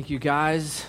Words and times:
Thank 0.00 0.08
you, 0.08 0.18
guys. 0.18 0.86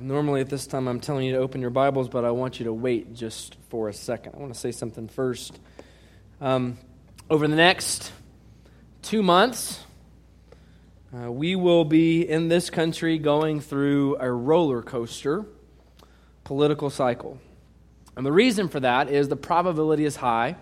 Normally, 0.00 0.40
at 0.40 0.50
this 0.50 0.66
time, 0.66 0.88
I'm 0.88 0.98
telling 0.98 1.24
you 1.24 1.34
to 1.34 1.38
open 1.38 1.60
your 1.60 1.70
Bibles, 1.70 2.08
but 2.08 2.24
I 2.24 2.32
want 2.32 2.58
you 2.58 2.64
to 2.64 2.72
wait 2.72 3.14
just 3.14 3.56
for 3.68 3.88
a 3.88 3.92
second. 3.92 4.34
I 4.34 4.38
want 4.38 4.52
to 4.52 4.58
say 4.58 4.72
something 4.72 5.06
first. 5.06 5.60
Um, 6.40 6.78
over 7.30 7.46
the 7.46 7.54
next 7.54 8.10
two 9.02 9.22
months, 9.22 9.78
uh, 11.16 11.30
we 11.30 11.54
will 11.54 11.84
be 11.84 12.28
in 12.28 12.48
this 12.48 12.68
country 12.68 13.18
going 13.18 13.60
through 13.60 14.16
a 14.18 14.28
roller 14.28 14.82
coaster 14.82 15.46
political 16.42 16.90
cycle. 16.90 17.38
And 18.16 18.26
the 18.26 18.32
reason 18.32 18.68
for 18.68 18.80
that 18.80 19.10
is 19.10 19.28
the 19.28 19.36
probability 19.36 20.06
is 20.06 20.16
high 20.16 20.56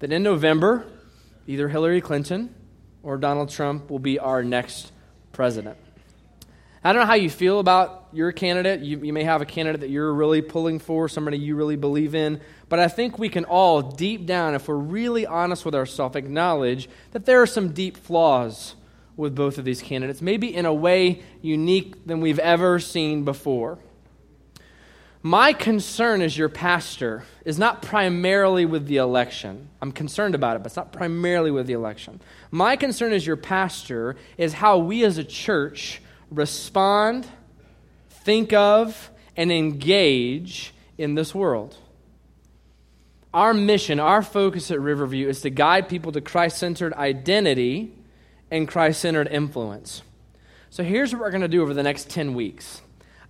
that 0.00 0.10
in 0.10 0.24
November, 0.24 0.84
either 1.46 1.68
Hillary 1.68 2.00
Clinton 2.00 2.52
or 3.06 3.16
Donald 3.16 3.48
Trump 3.48 3.88
will 3.88 4.00
be 4.00 4.18
our 4.18 4.42
next 4.42 4.90
president. 5.32 5.78
I 6.82 6.92
don't 6.92 7.02
know 7.02 7.06
how 7.06 7.14
you 7.14 7.30
feel 7.30 7.60
about 7.60 8.08
your 8.12 8.32
candidate. 8.32 8.80
You, 8.80 8.98
you, 8.98 9.12
may 9.12 9.22
have 9.22 9.42
a 9.42 9.46
candidate 9.46 9.82
that 9.82 9.90
you're 9.90 10.12
really 10.12 10.42
pulling 10.42 10.80
for, 10.80 11.08
somebody 11.08 11.38
you 11.38 11.54
really 11.54 11.76
believe 11.76 12.16
in. 12.16 12.40
But 12.68 12.80
I 12.80 12.88
think 12.88 13.16
we 13.16 13.28
can 13.28 13.44
all, 13.44 13.80
deep 13.80 14.26
down, 14.26 14.56
if 14.56 14.66
we're 14.66 14.74
really 14.74 15.24
honest 15.24 15.64
with 15.64 15.74
ourselves, 15.74 16.16
acknowledge 16.16 16.88
that 17.12 17.26
there 17.26 17.40
are 17.40 17.46
some 17.46 17.72
deep 17.72 17.96
flaws 17.96 18.74
with 19.16 19.36
both 19.36 19.56
of 19.56 19.64
these 19.64 19.80
candidates, 19.80 20.20
maybe 20.20 20.52
in 20.52 20.66
a 20.66 20.74
way 20.74 21.22
unique 21.42 22.06
than 22.06 22.20
we've 22.20 22.40
ever 22.40 22.80
seen 22.80 23.24
before. 23.24 23.78
My 25.26 25.54
concern 25.54 26.22
as 26.22 26.38
your 26.38 26.48
pastor 26.48 27.24
is 27.44 27.58
not 27.58 27.82
primarily 27.82 28.64
with 28.64 28.86
the 28.86 28.98
election. 28.98 29.70
I'm 29.82 29.90
concerned 29.90 30.36
about 30.36 30.54
it, 30.54 30.60
but 30.60 30.66
it's 30.66 30.76
not 30.76 30.92
primarily 30.92 31.50
with 31.50 31.66
the 31.66 31.72
election. 31.72 32.20
My 32.52 32.76
concern 32.76 33.12
as 33.12 33.26
your 33.26 33.34
pastor 33.34 34.14
is 34.38 34.52
how 34.52 34.78
we 34.78 35.02
as 35.02 35.18
a 35.18 35.24
church 35.24 36.00
respond, 36.30 37.26
think 38.08 38.52
of, 38.52 39.10
and 39.36 39.50
engage 39.50 40.72
in 40.96 41.16
this 41.16 41.34
world. 41.34 41.76
Our 43.34 43.52
mission, 43.52 43.98
our 43.98 44.22
focus 44.22 44.70
at 44.70 44.80
Riverview 44.80 45.26
is 45.26 45.40
to 45.40 45.50
guide 45.50 45.88
people 45.88 46.12
to 46.12 46.20
Christ 46.20 46.58
centered 46.58 46.94
identity 46.94 47.92
and 48.48 48.68
Christ 48.68 49.00
centered 49.00 49.26
influence. 49.26 50.02
So 50.70 50.84
here's 50.84 51.12
what 51.12 51.20
we're 51.20 51.30
going 51.30 51.40
to 51.40 51.48
do 51.48 51.62
over 51.62 51.74
the 51.74 51.82
next 51.82 52.10
10 52.10 52.34
weeks. 52.34 52.80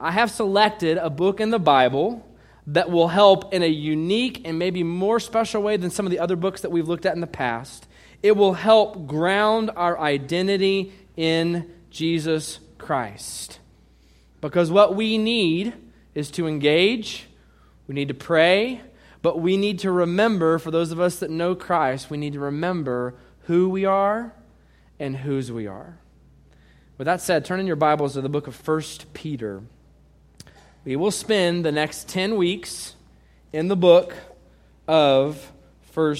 I 0.01 0.11
have 0.11 0.31
selected 0.31 0.99
a 0.99 1.11
book 1.11 1.41
in 1.41 1.51
the 1.51 1.59
Bible 1.59 2.27
that 2.69 2.91
will 2.91 3.09
help 3.09 3.55
in 3.55 3.63
a 3.63 3.67
unique 3.67 4.43
and 4.45 4.59
maybe 4.59 4.83
more 4.83 5.21
special 5.21 5.63
way 5.63 5.77
than 5.77 5.91
some 5.91 6.05
of 6.05 6.11
the 6.11 6.19
other 6.19 6.37
books 6.37 6.63
that 6.63 6.71
we've 6.71 6.89
looked 6.89 7.07
at 7.07 7.15
in 7.15 7.21
the 7.21 7.27
past. 7.27 7.87
It 8.23 8.37
will 8.37 8.55
help 8.55 9.07
ground 9.07 9.71
our 9.77 9.99
identity 9.99 10.93
in 11.17 11.71
Jesus 11.91 12.59
Christ. 12.79 13.61
Because 14.41 14.71
what 14.71 14.97
we 14.97 15.17
need 15.17 15.75
is 16.15 16.31
to 16.33 16.47
engage, 16.47 17.27
we 17.87 17.95
need 17.95 18.09
to 18.09 18.15
pray, 18.15 18.81
but 19.23 19.41
we 19.41 19.57
need 19.57 19.79
to 19.81 19.91
remember, 19.91 20.59
for 20.59 20.71
those 20.71 20.93
of 20.93 21.01
us 21.01 21.21
that 21.21 21.31
know 21.31 21.55
Christ, 21.55 22.11
we 22.11 22.17
need 22.17 22.35
to 22.35 22.41
remember 22.41 23.15
who 23.45 23.69
we 23.69 23.85
are 23.85 24.35
and 24.99 25.17
whose 25.17 25.51
we 25.53 25.67
are. 25.67 25.99
With 26.99 27.07
that 27.07 27.21
said, 27.21 27.45
turn 27.45 27.61
in 27.61 27.67
your 27.67 27.77
Bibles 27.77 28.15
to 28.15 28.21
the 28.21 28.29
book 28.29 28.47
of 28.47 28.67
1 28.67 28.83
Peter. 29.13 29.63
We 30.87 30.95
will 30.95 31.11
spend 31.11 31.65
the 31.65 31.73
next 31.73 32.07
10 32.11 32.37
weeks 32.37 32.95
in 33.53 33.67
the 33.67 33.75
book 33.75 34.15
of 34.87 35.51
1 35.95 36.17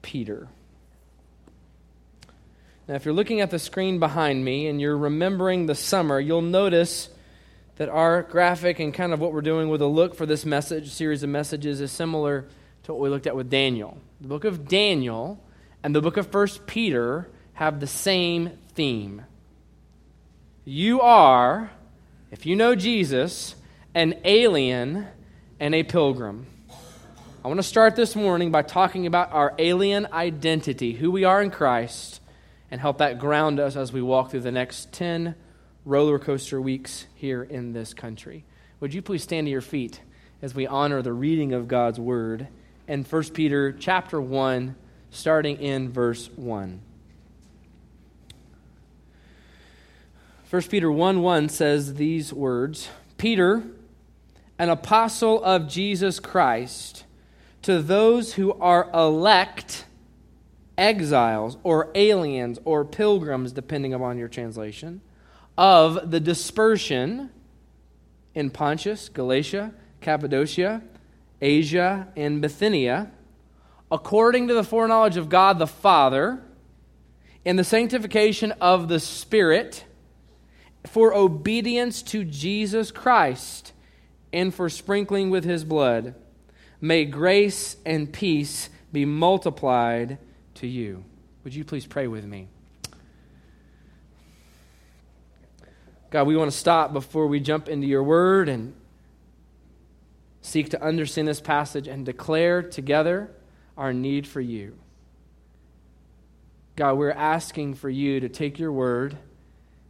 Peter. 0.00 0.46
Now, 2.86 2.94
if 2.94 3.04
you're 3.04 3.12
looking 3.12 3.40
at 3.40 3.50
the 3.50 3.58
screen 3.58 3.98
behind 3.98 4.44
me 4.44 4.68
and 4.68 4.80
you're 4.80 4.96
remembering 4.96 5.66
the 5.66 5.74
summer, 5.74 6.20
you'll 6.20 6.40
notice 6.40 7.08
that 7.78 7.88
our 7.88 8.22
graphic 8.22 8.78
and 8.78 8.94
kind 8.94 9.12
of 9.12 9.18
what 9.18 9.32
we're 9.32 9.40
doing 9.40 9.68
with 9.68 9.82
a 9.82 9.88
look 9.88 10.14
for 10.14 10.24
this 10.24 10.46
message, 10.46 10.92
series 10.92 11.24
of 11.24 11.30
messages, 11.30 11.80
is 11.80 11.90
similar 11.90 12.46
to 12.84 12.92
what 12.92 13.00
we 13.00 13.08
looked 13.08 13.26
at 13.26 13.34
with 13.34 13.50
Daniel. 13.50 13.98
The 14.20 14.28
book 14.28 14.44
of 14.44 14.68
Daniel 14.68 15.42
and 15.82 15.96
the 15.96 16.00
book 16.00 16.16
of 16.16 16.32
1 16.32 16.46
Peter 16.66 17.28
have 17.54 17.80
the 17.80 17.88
same 17.88 18.52
theme. 18.72 19.22
You 20.64 21.00
are, 21.00 21.72
if 22.30 22.46
you 22.46 22.54
know 22.54 22.76
Jesus, 22.76 23.56
an 23.94 24.14
alien, 24.24 25.06
and 25.58 25.74
a 25.74 25.82
pilgrim. 25.82 26.46
I 27.44 27.48
want 27.48 27.58
to 27.58 27.64
start 27.64 27.96
this 27.96 28.14
morning 28.14 28.52
by 28.52 28.62
talking 28.62 29.06
about 29.06 29.32
our 29.32 29.52
alien 29.58 30.06
identity, 30.12 30.92
who 30.92 31.10
we 31.10 31.24
are 31.24 31.42
in 31.42 31.50
Christ, 31.50 32.20
and 32.70 32.80
help 32.80 32.98
that 32.98 33.18
ground 33.18 33.58
us 33.58 33.74
as 33.74 33.92
we 33.92 34.00
walk 34.00 34.30
through 34.30 34.40
the 34.40 34.52
next 34.52 34.92
10 34.92 35.34
roller 35.84 36.20
coaster 36.20 36.60
weeks 36.60 37.06
here 37.16 37.42
in 37.42 37.72
this 37.72 37.92
country. 37.92 38.44
Would 38.78 38.94
you 38.94 39.02
please 39.02 39.24
stand 39.24 39.48
to 39.48 39.50
your 39.50 39.60
feet 39.60 40.00
as 40.40 40.54
we 40.54 40.68
honor 40.68 41.02
the 41.02 41.12
reading 41.12 41.52
of 41.52 41.66
God's 41.66 41.98
word 41.98 42.46
in 42.86 43.02
1 43.02 43.22
Peter 43.30 43.72
chapter 43.72 44.20
1 44.20 44.76
starting 45.10 45.60
in 45.60 45.90
verse 45.90 46.30
1. 46.36 46.80
1 50.48 50.62
Peter 50.62 50.92
1 50.92 51.22
1 51.22 51.48
says 51.48 51.94
these 51.94 52.32
words 52.32 52.88
Peter, 53.20 53.62
an 54.60 54.68
apostle 54.68 55.42
of 55.42 55.66
Jesus 55.66 56.20
Christ, 56.20 57.04
to 57.62 57.80
those 57.80 58.34
who 58.34 58.52
are 58.60 58.90
elect 58.92 59.86
exiles 60.76 61.56
or 61.62 61.90
aliens 61.94 62.58
or 62.66 62.84
pilgrims, 62.84 63.52
depending 63.52 63.94
upon 63.94 64.18
your 64.18 64.28
translation, 64.28 65.00
of 65.56 66.10
the 66.10 66.20
dispersion 66.20 67.30
in 68.34 68.50
Pontus, 68.50 69.08
Galatia, 69.08 69.72
Cappadocia, 70.02 70.82
Asia, 71.40 72.08
and 72.14 72.42
Bithynia, 72.42 73.10
according 73.90 74.46
to 74.48 74.52
the 74.52 74.62
foreknowledge 74.62 75.16
of 75.16 75.30
God 75.30 75.58
the 75.58 75.66
Father, 75.66 76.42
in 77.46 77.56
the 77.56 77.64
sanctification 77.64 78.52
of 78.60 78.88
the 78.88 79.00
Spirit, 79.00 79.86
for 80.86 81.14
obedience 81.14 82.02
to 82.02 82.24
Jesus 82.24 82.90
Christ 82.90 83.72
and 84.32 84.54
for 84.54 84.68
sprinkling 84.68 85.30
with 85.30 85.44
his 85.44 85.64
blood. 85.64 86.14
May 86.80 87.04
grace 87.04 87.76
and 87.84 88.12
peace 88.12 88.68
be 88.92 89.04
multiplied 89.04 90.18
to 90.54 90.66
you. 90.66 91.04
Would 91.44 91.54
you 91.54 91.64
please 91.64 91.86
pray 91.86 92.06
with 92.06 92.24
me? 92.24 92.48
God, 96.10 96.26
we 96.26 96.36
want 96.36 96.50
to 96.50 96.56
stop 96.56 96.92
before 96.92 97.28
we 97.28 97.38
jump 97.38 97.68
into 97.68 97.86
your 97.86 98.02
word 98.02 98.48
and 98.48 98.74
seek 100.42 100.70
to 100.70 100.82
understand 100.82 101.28
this 101.28 101.40
passage 101.40 101.86
and 101.86 102.04
declare 102.04 102.62
together 102.62 103.30
our 103.76 103.92
need 103.92 104.26
for 104.26 104.40
you. 104.40 104.76
God, 106.76 106.94
we're 106.94 107.10
asking 107.10 107.74
for 107.74 107.88
you 107.88 108.20
to 108.20 108.28
take 108.28 108.58
your 108.58 108.72
word 108.72 109.16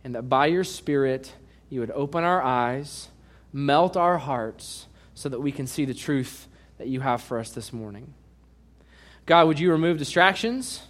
and 0.05 0.15
that 0.15 0.23
by 0.23 0.47
your 0.47 0.65
Spirit 0.65 1.33
you 1.71 1.81
would 1.81 1.91
open 1.93 2.25
our 2.25 2.43
eyes 2.43 3.09
melt 3.53 3.97
our 3.97 4.19
hearts 4.19 4.87
so 5.15 5.29
that 5.29 5.41
we 5.41 5.53
can 5.53 5.67
see 5.67 5.85
the 5.85 5.95
truth 5.95 6.49
that 6.79 6.89
you 6.89 7.01
have 7.01 7.21
for 7.23 7.39
us 7.39 7.51
this 7.51 7.73
morning. 7.73 8.15
God, 9.27 9.47
would 9.47 9.61
you 9.61 9.71
remove 9.71 9.99
distractions? 9.99 10.83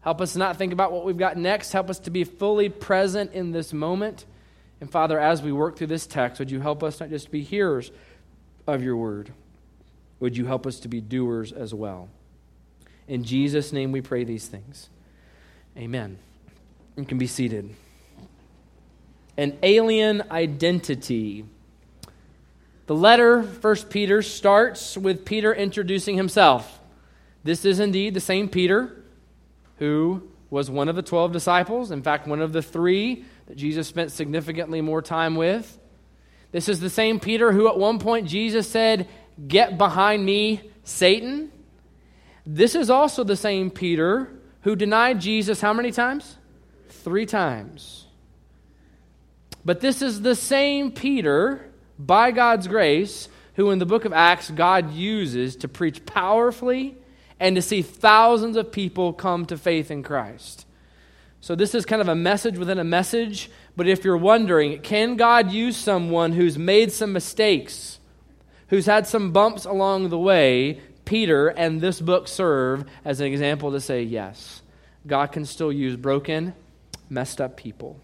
Help 0.00 0.20
us 0.20 0.36
not 0.36 0.56
think 0.56 0.72
about 0.72 0.92
what 0.92 1.04
we've 1.04 1.16
got 1.18 1.36
next. 1.36 1.72
Help 1.72 1.90
us 1.90 1.98
to 2.00 2.10
be 2.10 2.24
fully 2.24 2.68
present 2.68 3.32
in 3.32 3.52
this 3.52 3.72
moment. 3.72 4.24
And 4.80 4.90
Father, 4.90 5.18
as 5.18 5.42
we 5.42 5.50
work 5.50 5.76
through 5.76 5.88
this 5.88 6.06
text, 6.06 6.38
would 6.38 6.50
you 6.50 6.60
help 6.60 6.82
us 6.82 7.00
not 7.00 7.10
just 7.10 7.30
be 7.30 7.42
hearers 7.42 7.90
of 8.66 8.82
your 8.82 8.96
word? 8.96 9.32
Would 10.20 10.36
you 10.36 10.46
help 10.46 10.66
us 10.66 10.80
to 10.80 10.88
be 10.88 11.00
doers 11.00 11.52
as 11.52 11.74
well? 11.74 12.08
In 13.06 13.24
Jesus' 13.24 13.72
name 13.72 13.90
we 13.92 14.00
pray 14.00 14.24
these 14.24 14.46
things. 14.46 14.88
Amen. 15.76 16.18
You 16.96 17.04
can 17.04 17.18
be 17.18 17.26
seated. 17.26 17.74
An 19.36 19.58
alien 19.62 20.22
identity. 20.30 21.44
The 22.88 22.94
letter, 22.94 23.42
1 23.42 23.76
Peter, 23.90 24.22
starts 24.22 24.96
with 24.96 25.26
Peter 25.26 25.54
introducing 25.54 26.16
himself. 26.16 26.80
This 27.44 27.66
is 27.66 27.80
indeed 27.80 28.14
the 28.14 28.20
same 28.20 28.48
Peter 28.48 29.04
who 29.76 30.22
was 30.48 30.70
one 30.70 30.88
of 30.88 30.96
the 30.96 31.02
12 31.02 31.30
disciples, 31.30 31.90
in 31.90 32.02
fact, 32.02 32.26
one 32.26 32.40
of 32.40 32.54
the 32.54 32.62
three 32.62 33.26
that 33.46 33.58
Jesus 33.58 33.86
spent 33.86 34.10
significantly 34.10 34.80
more 34.80 35.02
time 35.02 35.36
with. 35.36 35.78
This 36.50 36.66
is 36.66 36.80
the 36.80 36.88
same 36.88 37.20
Peter 37.20 37.52
who, 37.52 37.68
at 37.68 37.76
one 37.76 37.98
point, 37.98 38.26
Jesus 38.26 38.66
said, 38.66 39.06
Get 39.46 39.76
behind 39.76 40.24
me, 40.24 40.62
Satan. 40.82 41.52
This 42.46 42.74
is 42.74 42.88
also 42.88 43.22
the 43.22 43.36
same 43.36 43.70
Peter 43.70 44.32
who 44.62 44.74
denied 44.74 45.20
Jesus 45.20 45.60
how 45.60 45.74
many 45.74 45.92
times? 45.92 46.38
Three 46.88 47.26
times. 47.26 48.06
But 49.62 49.80
this 49.80 50.00
is 50.00 50.22
the 50.22 50.34
same 50.34 50.90
Peter 50.90 51.67
by 51.98 52.30
God's 52.30 52.68
grace, 52.68 53.28
who 53.54 53.70
in 53.70 53.78
the 53.78 53.86
book 53.86 54.04
of 54.04 54.12
Acts 54.12 54.50
God 54.50 54.92
uses 54.92 55.56
to 55.56 55.68
preach 55.68 56.06
powerfully 56.06 56.96
and 57.40 57.56
to 57.56 57.62
see 57.62 57.82
thousands 57.82 58.56
of 58.56 58.72
people 58.72 59.12
come 59.12 59.46
to 59.46 59.58
faith 59.58 59.90
in 59.90 60.02
Christ. 60.02 60.64
So, 61.40 61.54
this 61.54 61.74
is 61.74 61.86
kind 61.86 62.02
of 62.02 62.08
a 62.08 62.14
message 62.14 62.58
within 62.58 62.78
a 62.78 62.84
message. 62.84 63.50
But 63.76 63.86
if 63.86 64.04
you're 64.04 64.16
wondering, 64.16 64.80
can 64.82 65.16
God 65.16 65.52
use 65.52 65.76
someone 65.76 66.32
who's 66.32 66.58
made 66.58 66.90
some 66.92 67.12
mistakes, 67.12 68.00
who's 68.68 68.86
had 68.86 69.06
some 69.06 69.30
bumps 69.30 69.64
along 69.64 70.08
the 70.08 70.18
way? 70.18 70.80
Peter 71.04 71.48
and 71.48 71.80
this 71.80 72.00
book 72.00 72.28
serve 72.28 72.84
as 73.04 73.20
an 73.20 73.26
example 73.26 73.72
to 73.72 73.80
say, 73.80 74.02
yes, 74.02 74.62
God 75.06 75.32
can 75.32 75.46
still 75.46 75.72
use 75.72 75.96
broken, 75.96 76.54
messed 77.08 77.40
up 77.40 77.56
people. 77.56 77.98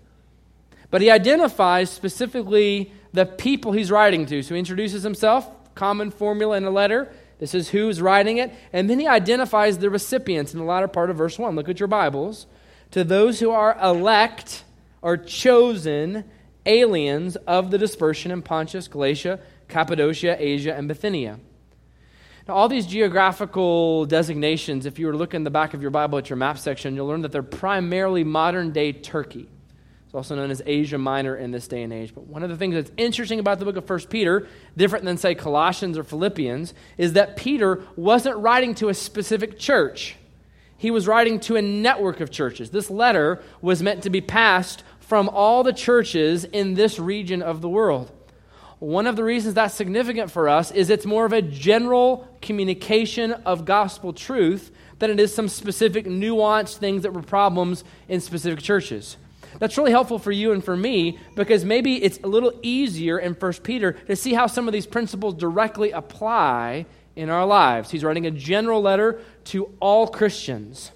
But 0.91 1.03
he 1.03 1.11
identifies 1.11 1.91
specifically 1.91 2.93
the 3.15 3.25
people 3.25 3.71
he's 3.71 3.93
writing 3.93 4.27
to. 4.27 4.43
So 4.43 4.55
he 4.55 4.59
introduces 4.59 5.05
himself, 5.05 5.49
common 5.77 6.11
formula 6.11 6.57
in 6.57 6.65
a 6.65 6.71
letter. 6.71 7.11
This 7.39 7.55
is 7.55 7.69
who's 7.69 8.03
writing 8.03 8.39
it. 8.39 8.53
And 8.73 8.91
then 8.91 8.99
he 8.99 9.07
identifies 9.07 9.79
the 9.79 9.89
recipients 9.89 10.53
in 10.53 10.59
the 10.59 10.65
latter 10.65 10.89
part 10.89 11.11
of 11.11 11.17
verse 11.17 11.39
1. 11.39 11.55
Look 11.55 11.69
at 11.69 11.79
your 11.79 11.87
Bibles 11.87 12.47
to 12.91 13.05
those 13.05 13.39
who 13.39 13.51
are 13.51 13.79
elect 13.81 14.65
or 15.01 15.17
chosen 15.17 16.25
aliens 16.67 17.37
of 17.37 17.71
the 17.71 17.79
dispersion 17.79 18.33
in 18.33 18.43
Pontus, 18.43 18.89
Galatia, 18.89 19.39
Cappadocia, 19.69 20.37
Asia, 20.39 20.75
and 20.75 20.89
Bithynia. 20.89 21.39
Now, 22.49 22.55
all 22.55 22.69
these 22.69 22.87
geographical 22.87 24.07
designations, 24.07 24.87
if 24.87 24.99
you 24.99 25.07
were 25.07 25.13
to 25.13 25.19
look 25.19 25.35
in 25.35 25.45
the 25.45 25.51
back 25.51 25.73
of 25.73 25.83
your 25.83 25.93
Bible 25.93 26.19
at 26.19 26.29
your 26.29 26.37
map 26.37 26.59
section, 26.59 26.97
you'll 26.97 27.07
learn 27.07 27.23
that 27.23 27.31
they're 27.31 27.43
primarily 27.45 28.25
modern 28.25 28.73
day 28.73 28.93
Turkey. 28.93 29.49
It's 30.15 30.31
also 30.31 30.37
known 30.37 30.53
as 30.53 30.63
Asia 30.65 30.97
Minor 30.97 31.35
in 31.35 31.51
this 31.51 31.67
day 31.67 31.83
and 31.83 31.93
age. 31.93 32.15
But 32.15 32.29
one 32.29 32.45
of 32.45 32.49
the 32.49 32.57
things 32.57 32.77
that's 32.77 32.93
interesting 32.97 33.41
about 33.41 33.59
the 33.59 33.65
book 33.65 33.77
of 33.77 33.91
1 33.91 34.01
Peter, 34.03 34.47
different 34.77 35.05
than, 35.05 35.17
say, 35.17 35.35
Colossians 35.35 35.99
or 35.99 36.05
Philippians, 36.05 36.73
is 36.97 37.15
that 37.15 37.37
Peter 37.37 37.83
wasn't 37.97 38.37
writing 38.37 38.77
to 38.77 38.89
a 38.89 38.95
specific 38.95 39.59
church 39.59 40.17
he 40.77 40.91
was 40.91 41.07
writing 41.07 41.41
to 41.41 41.57
a 41.57 41.63
network 41.63 42.21
of 42.21 42.31
churches. 42.31 42.69
This 42.69 42.91
letter 42.91 43.41
was 43.63 43.83
meant 43.83 44.03
to 44.03 44.11
be 44.11 44.21
passed 44.21 44.85
from 45.01 45.31
all 45.31 45.63
the 45.63 45.73
churches 45.73 46.45
in 46.45 46.75
this 46.75 46.99
region 46.99 47.41
of 47.41 47.63
the 47.63 47.71
world. 47.71 48.13
One 48.81 49.07
of 49.07 49.17
the 49.17 49.25
reasons 49.25 49.55
that's 49.55 49.73
significant 49.73 50.31
for 50.31 50.47
us 50.47 50.71
is 50.71 50.91
it's 50.91 51.07
more 51.07 51.25
of 51.25 51.33
a 51.33 51.41
general 51.41 52.29
communication 52.43 53.33
of 53.33 53.65
gospel 53.65 54.13
truth 54.13 54.73
than 54.99 55.11
it 55.11 55.19
is 55.19 55.35
some 55.35 55.49
specific 55.49 56.05
nuanced 56.05 56.77
things 56.77 57.03
that 57.05 57.15
were 57.15 57.23
problems 57.23 57.83
in 58.07 58.21
specific 58.21 58.61
churches. 58.61 59.17
That's 59.59 59.79
really 59.79 59.91
helpful 59.91 60.19
for 60.19 60.33
you 60.33 60.53
and 60.53 60.65
for 60.65 60.77
me 60.77 61.19
because 61.35 61.65
maybe 61.65 62.03
it's 62.03 62.19
a 62.23 62.27
little 62.27 62.59
easier 62.63 63.19
in 63.19 63.35
1 63.35 63.53
Peter 63.63 63.93
to 63.93 64.17
see 64.17 64.35
how 64.35 64.47
some 64.47 64.69
of 64.69 64.73
these 64.73 64.87
principles 64.87 65.35
directly 65.35 65.91
apply 65.91 66.87
in 67.17 67.31
our 67.31 67.47
lives. 67.47 67.91
He's 67.91 68.05
writing 68.05 68.27
a 68.27 68.31
general 68.31 68.81
letter 68.81 69.21
to 69.45 69.73
all 69.81 70.09
Christians. 70.09 70.91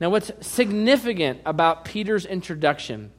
Now, 0.00 0.10
what's 0.10 0.32
significant 0.40 1.40
about 1.44 1.84
Peter's 1.84 2.26
introduction 2.26 3.12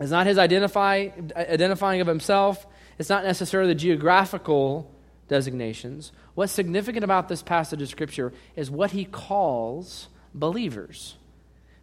is 0.00 0.10
not 0.10 0.26
his 0.26 0.38
identify, 0.38 1.08
identifying 1.36 2.00
of 2.00 2.06
himself, 2.06 2.66
it's 2.98 3.08
not 3.08 3.24
necessarily 3.24 3.72
the 3.72 3.78
geographical 3.78 4.94
designations. 5.28 6.12
What's 6.34 6.52
significant 6.52 7.04
about 7.04 7.28
this 7.28 7.42
passage 7.42 7.80
of 7.80 7.88
Scripture 7.88 8.32
is 8.56 8.70
what 8.70 8.90
he 8.90 9.04
calls 9.04 10.08
believers. 10.34 11.16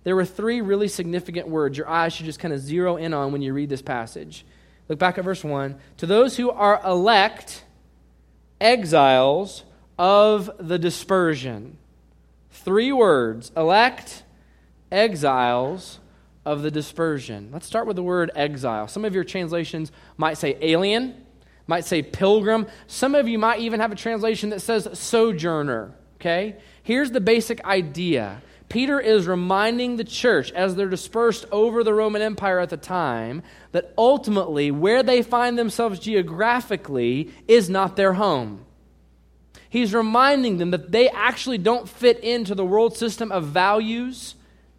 There 0.07 0.15
were 0.15 0.23
three 0.23 0.61
really 0.61 0.87
significant 0.87 1.49
words 1.49 1.77
your 1.77 1.89
eyes 1.89 2.13
should 2.13 2.27
just 2.27 2.39
kind 2.39 2.53
of 2.53 2.61
zero 2.61 2.95
in 2.95 3.13
on 3.13 3.33
when 3.33 3.41
you 3.41 3.51
read 3.51 3.67
this 3.67 3.81
passage. 3.81 4.45
Look 4.87 4.99
back 4.99 5.17
at 5.17 5.25
verse 5.25 5.43
1. 5.43 5.77
To 5.97 6.05
those 6.05 6.37
who 6.37 6.49
are 6.49 6.79
elect, 6.85 7.65
exiles 8.61 9.65
of 9.99 10.49
the 10.65 10.79
dispersion. 10.79 11.77
Three 12.51 12.93
words 12.93 13.51
elect, 13.57 14.23
exiles 14.93 15.99
of 16.45 16.61
the 16.61 16.71
dispersion. 16.71 17.49
Let's 17.51 17.67
start 17.67 17.85
with 17.85 17.97
the 17.97 18.03
word 18.03 18.31
exile. 18.33 18.87
Some 18.87 19.03
of 19.03 19.13
your 19.13 19.25
translations 19.25 19.91
might 20.15 20.37
say 20.37 20.57
alien, 20.61 21.21
might 21.67 21.83
say 21.83 22.01
pilgrim. 22.01 22.67
Some 22.87 23.13
of 23.13 23.27
you 23.27 23.37
might 23.37 23.59
even 23.59 23.81
have 23.81 23.91
a 23.91 23.95
translation 23.95 24.51
that 24.51 24.61
says 24.61 24.87
sojourner. 24.97 25.93
Okay? 26.15 26.55
Here's 26.81 27.11
the 27.11 27.19
basic 27.19 27.61
idea. 27.65 28.41
Peter 28.69 28.99
is 28.99 29.27
reminding 29.27 29.95
the 29.95 30.03
church 30.03 30.51
as 30.51 30.75
they're 30.75 30.89
dispersed 30.89 31.45
over 31.51 31.83
the 31.83 31.93
Roman 31.93 32.21
Empire 32.21 32.59
at 32.59 32.69
the 32.69 32.77
time 32.77 33.41
that 33.71 33.93
ultimately 33.97 34.71
where 34.71 35.03
they 35.03 35.21
find 35.21 35.57
themselves 35.57 35.99
geographically 35.99 37.31
is 37.47 37.69
not 37.69 37.95
their 37.95 38.13
home. 38.13 38.65
He's 39.69 39.93
reminding 39.93 40.57
them 40.57 40.71
that 40.71 40.91
they 40.91 41.09
actually 41.09 41.57
don't 41.57 41.87
fit 41.87 42.19
into 42.19 42.55
the 42.55 42.65
world 42.65 42.97
system 42.97 43.31
of 43.31 43.45
values 43.45 44.35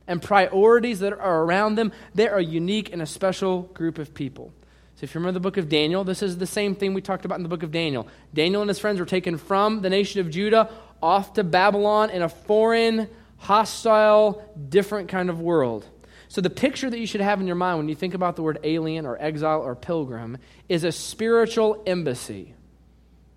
and 0.06 0.22
priorities 0.22 1.00
that 1.00 1.12
are 1.12 1.42
around 1.42 1.76
them. 1.76 1.92
They 2.14 2.28
are 2.28 2.38
a 2.38 2.44
unique 2.44 2.92
and 2.92 3.02
a 3.02 3.06
special 3.06 3.62
group 3.62 3.98
of 3.98 4.14
people. 4.14 4.52
So, 4.96 5.04
if 5.04 5.14
you 5.14 5.20
remember 5.20 5.34
the 5.34 5.42
book 5.42 5.58
of 5.58 5.68
Daniel, 5.68 6.02
this 6.02 6.22
is 6.22 6.38
the 6.38 6.46
same 6.46 6.74
thing 6.74 6.92
we 6.92 7.02
talked 7.02 7.24
about 7.24 7.36
in 7.36 7.44
the 7.44 7.48
book 7.48 7.62
of 7.62 7.70
Daniel. 7.70 8.08
Daniel 8.34 8.62
and 8.62 8.68
his 8.68 8.80
friends 8.80 8.98
were 8.98 9.06
taken 9.06 9.38
from 9.38 9.80
the 9.80 9.90
nation 9.90 10.20
of 10.20 10.28
Judah 10.28 10.70
off 11.00 11.34
to 11.34 11.44
Babylon 11.44 12.10
in 12.10 12.22
a 12.22 12.28
foreign, 12.28 13.08
hostile, 13.38 14.42
different 14.68 15.08
kind 15.08 15.30
of 15.30 15.40
world. 15.40 15.86
So, 16.28 16.42
the 16.42 16.50
picture 16.50 16.90
that 16.90 16.98
you 16.98 17.06
should 17.06 17.22
have 17.22 17.40
in 17.40 17.46
your 17.46 17.56
mind 17.56 17.78
when 17.78 17.88
you 17.88 17.94
think 17.94 18.12
about 18.12 18.36
the 18.36 18.42
word 18.42 18.58
alien 18.62 19.06
or 19.06 19.16
exile 19.20 19.60
or 19.60 19.74
pilgrim 19.74 20.36
is 20.68 20.84
a 20.84 20.92
spiritual 20.92 21.82
embassy, 21.86 22.54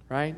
right? 0.09 0.35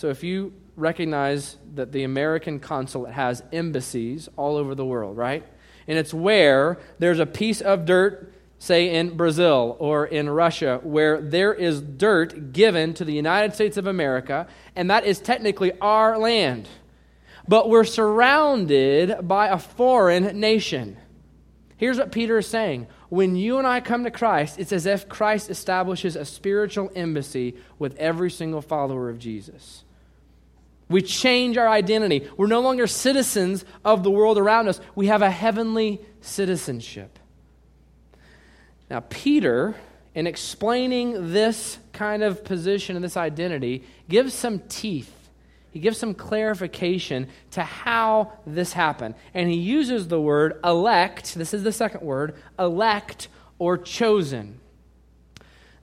So 0.00 0.08
if 0.08 0.24
you 0.24 0.54
recognize 0.76 1.58
that 1.74 1.92
the 1.92 2.04
American 2.04 2.58
consulate 2.58 3.12
has 3.12 3.42
embassies 3.52 4.30
all 4.36 4.56
over 4.56 4.74
the 4.74 4.84
world, 4.84 5.18
right? 5.18 5.46
And 5.86 5.98
it's 5.98 6.14
where 6.14 6.78
there's 6.98 7.18
a 7.18 7.26
piece 7.26 7.60
of 7.60 7.84
dirt, 7.84 8.32
say 8.58 8.94
in 8.94 9.14
Brazil 9.14 9.76
or 9.78 10.06
in 10.06 10.30
Russia, 10.30 10.80
where 10.82 11.20
there 11.20 11.52
is 11.52 11.82
dirt 11.82 12.54
given 12.54 12.94
to 12.94 13.04
the 13.04 13.12
United 13.12 13.54
States 13.54 13.76
of 13.76 13.86
America, 13.86 14.46
and 14.74 14.90
that 14.90 15.04
is 15.04 15.18
technically 15.18 15.72
our 15.82 16.16
land. 16.16 16.66
But 17.50 17.68
we're 17.68 17.82
surrounded 17.82 19.26
by 19.26 19.48
a 19.48 19.58
foreign 19.58 20.38
nation. 20.38 20.96
Here's 21.78 21.98
what 21.98 22.12
Peter 22.12 22.38
is 22.38 22.46
saying. 22.46 22.86
When 23.08 23.34
you 23.34 23.58
and 23.58 23.66
I 23.66 23.80
come 23.80 24.04
to 24.04 24.10
Christ, 24.12 24.60
it's 24.60 24.70
as 24.72 24.86
if 24.86 25.08
Christ 25.08 25.50
establishes 25.50 26.14
a 26.14 26.24
spiritual 26.24 26.92
embassy 26.94 27.56
with 27.76 27.96
every 27.96 28.30
single 28.30 28.62
follower 28.62 29.10
of 29.10 29.18
Jesus. 29.18 29.82
We 30.88 31.02
change 31.02 31.56
our 31.56 31.68
identity. 31.68 32.28
We're 32.36 32.46
no 32.46 32.60
longer 32.60 32.86
citizens 32.86 33.64
of 33.84 34.04
the 34.04 34.12
world 34.12 34.38
around 34.38 34.68
us. 34.68 34.80
We 34.94 35.08
have 35.08 35.22
a 35.22 35.30
heavenly 35.30 36.00
citizenship. 36.20 37.18
Now, 38.88 39.00
Peter, 39.00 39.74
in 40.14 40.28
explaining 40.28 41.32
this 41.32 41.78
kind 41.92 42.22
of 42.22 42.44
position 42.44 42.94
and 42.94 43.04
this 43.04 43.16
identity, 43.16 43.82
gives 44.08 44.34
some 44.34 44.60
teeth. 44.68 45.16
He 45.70 45.80
gives 45.80 45.98
some 45.98 46.14
clarification 46.14 47.28
to 47.52 47.62
how 47.62 48.32
this 48.46 48.72
happened. 48.72 49.14
And 49.34 49.48
he 49.48 49.56
uses 49.56 50.08
the 50.08 50.20
word 50.20 50.58
elect, 50.64 51.34
this 51.34 51.54
is 51.54 51.62
the 51.62 51.72
second 51.72 52.02
word, 52.02 52.34
elect 52.58 53.28
or 53.58 53.78
chosen. 53.78 54.58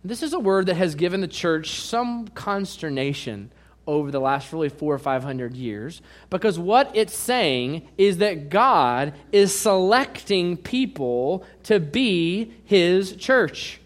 This 0.03 0.23
is 0.23 0.33
a 0.33 0.39
word 0.39 0.67
that 0.67 0.75
has 0.75 0.95
given 0.95 1.21
the 1.21 1.27
church 1.27 1.81
some 1.81 2.27
consternation 2.29 3.51
over 3.85 4.11
the 4.11 4.19
last 4.19 4.51
really 4.51 4.69
four 4.69 4.93
or 4.93 4.99
five 4.99 5.23
hundred 5.23 5.55
years 5.55 6.01
because 6.29 6.59
what 6.59 6.91
it's 6.93 7.15
saying 7.15 7.87
is 7.97 8.17
that 8.17 8.49
God 8.49 9.13
is 9.31 9.57
selecting 9.57 10.57
people 10.57 11.45
to 11.63 11.79
be 11.79 12.53
his 12.65 13.15
church. 13.15 13.79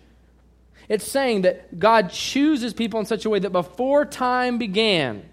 It's 0.89 1.05
saying 1.05 1.43
that 1.43 1.79
God 1.79 2.09
chooses 2.09 2.73
people 2.73 2.99
in 2.99 3.05
such 3.05 3.25
a 3.25 3.29
way 3.29 3.39
that 3.39 3.51
before 3.51 4.03
time 4.03 4.57
began, 4.57 5.23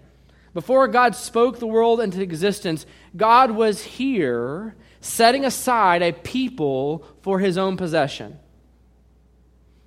before 0.53 0.87
God 0.87 1.15
spoke 1.15 1.59
the 1.59 1.67
world 1.67 2.01
into 2.01 2.21
existence, 2.21 2.85
God 3.15 3.51
was 3.51 3.83
here 3.83 4.75
setting 5.01 5.45
aside 5.45 6.01
a 6.01 6.11
people 6.11 7.05
for 7.21 7.39
his 7.39 7.57
own 7.57 7.77
possession. 7.77 8.37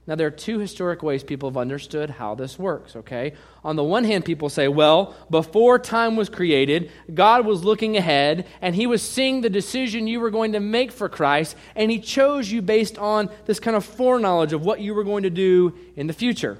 Now, 0.05 0.17
there 0.17 0.27
are 0.27 0.33
two 0.33 0.59
historic 0.59 1.01
ways 1.05 1.23
people 1.23 1.49
have 1.49 1.57
understood 1.57 2.11
how 2.11 2.35
this 2.35 2.59
works, 2.59 2.97
okay? 2.97 3.35
On 3.63 3.77
the 3.77 3.85
one 3.85 4.03
hand, 4.03 4.25
people 4.25 4.49
say, 4.49 4.67
well, 4.67 5.15
before 5.31 5.79
time 5.79 6.17
was 6.17 6.29
created, 6.29 6.91
God 7.15 7.47
was 7.47 7.63
looking 7.63 7.97
ahead 7.97 8.49
and 8.61 8.75
he 8.75 8.89
was 8.89 9.01
seeing 9.01 9.43
the 9.43 9.51
decision 9.51 10.09
you 10.09 10.19
were 10.19 10.31
going 10.31 10.53
to 10.53 10.61
make 10.61 10.91
for 10.91 11.09
Christ, 11.09 11.55
and 11.77 11.89
he 11.89 12.01
chose 12.01 12.51
you 12.51 12.63
based 12.63 12.99
on 12.99 13.31
this 13.45 13.61
kind 13.61 13.77
of 13.77 13.85
foreknowledge 13.85 14.53
of 14.53 14.65
what 14.65 14.81
you 14.81 14.93
were 14.93 15.05
going 15.05 15.23
to 15.23 15.31
do 15.31 15.79
in 15.95 16.09
the 16.09 16.13
future. 16.13 16.59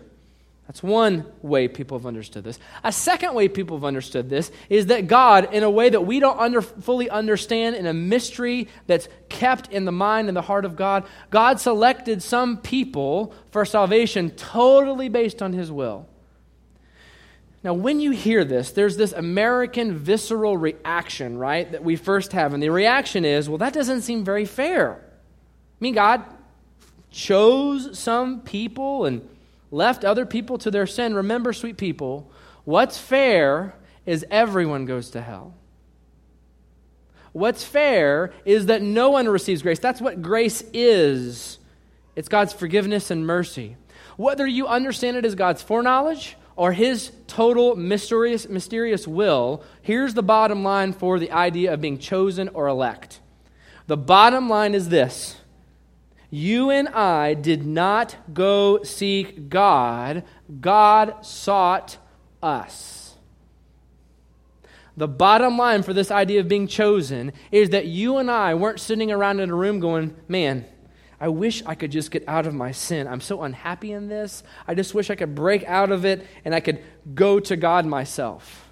That's 0.67 0.83
one 0.83 1.27
way 1.43 1.67
people 1.69 1.99
have 1.99 2.07
understood 2.07 2.45
this. 2.45 2.59
A 2.85 2.93
second 2.93 3.35
way 3.35 3.49
people 3.49 3.77
have 3.77 3.85
understood 3.85 4.31
this 4.31 4.51
is 4.69 4.87
that 4.87 5.09
God, 5.09 5.53
in 5.53 5.65
a 5.65 5.71
way 5.71 5.91
that 5.91 6.07
we 6.07 6.21
don't 6.21 6.39
under, 6.39 6.63
fully 6.63 7.11
understand, 7.11 7.77
in 7.77 7.87
a 7.87 7.93
mystery 7.93 8.69
that's 8.87 9.09
kept 9.29 9.73
in 9.73 9.85
the 9.85 9.93
mind 9.93 10.29
and 10.29 10.37
the 10.37 10.43
heart 10.43 10.65
of 10.65 10.77
God, 10.77 11.05
God 11.31 11.59
selected 11.59 12.23
some 12.23 12.59
people 12.59 13.35
for 13.51 13.65
salvation 13.65 14.31
totally 14.31 15.09
based 15.09 15.43
on 15.43 15.53
His 15.53 15.71
will. 15.71 16.07
Now, 17.65 17.75
when 17.75 18.01
you 18.01 18.11
hear 18.13 18.45
this, 18.45 18.73
there's 18.73 18.97
this 18.97 19.13
American 19.13 19.97
visceral 19.97 20.57
reaction, 20.57 21.39
right, 21.39 21.71
that 21.71 21.85
we 21.85 21.97
first 21.97 22.33
have. 22.33 22.55
And 22.55 22.63
the 22.63 22.71
reaction 22.71 23.25
is, 23.25 23.49
well, 23.49 23.59
that 23.59 23.73
doesn't 23.73 24.03
seem 24.03 24.25
very 24.25 24.45
fair. 24.45 24.95
I 24.95 25.79
mean, 25.79 25.95
God 25.95 26.25
chose 27.11 27.99
some 27.99 28.41
people 28.41 29.05
and 29.05 29.29
left 29.73 30.05
other 30.05 30.25
people 30.25 30.59
to 30.59 30.71
their 30.71 30.87
sin. 30.87 31.15
Remember, 31.15 31.53
sweet 31.53 31.77
people, 31.77 32.31
what's 32.65 32.99
fair 32.99 33.75
is 34.07 34.25
everyone 34.31 34.85
goes 34.85 35.11
to 35.11 35.21
hell. 35.21 35.55
What's 37.33 37.65
fair 37.65 38.33
is 38.45 38.67
that 38.67 38.83
no 38.83 39.11
one 39.11 39.27
receives 39.27 39.63
grace. 39.63 39.79
That's 39.79 40.01
what 40.01 40.23
grace 40.23 40.63
is 40.73 41.59
it's 42.15 42.29
God's 42.29 42.53
forgiveness 42.53 43.11
and 43.11 43.27
mercy. 43.27 43.77
Whether 44.19 44.47
you 44.47 44.67
understand 44.67 45.17
it 45.17 45.25
as 45.25 45.35
God's 45.35 45.63
foreknowledge 45.63 46.37
or 46.57 46.73
his 46.73 47.11
total 47.27 47.75
mysterious, 47.75 48.47
mysterious 48.49 49.09
will, 49.09 49.65
here's 49.81 50.13
the 50.13 50.23
bottom 50.23 50.63
line 50.63 50.93
for 50.93 51.19
the 51.19 51.33
idea 51.33 51.73
of 51.73 51.81
being 51.81 51.97
chosen 51.97 52.49
or 52.49 52.69
elect. 52.69 53.21
The 53.87 53.97
bottom 53.97 54.51
line 54.51 54.75
is 54.75 54.91
this 54.91 55.37
You 56.35 56.71
and 56.71 56.89
I 56.89 57.35
did 57.35 57.67
not 57.67 58.17
go 58.33 58.83
seek 58.85 59.51
God, 59.51 60.25
God 60.63 61.27
sought 61.27 61.99
us. 62.43 63.17
The 64.97 65.07
bottom 65.07 65.59
line 65.59 65.83
for 65.83 65.93
this 65.93 66.11
idea 66.11 66.41
of 66.41 66.49
being 66.49 66.67
chosen 66.67 67.35
is 67.51 67.69
that 67.71 67.85
you 67.85 68.17
and 68.17 68.31
I 68.31 68.55
weren't 68.55 68.81
sitting 68.81 69.13
around 69.13 69.41
in 69.41 69.51
a 69.51 69.55
room 69.55 69.79
going, 69.79 70.17
man, 70.27 70.65
I 71.21 71.29
wish 71.29 71.63
I 71.67 71.75
could 71.75 71.93
just 71.93 72.11
get 72.11 72.27
out 72.27 72.47
of 72.47 72.55
my 72.55 72.73
sin. 72.73 73.07
I'm 73.07 73.21
so 73.21 73.43
unhappy 73.43 73.93
in 73.93 74.09
this. 74.09 74.43
I 74.67 74.75
just 74.75 74.95
wish 74.95 75.11
I 75.11 75.17
could 75.17 75.35
break 75.35 75.65
out 75.65 75.93
of 75.93 76.07
it 76.07 76.27
and 76.47 76.55
I 76.55 76.61
could 76.61 76.83
go 77.15 77.41
to 77.41 77.57
God 77.57 77.85
myself. 77.85 78.71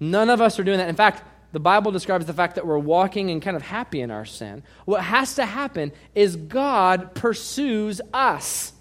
None 0.00 0.30
of 0.30 0.40
us 0.40 0.58
are 0.58 0.64
doing 0.64 0.78
that. 0.78 0.88
In 0.88 0.96
fact, 0.96 1.22
the 1.52 1.60
Bible 1.60 1.92
describes 1.92 2.26
the 2.26 2.32
fact 2.32 2.56
that 2.56 2.66
we're 2.66 2.78
walking 2.78 3.30
and 3.30 3.40
kind 3.40 3.56
of 3.56 3.62
happy 3.62 4.00
in 4.00 4.10
our 4.10 4.24
sin. 4.24 4.62
What 4.84 5.02
has 5.02 5.36
to 5.36 5.46
happen 5.46 5.92
is 6.14 6.36
God 6.36 7.14
pursues 7.14 8.00
us. 8.12 8.72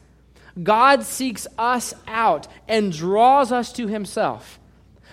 God 0.61 1.03
seeks 1.03 1.47
us 1.57 1.93
out 2.07 2.47
and 2.67 2.91
draws 2.91 3.51
us 3.51 3.71
to 3.73 3.87
himself. 3.87 4.59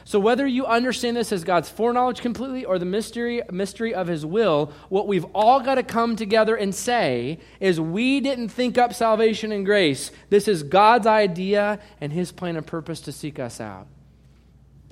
So, 0.04 0.18
whether 0.18 0.46
you 0.46 0.66
understand 0.66 1.16
this 1.16 1.32
as 1.32 1.44
God's 1.44 1.68
foreknowledge 1.68 2.20
completely 2.20 2.64
or 2.64 2.78
the 2.78 2.84
mystery, 2.84 3.40
mystery 3.50 3.94
of 3.94 4.08
His 4.08 4.26
will, 4.26 4.72
what 4.88 5.06
we've 5.06 5.24
all 5.34 5.60
got 5.60 5.76
to 5.76 5.82
come 5.82 6.16
together 6.16 6.56
and 6.56 6.74
say 6.74 7.38
is 7.60 7.80
we 7.80 8.20
didn't 8.20 8.48
think 8.48 8.78
up 8.78 8.92
salvation 8.94 9.52
and 9.52 9.64
grace. 9.64 10.10
This 10.28 10.48
is 10.48 10.64
God's 10.64 11.06
idea 11.06 11.78
and 12.00 12.12
His 12.12 12.32
plan 12.32 12.56
and 12.56 12.66
purpose 12.66 13.00
to 13.02 13.12
seek 13.12 13.38
us 13.38 13.60
out. 13.60 13.86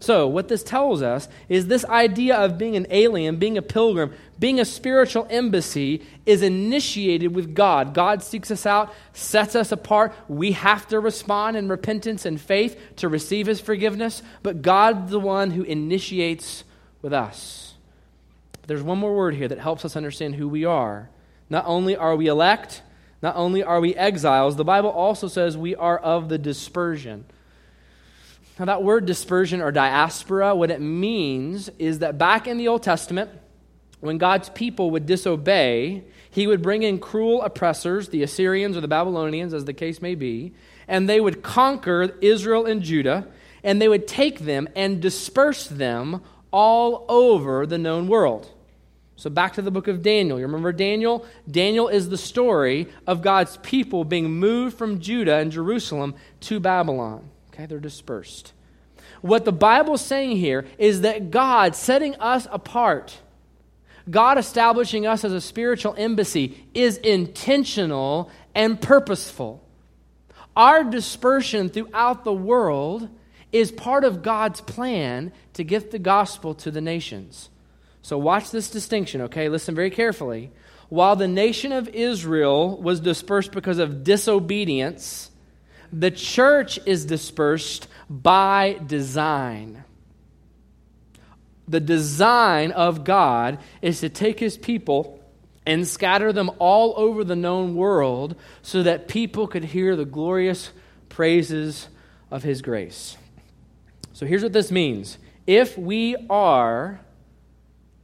So, 0.00 0.26
what 0.26 0.48
this 0.48 0.62
tells 0.62 1.02
us 1.02 1.28
is 1.50 1.66
this 1.66 1.84
idea 1.84 2.34
of 2.34 2.56
being 2.56 2.74
an 2.74 2.86
alien, 2.88 3.36
being 3.36 3.58
a 3.58 3.62
pilgrim, 3.62 4.14
being 4.38 4.58
a 4.58 4.64
spiritual 4.64 5.26
embassy 5.28 6.02
is 6.24 6.40
initiated 6.40 7.34
with 7.34 7.54
God. 7.54 7.92
God 7.92 8.22
seeks 8.22 8.50
us 8.50 8.64
out, 8.64 8.94
sets 9.12 9.54
us 9.54 9.72
apart. 9.72 10.14
We 10.26 10.52
have 10.52 10.88
to 10.88 10.98
respond 11.00 11.58
in 11.58 11.68
repentance 11.68 12.24
and 12.24 12.40
faith 12.40 12.80
to 12.96 13.08
receive 13.08 13.46
His 13.46 13.60
forgiveness, 13.60 14.22
but 14.42 14.62
God's 14.62 15.10
the 15.10 15.20
one 15.20 15.50
who 15.50 15.64
initiates 15.64 16.64
with 17.02 17.12
us. 17.12 17.74
There's 18.66 18.82
one 18.82 18.98
more 18.98 19.14
word 19.14 19.34
here 19.34 19.48
that 19.48 19.58
helps 19.58 19.84
us 19.84 19.96
understand 19.96 20.36
who 20.36 20.48
we 20.48 20.64
are. 20.64 21.10
Not 21.50 21.66
only 21.66 21.94
are 21.94 22.16
we 22.16 22.28
elect, 22.28 22.82
not 23.20 23.36
only 23.36 23.62
are 23.62 23.80
we 23.80 23.94
exiles, 23.94 24.56
the 24.56 24.64
Bible 24.64 24.90
also 24.90 25.28
says 25.28 25.58
we 25.58 25.74
are 25.76 25.98
of 25.98 26.30
the 26.30 26.38
dispersion. 26.38 27.26
Now, 28.60 28.66
that 28.66 28.82
word 28.82 29.06
dispersion 29.06 29.62
or 29.62 29.72
diaspora, 29.72 30.54
what 30.54 30.70
it 30.70 30.82
means 30.82 31.70
is 31.78 32.00
that 32.00 32.18
back 32.18 32.46
in 32.46 32.58
the 32.58 32.68
Old 32.68 32.82
Testament, 32.82 33.30
when 34.00 34.18
God's 34.18 34.50
people 34.50 34.90
would 34.90 35.06
disobey, 35.06 36.04
he 36.30 36.46
would 36.46 36.60
bring 36.60 36.82
in 36.82 36.98
cruel 36.98 37.40
oppressors, 37.40 38.10
the 38.10 38.22
Assyrians 38.22 38.76
or 38.76 38.82
the 38.82 38.86
Babylonians, 38.86 39.54
as 39.54 39.64
the 39.64 39.72
case 39.72 40.02
may 40.02 40.14
be, 40.14 40.52
and 40.86 41.08
they 41.08 41.22
would 41.22 41.42
conquer 41.42 42.14
Israel 42.20 42.66
and 42.66 42.82
Judah, 42.82 43.28
and 43.64 43.80
they 43.80 43.88
would 43.88 44.06
take 44.06 44.40
them 44.40 44.68
and 44.76 45.00
disperse 45.00 45.66
them 45.66 46.20
all 46.50 47.06
over 47.08 47.64
the 47.64 47.78
known 47.78 48.08
world. 48.08 48.52
So, 49.16 49.30
back 49.30 49.54
to 49.54 49.62
the 49.62 49.70
book 49.70 49.88
of 49.88 50.02
Daniel. 50.02 50.38
You 50.38 50.44
remember 50.44 50.72
Daniel? 50.72 51.24
Daniel 51.50 51.88
is 51.88 52.10
the 52.10 52.18
story 52.18 52.88
of 53.06 53.22
God's 53.22 53.56
people 53.62 54.04
being 54.04 54.32
moved 54.32 54.76
from 54.76 55.00
Judah 55.00 55.36
and 55.36 55.50
Jerusalem 55.50 56.14
to 56.40 56.60
Babylon. 56.60 57.30
Okay, 57.60 57.66
they're 57.66 57.78
dispersed. 57.78 58.54
What 59.20 59.44
the 59.44 59.52
Bible's 59.52 60.00
saying 60.00 60.38
here 60.38 60.64
is 60.78 61.02
that 61.02 61.30
God 61.30 61.76
setting 61.76 62.14
us 62.14 62.48
apart, 62.50 63.18
God 64.08 64.38
establishing 64.38 65.06
us 65.06 65.24
as 65.24 65.32
a 65.34 65.42
spiritual 65.42 65.94
embassy, 65.98 66.66
is 66.72 66.96
intentional 66.96 68.30
and 68.54 68.80
purposeful. 68.80 69.62
Our 70.56 70.84
dispersion 70.84 71.68
throughout 71.68 72.24
the 72.24 72.32
world 72.32 73.10
is 73.52 73.70
part 73.70 74.04
of 74.04 74.22
God's 74.22 74.62
plan 74.62 75.30
to 75.52 75.62
get 75.62 75.90
the 75.90 75.98
gospel 75.98 76.54
to 76.54 76.70
the 76.70 76.80
nations. 76.80 77.50
So, 78.00 78.16
watch 78.16 78.50
this 78.50 78.70
distinction, 78.70 79.20
okay? 79.22 79.50
Listen 79.50 79.74
very 79.74 79.90
carefully. 79.90 80.50
While 80.88 81.14
the 81.14 81.28
nation 81.28 81.72
of 81.72 81.88
Israel 81.88 82.80
was 82.80 83.00
dispersed 83.00 83.52
because 83.52 83.78
of 83.78 84.02
disobedience, 84.02 85.29
the 85.92 86.10
church 86.10 86.78
is 86.86 87.04
dispersed 87.04 87.88
by 88.08 88.78
design. 88.86 89.84
The 91.68 91.80
design 91.80 92.72
of 92.72 93.04
God 93.04 93.58
is 93.80 94.00
to 94.00 94.08
take 94.08 94.40
his 94.40 94.56
people 94.56 95.20
and 95.66 95.86
scatter 95.86 96.32
them 96.32 96.50
all 96.58 96.94
over 96.96 97.22
the 97.22 97.36
known 97.36 97.76
world 97.76 98.34
so 98.62 98.82
that 98.82 99.08
people 99.08 99.46
could 99.46 99.64
hear 99.64 99.94
the 99.94 100.04
glorious 100.04 100.70
praises 101.08 101.88
of 102.30 102.42
his 102.42 102.62
grace. 102.62 103.16
So 104.12 104.26
here's 104.26 104.42
what 104.42 104.52
this 104.52 104.70
means 104.70 105.18
if 105.46 105.76
we 105.76 106.16
are 106.28 107.00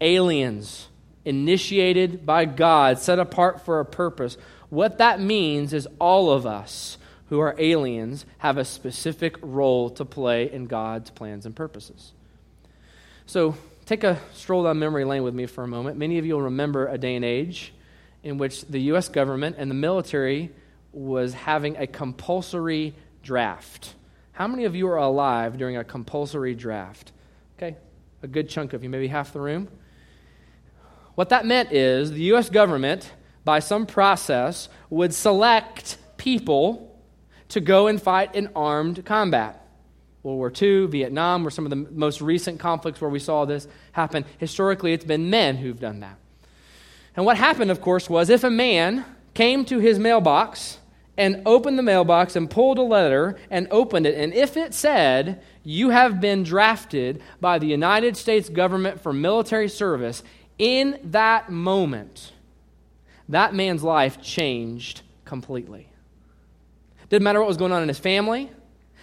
aliens, 0.00 0.88
initiated 1.24 2.26
by 2.26 2.44
God, 2.44 2.98
set 2.98 3.18
apart 3.18 3.64
for 3.64 3.80
a 3.80 3.84
purpose, 3.84 4.36
what 4.68 4.98
that 4.98 5.20
means 5.20 5.72
is 5.72 5.88
all 5.98 6.30
of 6.30 6.46
us 6.46 6.98
who 7.28 7.40
are 7.40 7.54
aliens 7.58 8.24
have 8.38 8.56
a 8.56 8.64
specific 8.64 9.36
role 9.42 9.90
to 9.90 10.04
play 10.04 10.50
in 10.50 10.66
God's 10.66 11.10
plans 11.10 11.46
and 11.46 11.54
purposes. 11.54 12.12
So, 13.26 13.56
take 13.84 14.04
a 14.04 14.20
stroll 14.32 14.64
down 14.64 14.78
memory 14.78 15.04
lane 15.04 15.22
with 15.22 15.34
me 15.34 15.46
for 15.46 15.64
a 15.64 15.68
moment. 15.68 15.98
Many 15.98 16.18
of 16.18 16.26
you 16.26 16.34
will 16.34 16.42
remember 16.42 16.86
a 16.86 16.98
day 16.98 17.16
and 17.16 17.24
age 17.24 17.72
in 18.22 18.38
which 18.38 18.64
the 18.66 18.80
U.S. 18.82 19.08
government 19.08 19.56
and 19.58 19.70
the 19.70 19.74
military 19.74 20.52
was 20.92 21.34
having 21.34 21.76
a 21.76 21.86
compulsory 21.86 22.94
draft. 23.22 23.94
How 24.32 24.46
many 24.46 24.64
of 24.64 24.74
you 24.74 24.88
are 24.88 24.96
alive 24.96 25.58
during 25.58 25.76
a 25.76 25.84
compulsory 25.84 26.54
draft? 26.54 27.12
Okay, 27.56 27.76
a 28.22 28.26
good 28.26 28.48
chunk 28.48 28.72
of 28.72 28.82
you, 28.82 28.90
maybe 28.90 29.08
half 29.08 29.32
the 29.32 29.40
room. 29.40 29.68
What 31.14 31.30
that 31.30 31.46
meant 31.46 31.72
is 31.72 32.12
the 32.12 32.22
U.S. 32.24 32.50
government, 32.50 33.12
by 33.44 33.60
some 33.60 33.86
process, 33.86 34.68
would 34.90 35.14
select 35.14 35.96
people 36.16 36.95
to 37.50 37.60
go 37.60 37.86
and 37.86 38.00
fight 38.00 38.34
in 38.34 38.50
armed 38.54 39.04
combat. 39.04 39.66
World 40.22 40.38
War 40.38 40.52
II, 40.60 40.86
Vietnam 40.86 41.44
were 41.44 41.50
some 41.50 41.64
of 41.64 41.70
the 41.70 41.76
most 41.76 42.20
recent 42.20 42.58
conflicts 42.58 43.00
where 43.00 43.10
we 43.10 43.20
saw 43.20 43.44
this 43.44 43.68
happen. 43.92 44.24
Historically, 44.38 44.92
it's 44.92 45.04
been 45.04 45.30
men 45.30 45.56
who've 45.56 45.78
done 45.78 46.00
that. 46.00 46.18
And 47.14 47.24
what 47.24 47.36
happened, 47.36 47.70
of 47.70 47.80
course, 47.80 48.10
was 48.10 48.28
if 48.28 48.42
a 48.42 48.50
man 48.50 49.04
came 49.34 49.64
to 49.66 49.78
his 49.78 49.98
mailbox 49.98 50.78
and 51.16 51.42
opened 51.46 51.78
the 51.78 51.82
mailbox 51.82 52.34
and 52.36 52.50
pulled 52.50 52.78
a 52.78 52.82
letter 52.82 53.38
and 53.50 53.68
opened 53.70 54.04
it, 54.04 54.16
and 54.16 54.34
if 54.34 54.56
it 54.56 54.74
said, 54.74 55.42
You 55.62 55.90
have 55.90 56.20
been 56.20 56.42
drafted 56.42 57.22
by 57.40 57.58
the 57.58 57.68
United 57.68 58.16
States 58.16 58.48
government 58.48 59.00
for 59.00 59.12
military 59.12 59.68
service, 59.68 60.22
in 60.58 60.98
that 61.04 61.50
moment, 61.50 62.32
that 63.28 63.54
man's 63.54 63.82
life 63.82 64.20
changed 64.20 65.02
completely. 65.24 65.88
Didn't 67.08 67.22
matter 67.22 67.40
what 67.40 67.48
was 67.48 67.56
going 67.56 67.72
on 67.72 67.82
in 67.82 67.88
his 67.88 67.98
family. 67.98 68.50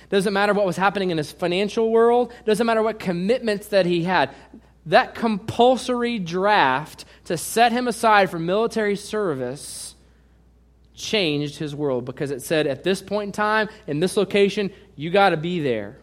Doesn't 0.09 0.33
matter 0.33 0.53
what 0.53 0.65
was 0.65 0.77
happening 0.77 1.09
in 1.09 1.17
his 1.17 1.31
financial 1.31 1.89
world. 1.89 2.33
Doesn't 2.45 2.65
matter 2.65 2.83
what 2.83 2.99
commitments 2.99 3.67
that 3.67 3.85
he 3.85 4.03
had. 4.03 4.33
That 4.87 5.15
compulsory 5.15 6.19
draft 6.19 7.05
to 7.25 7.37
set 7.37 7.71
him 7.71 7.87
aside 7.87 8.29
for 8.29 8.37
military 8.37 8.95
service 8.95 9.95
changed 10.93 11.57
his 11.57 11.75
world 11.75 12.05
because 12.05 12.31
it 12.31 12.41
said 12.41 12.67
at 12.67 12.83
this 12.83 13.01
point 13.01 13.27
in 13.27 13.31
time, 13.31 13.69
in 13.87 13.99
this 13.99 14.17
location, 14.17 14.71
you 14.95 15.09
got 15.09 15.29
to 15.29 15.37
be 15.37 15.59
there. 15.59 15.97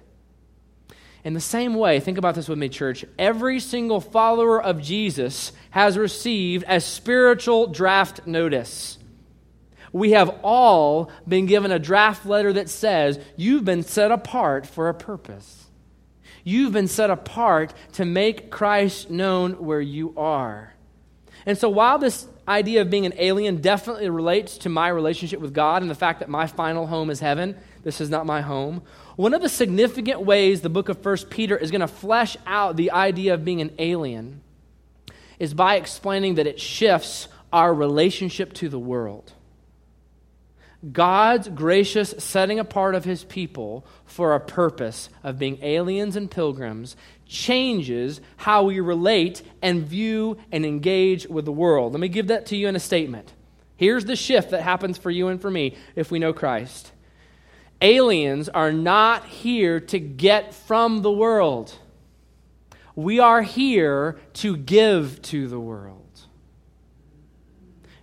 In 1.22 1.34
the 1.34 1.40
same 1.40 1.74
way, 1.74 2.00
think 2.00 2.16
about 2.16 2.34
this 2.34 2.48
with 2.48 2.58
me, 2.58 2.70
church. 2.70 3.04
Every 3.18 3.60
single 3.60 4.00
follower 4.00 4.60
of 4.60 4.80
Jesus 4.80 5.52
has 5.70 5.98
received 5.98 6.64
a 6.66 6.80
spiritual 6.80 7.66
draft 7.66 8.26
notice. 8.26 8.96
We 9.92 10.12
have 10.12 10.28
all 10.42 11.10
been 11.26 11.46
given 11.46 11.72
a 11.72 11.78
draft 11.78 12.24
letter 12.24 12.52
that 12.52 12.68
says, 12.68 13.18
You've 13.36 13.64
been 13.64 13.82
set 13.82 14.10
apart 14.10 14.66
for 14.66 14.88
a 14.88 14.94
purpose. 14.94 15.66
You've 16.44 16.72
been 16.72 16.88
set 16.88 17.10
apart 17.10 17.74
to 17.94 18.04
make 18.04 18.50
Christ 18.50 19.10
known 19.10 19.64
where 19.64 19.80
you 19.80 20.14
are. 20.16 20.74
And 21.44 21.58
so, 21.58 21.68
while 21.68 21.98
this 21.98 22.26
idea 22.50 22.82
of 22.82 22.90
being 22.90 23.06
an 23.06 23.14
alien 23.16 23.60
definitely 23.60 24.10
relates 24.10 24.58
to 24.58 24.68
my 24.68 24.88
relationship 24.88 25.40
with 25.40 25.54
God 25.54 25.82
and 25.82 25.90
the 25.90 25.94
fact 25.94 26.18
that 26.18 26.28
my 26.28 26.46
final 26.46 26.86
home 26.86 27.08
is 27.08 27.20
heaven. 27.20 27.56
This 27.84 28.00
is 28.00 28.10
not 28.10 28.26
my 28.26 28.40
home. 28.40 28.82
One 29.16 29.34
of 29.34 29.40
the 29.40 29.48
significant 29.48 30.22
ways 30.22 30.60
the 30.60 30.68
book 30.68 30.88
of 30.88 31.04
1 31.04 31.16
Peter 31.30 31.56
is 31.56 31.70
going 31.70 31.80
to 31.80 31.88
flesh 31.88 32.36
out 32.46 32.76
the 32.76 32.90
idea 32.90 33.34
of 33.34 33.44
being 33.44 33.60
an 33.60 33.70
alien 33.78 34.40
is 35.38 35.54
by 35.54 35.76
explaining 35.76 36.34
that 36.34 36.46
it 36.46 36.60
shifts 36.60 37.28
our 37.52 37.72
relationship 37.72 38.52
to 38.54 38.68
the 38.68 38.78
world. 38.78 39.32
God's 40.92 41.48
gracious 41.48 42.14
setting 42.18 42.58
apart 42.58 42.94
of 42.94 43.04
his 43.04 43.24
people 43.24 43.86
for 44.06 44.34
a 44.34 44.40
purpose 44.40 45.10
of 45.22 45.38
being 45.38 45.58
aliens 45.62 46.16
and 46.16 46.30
pilgrims 46.30 46.96
changes 47.26 48.20
how 48.38 48.62
we 48.62 48.80
relate 48.80 49.42
and 49.60 49.86
view 49.86 50.38
and 50.50 50.64
engage 50.64 51.26
with 51.26 51.44
the 51.44 51.52
world. 51.52 51.92
Let 51.92 52.00
me 52.00 52.08
give 52.08 52.28
that 52.28 52.46
to 52.46 52.56
you 52.56 52.66
in 52.66 52.76
a 52.76 52.80
statement. 52.80 53.34
Here's 53.76 54.06
the 54.06 54.16
shift 54.16 54.50
that 54.50 54.62
happens 54.62 54.96
for 54.96 55.10
you 55.10 55.28
and 55.28 55.40
for 55.40 55.50
me 55.50 55.76
if 55.96 56.10
we 56.10 56.18
know 56.18 56.32
Christ. 56.32 56.92
Aliens 57.82 58.48
are 58.48 58.72
not 58.72 59.26
here 59.26 59.80
to 59.80 59.98
get 59.98 60.54
from 60.54 61.02
the 61.02 61.12
world. 61.12 61.74
We 62.94 63.20
are 63.20 63.42
here 63.42 64.18
to 64.34 64.56
give 64.56 65.20
to 65.22 65.46
the 65.46 65.60
world. 65.60 65.99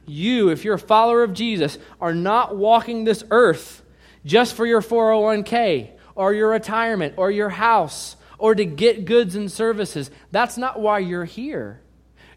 You, 0.07 0.49
if 0.49 0.63
you're 0.63 0.75
a 0.75 0.79
follower 0.79 1.21
of 1.21 1.33
Jesus, 1.33 1.77
are 2.01 2.13
not 2.13 2.55
walking 2.55 3.03
this 3.03 3.23
earth 3.29 3.83
just 4.25 4.55
for 4.55 4.65
your 4.65 4.81
401k 4.81 5.91
or 6.15 6.33
your 6.33 6.49
retirement 6.49 7.15
or 7.17 7.29
your 7.29 7.49
house 7.49 8.15
or 8.39 8.55
to 8.55 8.65
get 8.65 9.05
goods 9.05 9.35
and 9.35 9.51
services. 9.51 10.09
That's 10.31 10.57
not 10.57 10.79
why 10.79 10.99
you're 10.99 11.25
here. 11.25 11.81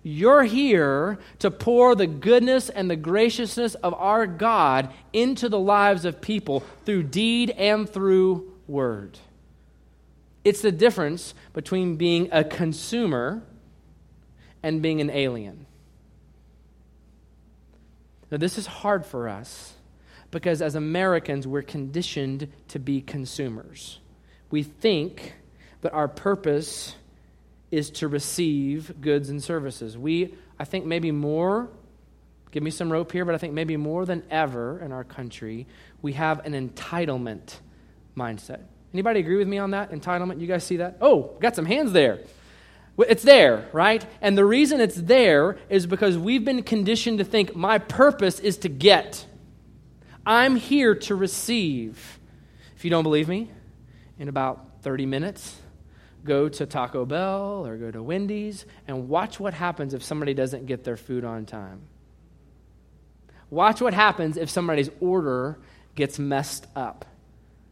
You're 0.03 0.45
here 0.45 1.19
to 1.41 1.51
pour 1.51 1.95
the 1.95 2.07
goodness 2.07 2.71
and 2.71 2.91
the 2.91 2.97
graciousness 2.97 3.75
of 3.77 3.93
our 3.95 4.27
God 4.27 4.93
into 5.13 5.49
the 5.49 5.59
lives 5.59 6.05
of 6.05 6.21
people 6.21 6.65
through 6.85 7.05
deed 7.05 7.51
and 7.51 7.89
through 7.89 8.53
word. 8.67 9.19
It's 10.43 10.63
the 10.63 10.73
difference 10.73 11.35
between 11.53 11.97
being 11.97 12.31
a 12.33 12.43
consumer 12.43 13.43
and 14.63 14.81
being 14.81 15.03
an 15.03 15.11
alien. 15.11 15.67
Now, 18.31 18.39
this 18.39 18.59
is 18.59 18.67
hard 18.67 19.05
for 19.05 19.29
us 19.29 19.75
because 20.31 20.63
as 20.63 20.75
Americans, 20.75 21.47
we're 21.47 21.63
conditioned 21.63 22.49
to 22.69 22.79
be 22.79 23.01
consumers. 23.01 23.99
We 24.51 24.63
think 24.63 25.35
that 25.81 25.93
our 25.93 26.09
purpose 26.09 26.95
is 27.71 27.91
to 27.91 28.09
receive 28.09 29.01
goods 29.01 29.31
and 29.31 29.43
services. 29.43 29.97
We, 29.97 30.35
I 30.59 30.65
think, 30.65 30.87
maybe 30.87 31.11
more, 31.11 31.69
give 32.51 32.63
me 32.63 32.71
some 32.71 32.91
rope 32.91 33.13
here, 33.13 33.25
but 33.25 33.35
I 33.35 33.39
think 33.39 33.55
maybe 33.55 33.77
more 33.77 34.05
than 34.05 34.23
ever 34.31 34.81
in 34.81 34.93
our 34.93 35.05
country, 35.05 35.67
we 36.03 36.13
have 36.15 36.45
an 36.45 36.53
entitlement 36.53 37.57
mindset. 38.17 38.61
Anybody 38.93 39.21
agree 39.21 39.37
with 39.37 39.49
me 39.49 39.59
on 39.59 39.71
that? 39.71 39.93
Entitlement? 39.93 40.41
You 40.41 40.49
guys 40.49 40.65
see 40.65 40.79
that? 40.79 40.99
Oh, 41.01 41.37
got 41.41 41.55
some 41.55 41.67
hands 41.67 41.93
there. 41.93 42.21
It's 43.09 43.23
there, 43.23 43.69
right? 43.73 44.05
And 44.21 44.37
the 44.37 44.45
reason 44.45 44.81
it's 44.81 44.97
there 44.97 45.59
is 45.69 45.87
because 45.87 46.19
we've 46.19 46.45
been 46.45 46.63
conditioned 46.63 47.19
to 47.19 47.25
think 47.25 47.55
my 47.55 47.79
purpose 47.79 48.41
is 48.41 48.59
to 48.59 48.69
get. 48.69 49.27
I'm 50.27 50.57
here 50.57 50.95
to 50.95 51.15
receive. 51.15 52.19
If 52.77 52.85
you 52.85 52.91
don't 52.91 53.03
believe 53.03 53.29
me, 53.29 53.51
in 54.19 54.29
about 54.29 54.83
30 54.83 55.07
minutes, 55.07 55.57
go 56.25 56.49
to 56.49 56.67
Taco 56.67 57.05
Bell 57.05 57.67
or 57.67 57.77
go 57.77 57.91
to 57.91 58.03
Wendy's 58.03 58.67
and 58.87 59.09
watch 59.09 59.41
what 59.41 59.55
happens 59.55 59.95
if 59.95 60.03
somebody 60.03 60.35
doesn't 60.35 60.67
get 60.67 60.85
their 60.85 60.97
food 60.97 61.25
on 61.25 61.47
time. 61.47 61.81
Watch 63.49 63.81
what 63.81 63.95
happens 63.95 64.37
if 64.37 64.49
somebody's 64.49 64.91
order 65.01 65.59
gets 65.95 66.19
messed 66.19 66.67
up. 66.77 67.05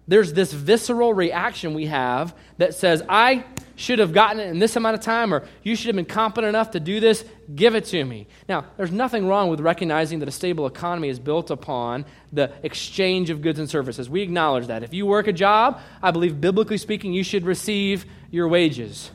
There's 0.08 0.32
this 0.32 0.52
visceral 0.52 1.12
reaction 1.12 1.74
we 1.74 1.86
have 1.86 2.34
that 2.56 2.74
says, 2.74 3.02
I 3.08 3.44
should 3.78 4.00
have 4.00 4.12
gotten 4.12 4.40
it 4.40 4.48
in 4.48 4.58
this 4.58 4.74
amount 4.74 4.94
of 4.94 5.00
time, 5.00 5.32
or 5.32 5.46
you 5.62 5.76
should 5.76 5.86
have 5.86 5.94
been 5.94 6.04
competent 6.04 6.48
enough 6.48 6.72
to 6.72 6.80
do 6.80 6.98
this. 6.98 7.24
Give 7.54 7.76
it 7.76 7.84
to 7.86 8.04
me. 8.04 8.26
Now, 8.48 8.64
there's 8.76 8.90
nothing 8.90 9.28
wrong 9.28 9.50
with 9.50 9.60
recognizing 9.60 10.18
that 10.18 10.28
a 10.28 10.32
stable 10.32 10.66
economy 10.66 11.08
is 11.08 11.20
built 11.20 11.52
upon 11.52 12.04
the 12.32 12.50
exchange 12.64 13.30
of 13.30 13.40
goods 13.40 13.60
and 13.60 13.70
services. 13.70 14.10
We 14.10 14.22
acknowledge 14.22 14.66
that. 14.66 14.82
If 14.82 14.92
you 14.92 15.06
work 15.06 15.28
a 15.28 15.32
job, 15.32 15.80
I 16.02 16.10
believe, 16.10 16.40
biblically 16.40 16.76
speaking, 16.76 17.12
you 17.12 17.22
should 17.22 17.44
receive 17.44 18.04
your 18.32 18.48
wages. 18.48 19.12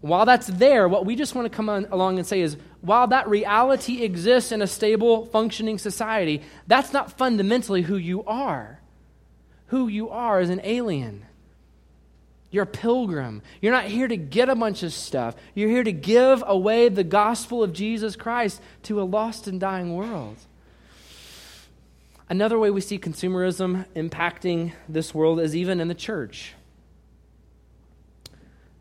While 0.00 0.26
that's 0.26 0.48
there, 0.48 0.88
what 0.88 1.06
we 1.06 1.14
just 1.14 1.36
want 1.36 1.50
to 1.50 1.56
come 1.56 1.68
on, 1.68 1.86
along 1.92 2.18
and 2.18 2.26
say 2.26 2.40
is 2.40 2.56
while 2.80 3.06
that 3.06 3.28
reality 3.28 4.02
exists 4.02 4.50
in 4.50 4.60
a 4.60 4.66
stable, 4.66 5.26
functioning 5.26 5.78
society, 5.78 6.42
that's 6.66 6.92
not 6.92 7.16
fundamentally 7.16 7.82
who 7.82 7.96
you 7.96 8.24
are. 8.24 8.80
Who 9.68 9.86
you 9.86 10.10
are 10.10 10.40
is 10.40 10.50
an 10.50 10.60
alien. 10.64 11.24
You're 12.54 12.62
a 12.62 12.66
pilgrim. 12.66 13.42
You're 13.60 13.72
not 13.72 13.86
here 13.86 14.06
to 14.06 14.16
get 14.16 14.48
a 14.48 14.54
bunch 14.54 14.84
of 14.84 14.92
stuff. 14.92 15.34
You're 15.56 15.68
here 15.68 15.82
to 15.82 15.90
give 15.90 16.44
away 16.46 16.88
the 16.88 17.02
gospel 17.02 17.64
of 17.64 17.72
Jesus 17.72 18.14
Christ 18.14 18.62
to 18.84 19.00
a 19.00 19.02
lost 19.02 19.48
and 19.48 19.58
dying 19.58 19.92
world. 19.96 20.36
Another 22.28 22.56
way 22.56 22.70
we 22.70 22.80
see 22.80 22.96
consumerism 22.96 23.86
impacting 23.96 24.72
this 24.88 25.12
world 25.12 25.40
is 25.40 25.56
even 25.56 25.80
in 25.80 25.88
the 25.88 25.96
church. 25.96 26.54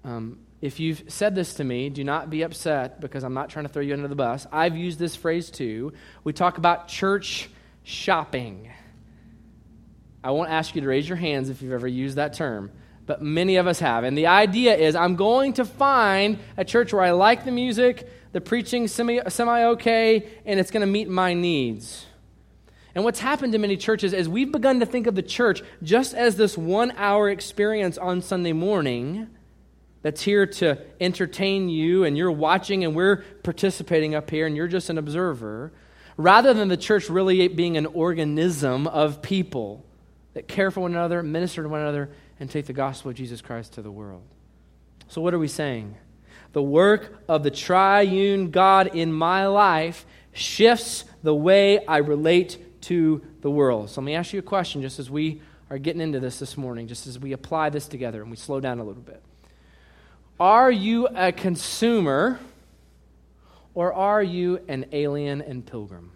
Um, 0.03 0.37
if 0.61 0.79
you've 0.79 1.05
said 1.07 1.33
this 1.33 1.55
to 1.55 1.63
me, 1.63 1.89
do 1.89 2.03
not 2.03 2.29
be 2.29 2.43
upset 2.43 3.01
because 3.01 3.23
I'm 3.23 3.33
not 3.33 3.49
trying 3.49 3.65
to 3.65 3.73
throw 3.73 3.81
you 3.81 3.95
under 3.95 4.07
the 4.07 4.13
bus. 4.13 4.45
I've 4.51 4.77
used 4.77 4.99
this 4.99 5.15
phrase 5.15 5.49
too. 5.49 5.93
We 6.23 6.31
talk 6.31 6.59
about 6.59 6.89
church 6.89 7.49
shopping. 7.81 8.69
I 10.23 10.29
won't 10.29 10.51
ask 10.51 10.75
you 10.75 10.81
to 10.81 10.87
raise 10.87 11.09
your 11.09 11.17
hands 11.17 11.49
if 11.49 11.63
you've 11.63 11.73
ever 11.73 11.87
used 11.87 12.17
that 12.17 12.33
term 12.33 12.71
but 13.05 13.21
many 13.21 13.57
of 13.57 13.67
us 13.67 13.79
have. 13.79 14.03
And 14.03 14.17
the 14.17 14.27
idea 14.27 14.75
is 14.75 14.95
I'm 14.95 15.15
going 15.15 15.53
to 15.53 15.65
find 15.65 16.39
a 16.57 16.63
church 16.63 16.93
where 16.93 17.03
I 17.03 17.11
like 17.11 17.45
the 17.45 17.51
music, 17.51 18.09
the 18.31 18.41
preaching 18.41 18.87
semi 18.87 19.19
okay, 19.19 20.27
and 20.45 20.59
it's 20.59 20.71
going 20.71 20.81
to 20.81 20.87
meet 20.87 21.09
my 21.09 21.33
needs. 21.33 22.05
And 22.95 23.03
what's 23.03 23.19
happened 23.19 23.53
to 23.53 23.59
many 23.59 23.75
churches 23.75 24.13
is 24.13 24.29
we've 24.29 24.51
begun 24.51 24.79
to 24.79 24.85
think 24.85 25.07
of 25.07 25.15
the 25.15 25.23
church 25.23 25.63
just 25.81 26.13
as 26.13 26.35
this 26.35 26.57
one 26.57 26.91
hour 26.91 27.29
experience 27.29 27.97
on 27.97 28.21
Sunday 28.21 28.53
morning 28.53 29.29
that's 30.03 30.21
here 30.21 30.45
to 30.45 30.77
entertain 30.99 31.69
you, 31.69 32.03
and 32.03 32.17
you're 32.17 32.31
watching 32.31 32.83
and 32.83 32.95
we're 32.95 33.23
participating 33.41 34.13
up 34.13 34.29
here, 34.29 34.45
and 34.45 34.55
you're 34.55 34.67
just 34.67 34.89
an 34.89 34.97
observer, 34.97 35.71
rather 36.17 36.53
than 36.53 36.67
the 36.67 36.77
church 36.77 37.09
really 37.09 37.47
being 37.47 37.77
an 37.77 37.85
organism 37.87 38.85
of 38.85 39.21
people 39.21 39.83
that 40.33 40.47
care 40.47 40.71
for 40.71 40.81
one 40.81 40.91
another, 40.91 41.23
minister 41.23 41.63
to 41.63 41.69
one 41.69 41.79
another, 41.79 42.09
and 42.43 42.51
take 42.51 42.65
the 42.65 42.73
gospel 42.73 43.09
of 43.09 43.15
Jesus 43.15 43.39
Christ 43.41 43.71
to 43.75 43.81
the 43.81 43.89
world. 43.89 44.21
So, 45.07 45.21
what 45.21 45.33
are 45.33 45.39
we 45.39 45.47
saying? 45.47 45.95
The 46.51 46.61
work 46.61 47.23
of 47.29 47.41
the 47.41 47.49
triune 47.49 48.51
God 48.51 48.93
in 48.93 49.13
my 49.13 49.47
life 49.47 50.05
shifts 50.33 51.05
the 51.23 51.33
way 51.33 51.85
I 51.85 51.99
relate 51.99 52.81
to 52.81 53.21
the 53.39 53.49
world. 53.49 53.91
So, 53.91 54.01
let 54.01 54.05
me 54.07 54.15
ask 54.15 54.33
you 54.33 54.39
a 54.39 54.41
question 54.41 54.81
just 54.81 54.99
as 54.99 55.09
we 55.09 55.41
are 55.69 55.77
getting 55.77 56.01
into 56.01 56.19
this 56.19 56.37
this 56.37 56.57
morning, 56.57 56.89
just 56.89 57.07
as 57.07 57.17
we 57.17 57.31
apply 57.31 57.69
this 57.69 57.87
together 57.87 58.21
and 58.21 58.29
we 58.29 58.35
slow 58.35 58.59
down 58.59 58.79
a 58.79 58.83
little 58.83 59.01
bit. 59.01 59.23
Are 60.37 60.69
you 60.69 61.07
a 61.07 61.31
consumer 61.31 62.41
or 63.73 63.93
are 63.93 64.21
you 64.21 64.59
an 64.67 64.87
alien 64.91 65.41
and 65.41 65.65
pilgrim? 65.65 66.11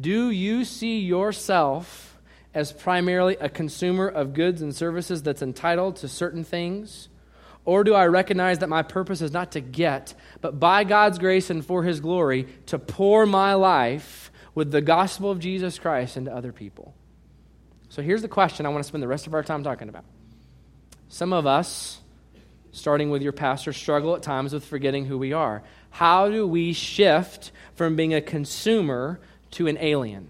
Do 0.00 0.30
you 0.30 0.64
see 0.64 1.00
yourself 1.00 2.07
as 2.54 2.72
primarily 2.72 3.36
a 3.40 3.48
consumer 3.48 4.08
of 4.08 4.34
goods 4.34 4.62
and 4.62 4.74
services 4.74 5.22
that's 5.22 5.42
entitled 5.42 5.96
to 5.96 6.08
certain 6.08 6.44
things? 6.44 7.08
Or 7.64 7.84
do 7.84 7.94
I 7.94 8.06
recognize 8.06 8.60
that 8.60 8.68
my 8.68 8.82
purpose 8.82 9.20
is 9.20 9.32
not 9.32 9.52
to 9.52 9.60
get, 9.60 10.14
but 10.40 10.58
by 10.58 10.84
God's 10.84 11.18
grace 11.18 11.50
and 11.50 11.64
for 11.64 11.82
His 11.82 12.00
glory, 12.00 12.48
to 12.66 12.78
pour 12.78 13.26
my 13.26 13.54
life 13.54 14.32
with 14.54 14.70
the 14.70 14.80
gospel 14.80 15.30
of 15.30 15.38
Jesus 15.38 15.78
Christ 15.78 16.16
into 16.16 16.34
other 16.34 16.52
people? 16.52 16.94
So 17.90 18.02
here's 18.02 18.22
the 18.22 18.28
question 18.28 18.64
I 18.64 18.70
want 18.70 18.82
to 18.82 18.88
spend 18.88 19.02
the 19.02 19.08
rest 19.08 19.26
of 19.26 19.34
our 19.34 19.42
time 19.42 19.62
talking 19.62 19.88
about. 19.88 20.04
Some 21.08 21.32
of 21.32 21.46
us, 21.46 22.00
starting 22.72 23.10
with 23.10 23.22
your 23.22 23.32
pastor, 23.32 23.72
struggle 23.72 24.14
at 24.14 24.22
times 24.22 24.52
with 24.52 24.64
forgetting 24.64 25.06
who 25.06 25.18
we 25.18 25.32
are. 25.32 25.62
How 25.90 26.30
do 26.30 26.46
we 26.46 26.72
shift 26.72 27.50
from 27.74 27.96
being 27.96 28.14
a 28.14 28.20
consumer 28.20 29.20
to 29.52 29.66
an 29.66 29.78
alien? 29.78 30.28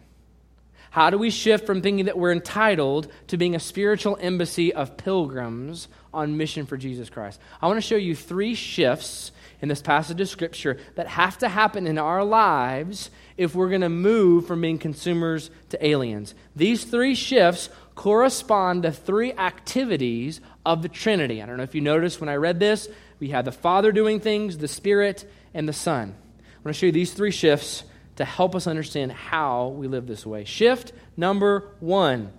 How 0.90 1.11
do 1.11 1.18
we 1.18 1.31
shift 1.31 1.66
from 1.66 1.83
thinking 1.83 2.07
that 2.07 2.18
we're 2.18 2.33
entitled 2.33 3.12
to 3.29 3.37
being 3.37 3.55
a 3.55 3.61
spiritual 3.61 4.16
embassy 4.20 4.72
of 4.72 4.96
pilgrims 4.96 5.88
on 6.12 6.37
mission 6.37 6.66
for 6.66 6.77
Jesus 6.77 7.11
Christ? 7.11 7.40
I 7.61 7.66
want 7.66 7.77
to 7.77 7.87
show 7.87 7.96
you 7.96 8.14
three 8.14 8.55
shifts 8.55 9.33
in 9.61 9.68
this 9.68 9.83
passage 9.83 10.20
of 10.20 10.29
Scripture 10.29 10.79
that 10.94 11.09
have 11.09 11.38
to 11.38 11.48
happen 11.48 11.87
in 11.87 11.98
our 11.98 12.24
lives 12.24 13.11
if 13.37 13.55
we're 13.55 13.68
going 13.68 13.83
to 13.83 13.88
move 13.88 14.46
from 14.46 14.61
being 14.61 14.79
consumers 14.79 15.51
to 15.70 15.87
aliens. 15.87 16.35
These 16.57 16.85
three 16.85 17.14
shifts 17.14 17.68
correspond 17.94 18.85
to 18.85 18.92
three 18.92 19.33
activities 19.33 20.40
of 20.64 20.83
the 20.83 20.88
Trinity. 20.88 21.42
I 21.42 21.46
don't 21.46 21.57
know 21.57 21.64
if 21.64 21.74
you 21.74 21.81
noticed 21.81 22.20
when 22.20 22.29
I 22.29 22.37
read 22.37 22.61
this, 22.61 22.88
we 23.18 23.29
had 23.29 23.44
the 23.44 23.53
Father 23.53 23.90
doing 23.90 24.20
things, 24.20 24.59
the 24.59 24.68
Spirit, 24.68 25.29
and 25.53 25.68
the 25.68 25.72
Son. 25.72 26.14
I'm 26.59 26.62
going 26.62 26.72
to 26.72 26.79
show 26.79 26.87
you 26.87 26.92
these 26.92 27.12
three 27.12 27.33
shifts 27.33 27.83
to 28.18 28.24
help 28.24 28.54
us 28.54 28.66
understand 28.66 29.12
how 29.12 29.68
we 29.68 29.88
live 29.88 30.07
this 30.07 30.26
way. 30.26 30.44
Shift 30.44 30.92
number 31.16 31.70
one 31.81 32.33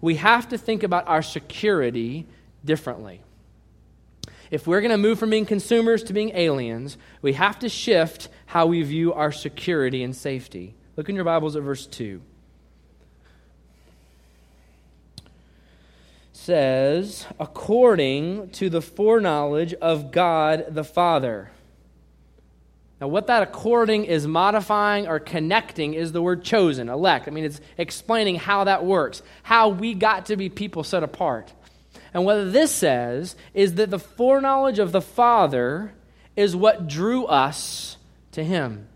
we 0.00 0.16
have 0.16 0.50
to 0.50 0.58
think 0.58 0.82
about 0.82 1.08
our 1.08 1.22
security 1.22 2.26
differently. 2.64 3.22
If 4.50 4.66
we're 4.66 4.82
going 4.82 4.90
to 4.90 4.98
move 4.98 5.18
from 5.18 5.30
being 5.30 5.46
consumers 5.46 6.02
to 6.04 6.12
being 6.12 6.32
aliens, 6.36 6.98
we 7.22 7.32
have 7.32 7.58
to 7.60 7.68
shift 7.68 8.28
how 8.44 8.66
we 8.66 8.82
view 8.82 9.14
our 9.14 9.32
security 9.32 10.02
and 10.02 10.14
safety. 10.14 10.74
Look 10.96 11.08
in 11.08 11.14
your 11.14 11.24
Bibles 11.24 11.56
at 11.56 11.62
verse 11.62 11.86
2. 11.86 12.20
says, 16.32 17.26
according 17.40 18.48
to 18.50 18.70
the 18.70 18.80
foreknowledge 18.80 19.74
of 19.74 20.12
God 20.12 20.66
the 20.68 20.84
Father. 20.84 21.50
Now, 23.00 23.08
what 23.08 23.26
that 23.26 23.42
according 23.42 24.06
is 24.06 24.26
modifying 24.26 25.06
or 25.06 25.20
connecting 25.20 25.92
is 25.94 26.12
the 26.12 26.22
word 26.22 26.42
chosen, 26.42 26.88
elect. 26.88 27.28
I 27.28 27.30
mean, 27.30 27.44
it's 27.44 27.60
explaining 27.76 28.36
how 28.36 28.64
that 28.64 28.86
works, 28.86 29.22
how 29.42 29.68
we 29.68 29.92
got 29.92 30.26
to 30.26 30.36
be 30.36 30.48
people 30.48 30.82
set 30.82 31.02
apart. 31.02 31.52
And 32.14 32.24
what 32.24 32.52
this 32.52 32.72
says 32.72 33.36
is 33.52 33.74
that 33.74 33.90
the 33.90 33.98
foreknowledge 33.98 34.78
of 34.78 34.92
the 34.92 35.02
Father 35.02 35.92
is 36.36 36.56
what 36.56 36.88
drew 36.88 37.26
us 37.26 37.98
to 38.32 38.42
Him. 38.42 38.88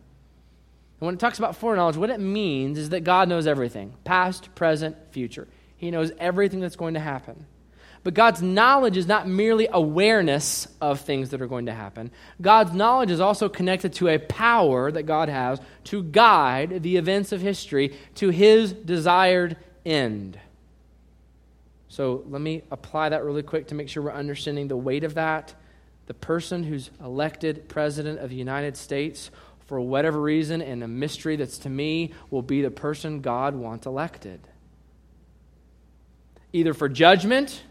And 1.01 1.07
when 1.07 1.15
it 1.15 1.21
talks 1.21 1.39
about 1.39 1.57
foreknowledge, 1.57 1.97
what 1.97 2.09
it 2.09 2.21
means 2.21 2.79
is 2.79 2.91
that 2.91 3.05
God 3.05 3.29
knows 3.29 3.47
everything 3.47 3.95
past, 4.05 4.55
present, 4.55 4.97
future. 5.11 5.47
He 5.77 5.91
knows 5.91 6.13
everything 6.19 6.61
that's 6.61 6.77
going 6.77 6.95
to 6.95 7.01
happen. 7.01 7.47
But 8.03 8.15
God's 8.15 8.41
knowledge 8.41 8.97
is 8.97 9.07
not 9.07 9.29
merely 9.29 9.69
awareness 9.71 10.67
of 10.81 11.01
things 11.01 11.31
that 11.31 11.43
are 11.43 11.47
going 11.47 11.67
to 11.67 11.75
happen. 11.75 12.11
God's 12.41 12.73
knowledge 12.73 13.11
is 13.11 13.21
also 13.21 13.49
connected 13.49 13.93
to 13.95 14.09
a 14.09 14.19
power 14.19 14.91
that 14.91 15.03
God 15.03 15.29
has 15.29 15.61
to 15.85 16.03
guide 16.03 16.83
the 16.83 16.97
events 16.97 17.33
of 17.33 17.43
history 17.43 17.95
to 18.15 18.31
his 18.31 18.73
desired 18.73 19.57
end. 19.85 20.39
So 21.89 22.25
let 22.27 22.41
me 22.41 22.63
apply 22.71 23.11
that 23.11 23.25
really 23.25 23.43
quick 23.43 23.69
to 23.69 23.75
make 23.75 23.89
sure 23.89 24.03
we're 24.03 24.13
understanding 24.13 24.69
the 24.69 24.77
weight 24.77 25.05
of 25.05 25.15
that. 25.15 25.55
The 26.07 26.15
person 26.15 26.65
who's 26.65 26.91
elected 27.05 27.69
president 27.69 28.21
of 28.21 28.31
the 28.31 28.37
United 28.37 28.77
States, 28.77 29.31
for 29.67 29.79
whatever 29.79 30.21
reason, 30.21 30.63
and 30.63 30.83
a 30.83 30.89
mystery 30.89 31.37
that's 31.37 31.59
to 31.59 31.69
me, 31.69 32.13
will 32.31 32.43
be 32.43 32.63
the 32.63 32.71
person 32.71 33.21
God 33.21 33.55
wants 33.55 33.87
elected 33.87 34.41
either 36.53 36.75
for 36.75 36.89
judgment 36.89 37.63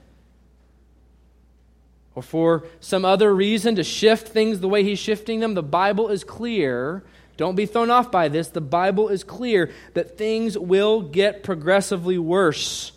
or 2.20 2.22
for 2.22 2.66
some 2.82 3.06
other 3.06 3.34
reason 3.34 3.76
to 3.76 3.84
shift 3.84 4.28
things 4.28 4.60
the 4.60 4.68
way 4.68 4.84
he's 4.84 5.00
shifting 5.00 5.40
them, 5.40 5.54
the 5.54 5.64
Bible 5.64 6.10
is 6.10 6.26
clear. 6.26 7.02
Don't 7.38 7.56
be 7.56 7.66
thrown 7.66 7.90
off 7.90 8.12
by 8.12 8.28
this. 8.28 8.50
The 8.50 8.60
Bible 8.60 9.08
is 9.08 9.24
clear 9.24 9.72
that 9.94 10.18
things 10.18 10.58
will 10.58 11.02
get 11.02 11.44
progressively 11.44 12.18
worse. 12.18 12.92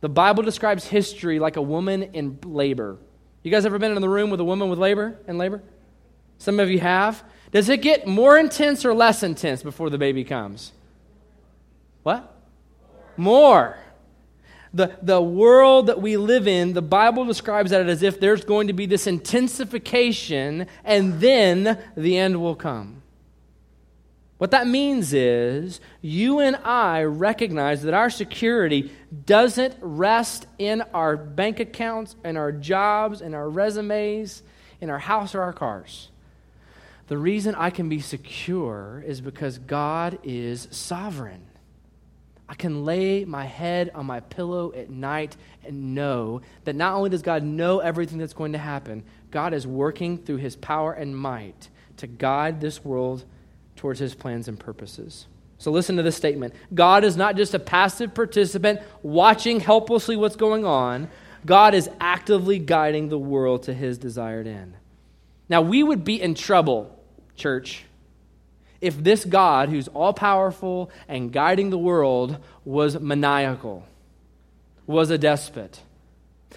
The 0.00 0.08
Bible 0.08 0.42
describes 0.42 0.86
history 0.86 1.38
like 1.38 1.56
a 1.56 1.62
woman 1.62 2.02
in 2.14 2.40
labor. 2.44 2.98
You 3.44 3.52
guys 3.52 3.64
ever 3.64 3.78
been 3.78 3.92
in 3.92 4.02
the 4.02 4.08
room 4.08 4.30
with 4.30 4.40
a 4.40 4.44
woman 4.44 4.68
with 4.68 4.80
labor 4.80 5.16
and 5.28 5.38
labor? 5.38 5.62
Some 6.38 6.58
of 6.58 6.68
you 6.68 6.80
have. 6.80 7.22
Does 7.52 7.68
it 7.68 7.80
get 7.80 8.08
more 8.08 8.36
intense 8.36 8.84
or 8.84 8.92
less 8.92 9.22
intense 9.22 9.62
before 9.62 9.88
the 9.88 9.98
baby 9.98 10.24
comes? 10.24 10.72
What? 12.02 12.34
More 13.16 13.76
the, 14.76 14.96
the 15.02 15.20
world 15.20 15.86
that 15.86 16.00
we 16.00 16.16
live 16.16 16.46
in, 16.46 16.74
the 16.74 16.82
Bible 16.82 17.24
describes 17.24 17.70
that 17.70 17.88
as 17.88 18.02
if 18.02 18.20
there's 18.20 18.44
going 18.44 18.66
to 18.66 18.72
be 18.72 18.86
this 18.86 19.06
intensification 19.06 20.66
and 20.84 21.20
then 21.20 21.78
the 21.96 22.18
end 22.18 22.40
will 22.40 22.54
come. 22.54 23.02
What 24.38 24.50
that 24.50 24.66
means 24.66 25.14
is 25.14 25.80
you 26.02 26.40
and 26.40 26.56
I 26.56 27.04
recognize 27.04 27.82
that 27.82 27.94
our 27.94 28.10
security 28.10 28.92
doesn't 29.24 29.74
rest 29.80 30.46
in 30.58 30.82
our 30.92 31.16
bank 31.16 31.58
accounts, 31.58 32.16
and 32.22 32.36
our 32.36 32.52
jobs, 32.52 33.22
and 33.22 33.34
our 33.34 33.48
resumes, 33.48 34.42
in 34.80 34.90
our 34.90 34.98
house 34.98 35.34
or 35.34 35.40
our 35.40 35.54
cars. 35.54 36.10
The 37.08 37.16
reason 37.16 37.54
I 37.54 37.70
can 37.70 37.88
be 37.88 38.00
secure 38.00 39.02
is 39.06 39.22
because 39.22 39.56
God 39.58 40.18
is 40.22 40.68
sovereign. 40.70 41.46
I 42.48 42.54
can 42.54 42.84
lay 42.84 43.24
my 43.24 43.44
head 43.44 43.90
on 43.94 44.06
my 44.06 44.20
pillow 44.20 44.72
at 44.72 44.88
night 44.88 45.36
and 45.64 45.94
know 45.94 46.42
that 46.64 46.76
not 46.76 46.94
only 46.94 47.10
does 47.10 47.22
God 47.22 47.42
know 47.42 47.80
everything 47.80 48.18
that's 48.18 48.32
going 48.32 48.52
to 48.52 48.58
happen, 48.58 49.02
God 49.30 49.52
is 49.52 49.66
working 49.66 50.18
through 50.18 50.36
his 50.36 50.54
power 50.54 50.92
and 50.92 51.16
might 51.16 51.68
to 51.96 52.06
guide 52.06 52.60
this 52.60 52.84
world 52.84 53.24
towards 53.74 53.98
his 53.98 54.14
plans 54.14 54.48
and 54.48 54.58
purposes. 54.58 55.26
So 55.58 55.70
listen 55.70 55.96
to 55.96 56.02
this 56.02 56.16
statement 56.16 56.54
God 56.74 57.04
is 57.04 57.16
not 57.16 57.36
just 57.36 57.54
a 57.54 57.58
passive 57.58 58.14
participant 58.14 58.80
watching 59.02 59.60
helplessly 59.60 60.16
what's 60.16 60.36
going 60.36 60.64
on, 60.64 61.08
God 61.44 61.74
is 61.74 61.90
actively 62.00 62.58
guiding 62.58 63.08
the 63.08 63.18
world 63.18 63.64
to 63.64 63.74
his 63.74 63.98
desired 63.98 64.46
end. 64.46 64.74
Now, 65.48 65.62
we 65.62 65.82
would 65.82 66.04
be 66.04 66.20
in 66.20 66.34
trouble, 66.34 66.98
church, 67.36 67.84
if 68.80 69.02
this 69.02 69.24
God, 69.24 69.68
who's 69.68 69.88
all 69.88 70.12
powerful 70.12 70.90
and 71.08 71.32
guiding 71.32 71.70
the 71.70 71.78
world, 71.78 72.38
was 72.64 72.98
maniacal, 72.98 73.84
was 74.86 75.10
a 75.10 75.18
despot. 75.18 75.80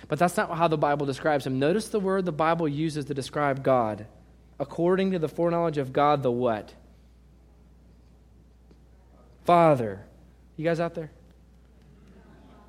But 0.08 0.20
that's 0.20 0.38
not 0.38 0.56
how 0.56 0.68
the 0.68 0.78
Bible 0.78 1.06
describes 1.06 1.46
him. 1.46 1.60
Notice 1.60 1.90
the 1.90 2.00
word 2.00 2.26
the 2.26 2.32
Bible 2.32 2.68
uses 2.68 3.06
to 3.06 3.14
describe 3.14 3.64
God. 3.64 4.06
According 4.60 5.12
to 5.12 5.20
the 5.20 5.30
foreknowledge 5.30 5.78
of 5.78 5.94
God, 5.94 6.24
the 6.24 6.32
what? 6.32 6.74
Father. 9.46 10.02
You 10.58 10.66
guys 10.66 10.80
out 10.80 10.94
there? 10.96 11.12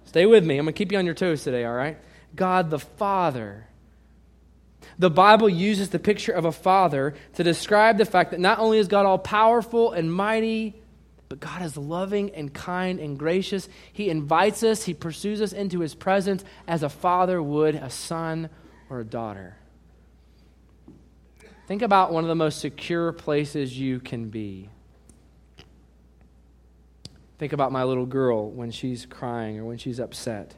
Stay 0.05 0.27
with 0.27 0.45
me. 0.45 0.59
I'm 0.59 0.65
going 0.65 0.75
to 0.75 0.79
keep 0.79 0.93
you 0.93 0.99
on 0.99 1.07
your 1.07 1.15
toes 1.15 1.45
today, 1.45 1.65
all 1.65 1.75
right? 1.75 1.99
God 2.35 2.71
the 2.71 2.79
Father. 2.79 3.67
The 4.99 5.11
Bible 5.11 5.49
uses 5.49 5.91
the 5.91 5.99
picture 5.99 6.33
of 6.33 6.45
a 6.45 6.53
father 6.53 7.15
to 7.35 7.43
describe 7.43 7.99
the 7.99 8.05
fact 8.05 8.31
that 8.31 8.41
not 8.41 8.59
only 8.59 8.79
is 8.79 8.89
God 8.89 9.07
all 9.07 9.19
powerful 9.19 9.93
and 9.93 10.13
mighty, 10.13 10.81
but 11.29 11.41
God 11.41 11.63
is 11.63 11.77
loving 11.77 12.31
and 12.31 12.53
kind 12.53 12.99
and 12.99 13.19
gracious. 13.19 13.69
He 13.93 14.11
invites 14.11 14.63
us, 14.63 14.85
He 14.85 14.95
pursues 14.95 15.41
us 15.41 15.53
into 15.53 15.81
His 15.81 15.95
presence 15.95 16.45
as 16.67 16.83
a 16.83 16.89
father 16.89 17.43
would 17.43 17.77
a 17.77 17.91
son 17.91 18.51
or 18.89 19.01
a 19.01 19.05
daughter. 19.05 19.57
Think 21.67 21.83
about 21.83 22.13
one 22.13 22.25
of 22.25 22.29
the 22.29 22.35
most 22.35 22.61
secure 22.61 23.13
places 23.13 23.79
you 23.79 24.01
can 24.01 24.29
be. 24.29 24.71
Think 27.39 27.53
about 27.53 27.71
my 27.71 27.85
little 27.85 28.07
girl 28.07 28.51
when 28.51 28.71
she's 28.71 29.07
crying 29.07 29.59
or 29.59 29.65
when 29.65 29.79
she's 29.79 30.01
upset 30.01 30.57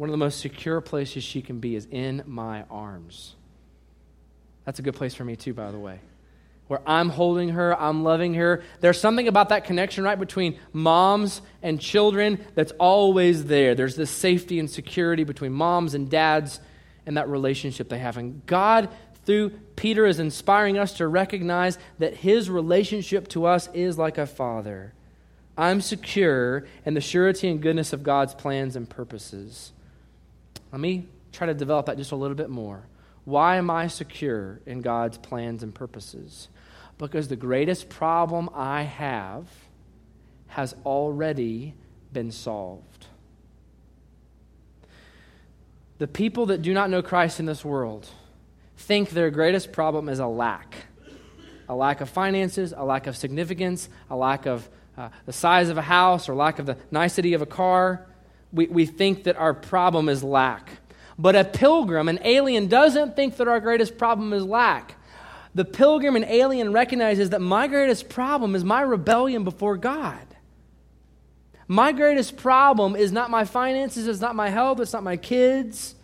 one 0.00 0.08
of 0.08 0.12
the 0.12 0.16
most 0.16 0.40
secure 0.40 0.80
places 0.80 1.22
she 1.22 1.42
can 1.42 1.60
be 1.60 1.76
is 1.76 1.86
in 1.90 2.22
my 2.24 2.62
arms. 2.70 3.34
That's 4.64 4.78
a 4.78 4.82
good 4.82 4.94
place 4.94 5.14
for 5.14 5.26
me, 5.26 5.36
too, 5.36 5.52
by 5.52 5.70
the 5.70 5.78
way. 5.78 6.00
Where 6.68 6.80
I'm 6.86 7.10
holding 7.10 7.50
her, 7.50 7.78
I'm 7.78 8.02
loving 8.02 8.32
her. 8.32 8.62
There's 8.80 8.98
something 8.98 9.28
about 9.28 9.50
that 9.50 9.64
connection, 9.64 10.02
right, 10.02 10.18
between 10.18 10.58
moms 10.72 11.42
and 11.62 11.78
children 11.78 12.42
that's 12.54 12.72
always 12.78 13.44
there. 13.44 13.74
There's 13.74 13.94
this 13.94 14.10
safety 14.10 14.58
and 14.58 14.70
security 14.70 15.22
between 15.22 15.52
moms 15.52 15.92
and 15.92 16.08
dads 16.08 16.60
and 17.04 17.18
that 17.18 17.28
relationship 17.28 17.90
they 17.90 17.98
have. 17.98 18.16
And 18.16 18.40
God, 18.46 18.88
through 19.26 19.50
Peter, 19.76 20.06
is 20.06 20.18
inspiring 20.18 20.78
us 20.78 20.94
to 20.94 21.06
recognize 21.06 21.78
that 21.98 22.16
his 22.16 22.48
relationship 22.48 23.28
to 23.28 23.44
us 23.44 23.68
is 23.74 23.98
like 23.98 24.16
a 24.16 24.26
father. 24.26 24.94
I'm 25.58 25.82
secure 25.82 26.64
in 26.86 26.94
the 26.94 27.02
surety 27.02 27.50
and 27.50 27.60
goodness 27.60 27.92
of 27.92 28.02
God's 28.02 28.32
plans 28.32 28.76
and 28.76 28.88
purposes. 28.88 29.72
Let 30.72 30.80
me 30.80 31.06
try 31.32 31.46
to 31.46 31.54
develop 31.54 31.86
that 31.86 31.96
just 31.96 32.12
a 32.12 32.16
little 32.16 32.36
bit 32.36 32.50
more. 32.50 32.82
Why 33.24 33.56
am 33.56 33.70
I 33.70 33.86
secure 33.86 34.60
in 34.66 34.80
God's 34.80 35.18
plans 35.18 35.62
and 35.62 35.74
purposes? 35.74 36.48
Because 36.98 37.28
the 37.28 37.36
greatest 37.36 37.88
problem 37.88 38.50
I 38.54 38.82
have 38.82 39.46
has 40.48 40.74
already 40.84 41.74
been 42.12 42.30
solved. 42.30 43.06
The 45.98 46.08
people 46.08 46.46
that 46.46 46.62
do 46.62 46.72
not 46.72 46.90
know 46.90 47.02
Christ 47.02 47.40
in 47.40 47.46
this 47.46 47.64
world 47.64 48.08
think 48.76 49.10
their 49.10 49.30
greatest 49.30 49.72
problem 49.72 50.08
is 50.08 50.18
a 50.18 50.26
lack 50.26 50.74
a 51.68 51.74
lack 51.74 52.00
of 52.00 52.10
finances, 52.10 52.74
a 52.76 52.84
lack 52.84 53.06
of 53.06 53.16
significance, 53.16 53.88
a 54.10 54.16
lack 54.16 54.44
of 54.44 54.68
uh, 54.98 55.08
the 55.24 55.32
size 55.32 55.68
of 55.68 55.78
a 55.78 55.82
house, 55.82 56.28
or 56.28 56.34
lack 56.34 56.58
of 56.58 56.66
the 56.66 56.76
nicety 56.90 57.32
of 57.32 57.42
a 57.42 57.46
car 57.46 58.04
we, 58.52 58.66
we 58.66 58.86
think 58.86 59.24
that 59.24 59.36
our 59.36 59.54
problem 59.54 60.08
is 60.08 60.22
lack. 60.22 60.70
But 61.18 61.36
a 61.36 61.44
pilgrim, 61.44 62.08
an 62.08 62.18
alien, 62.24 62.68
doesn't 62.68 63.16
think 63.16 63.36
that 63.36 63.48
our 63.48 63.60
greatest 63.60 63.98
problem 63.98 64.32
is 64.32 64.44
lack. 64.44 64.96
The 65.54 65.64
pilgrim 65.64 66.16
and 66.16 66.24
alien 66.24 66.72
recognizes 66.72 67.30
that 67.30 67.40
my 67.40 67.66
greatest 67.66 68.08
problem 68.08 68.54
is 68.54 68.64
my 68.64 68.80
rebellion 68.80 69.44
before 69.44 69.76
God. 69.76 70.20
My 71.66 71.92
greatest 71.92 72.36
problem 72.36 72.96
is 72.96 73.12
not 73.12 73.30
my 73.30 73.44
finances, 73.44 74.08
it's 74.08 74.20
not 74.20 74.34
my 74.34 74.48
health, 74.48 74.80
it's 74.80 74.92
not 74.92 75.02
my 75.02 75.16
kids. 75.16 75.94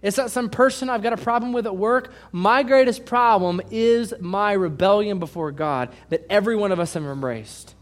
It's 0.00 0.16
not 0.16 0.30
some 0.30 0.48
person 0.48 0.88
I've 0.88 1.02
got 1.02 1.12
a 1.12 1.16
problem 1.16 1.52
with 1.52 1.66
at 1.66 1.76
work. 1.76 2.12
My 2.30 2.62
greatest 2.62 3.04
problem 3.04 3.60
is 3.70 4.14
my 4.20 4.52
rebellion 4.52 5.18
before 5.18 5.50
God 5.50 5.92
that 6.08 6.24
every 6.30 6.56
one 6.56 6.70
of 6.70 6.78
us 6.78 6.94
have 6.94 7.04
embraced. 7.04 7.74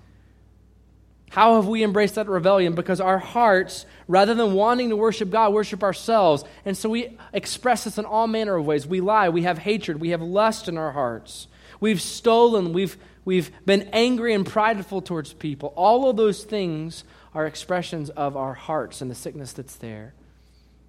How 1.37 1.57
have 1.57 1.69
we 1.69 1.85
embraced 1.85 2.15
that 2.15 2.31
rebellion? 2.31 2.75
Because 2.75 2.99
our 2.99 3.19
hearts, 3.19 3.85
rather 4.09 4.35
than 4.35 4.55
wanting 4.55 4.89
to 4.89 4.97
worship 4.97 5.29
God, 5.29 5.53
worship 5.53 5.83
ourselves. 5.83 6.45
And 6.65 6.75
so 6.75 6.89
we 6.89 7.19
express 7.35 7.85
this 7.85 7.99
in 7.99 8.07
all 8.07 8.27
manner 8.27 8.57
of 8.57 8.65
ways. 8.65 8.87
We 8.87 9.03
lie, 9.03 9.29
we 9.29 9.43
have 9.43 9.59
hatred, 9.59 10.01
we 10.01 10.09
have 10.11 10.23
lust 10.23 10.67
in 10.67 10.79
our 10.79 10.93
hearts. 10.93 11.47
We've 11.79 12.01
stolen, 12.01 12.73
we've, 12.73 12.97
we've 13.27 13.51
been 13.67 13.83
angry 13.93 14.33
and 14.33 14.47
prideful 14.47 15.03
towards 15.03 15.35
people. 15.35 15.75
All 15.77 16.09
of 16.09 16.17
those 16.17 16.43
things 16.43 17.05
are 17.35 17.45
expressions 17.45 18.09
of 18.09 18.35
our 18.35 18.55
hearts 18.55 19.03
and 19.03 19.11
the 19.11 19.15
sickness 19.15 19.53
that's 19.53 19.77
there. 19.77 20.15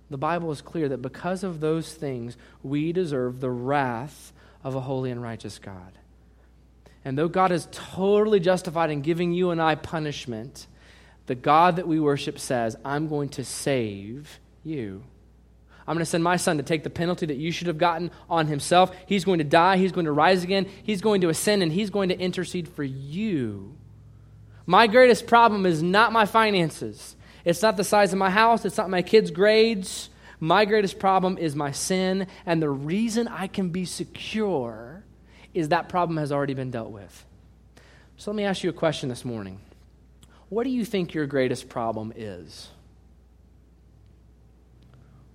The 0.09 0.17
Bible 0.17 0.49
is 0.53 0.61
clear 0.61 0.87
that 0.87 1.01
because 1.01 1.43
of 1.43 1.59
those 1.59 1.93
things, 1.93 2.37
we 2.63 2.93
deserve 2.93 3.41
the 3.41 3.51
wrath 3.51 4.31
of 4.63 4.75
a 4.75 4.79
holy 4.79 5.11
and 5.11 5.21
righteous 5.21 5.59
God. 5.59 5.91
And 7.05 7.17
though 7.17 7.27
God 7.27 7.51
is 7.51 7.67
totally 7.71 8.39
justified 8.39 8.89
in 8.89 9.01
giving 9.01 9.31
you 9.31 9.51
and 9.51 9.61
I 9.61 9.75
punishment, 9.75 10.67
the 11.27 11.35
God 11.35 11.77
that 11.77 11.87
we 11.87 11.99
worship 11.99 12.39
says, 12.39 12.75
I'm 12.83 13.07
going 13.07 13.29
to 13.29 13.45
save 13.45 14.39
you. 14.63 15.03
I'm 15.87 15.93
going 15.93 16.03
to 16.03 16.05
send 16.05 16.23
my 16.23 16.35
son 16.35 16.57
to 16.57 16.63
take 16.63 16.83
the 16.83 16.89
penalty 16.89 17.27
that 17.27 17.37
you 17.37 17.51
should 17.51 17.67
have 17.67 17.77
gotten 17.77 18.11
on 18.29 18.47
himself. 18.47 18.93
He's 19.05 19.23
going 19.23 19.37
to 19.37 19.45
die. 19.45 19.77
He's 19.77 19.93
going 19.93 20.05
to 20.05 20.11
rise 20.11 20.43
again. 20.43 20.67
He's 20.83 21.01
going 21.01 21.21
to 21.21 21.29
ascend, 21.29 21.63
and 21.63 21.71
he's 21.71 21.89
going 21.89 22.09
to 22.09 22.19
intercede 22.19 22.67
for 22.67 22.83
you. 22.83 23.77
My 24.65 24.87
greatest 24.87 25.27
problem 25.27 25.65
is 25.65 25.81
not 25.81 26.11
my 26.11 26.25
finances. 26.25 27.15
It's 27.45 27.61
not 27.61 27.77
the 27.77 27.85
size 27.85 28.11
of 28.11 28.19
my 28.19 28.29
house. 28.29 28.65
It's 28.65 28.77
not 28.77 28.89
my 28.89 29.01
kids' 29.01 29.31
grades. 29.31 30.09
My 30.41 30.65
greatest 30.65 30.99
problem 30.99 31.37
is 31.37 31.55
my 31.55 31.71
sin. 31.71 32.27
And 32.45 32.61
the 32.61 32.69
reason 32.69 33.29
I 33.29 33.47
can 33.47 33.69
be 33.69 33.85
secure 33.85 34.86
is 35.57 35.69
that 35.69 35.89
problem 35.89 36.17
has 36.17 36.31
already 36.31 36.53
been 36.53 36.71
dealt 36.71 36.91
with. 36.91 37.25
So 38.17 38.31
let 38.31 38.35
me 38.35 38.43
ask 38.43 38.63
you 38.63 38.69
a 38.69 38.73
question 38.73 39.09
this 39.09 39.25
morning. 39.25 39.59
What 40.49 40.63
do 40.63 40.69
you 40.69 40.85
think 40.85 41.13
your 41.13 41.25
greatest 41.25 41.69
problem 41.69 42.13
is? 42.15 42.69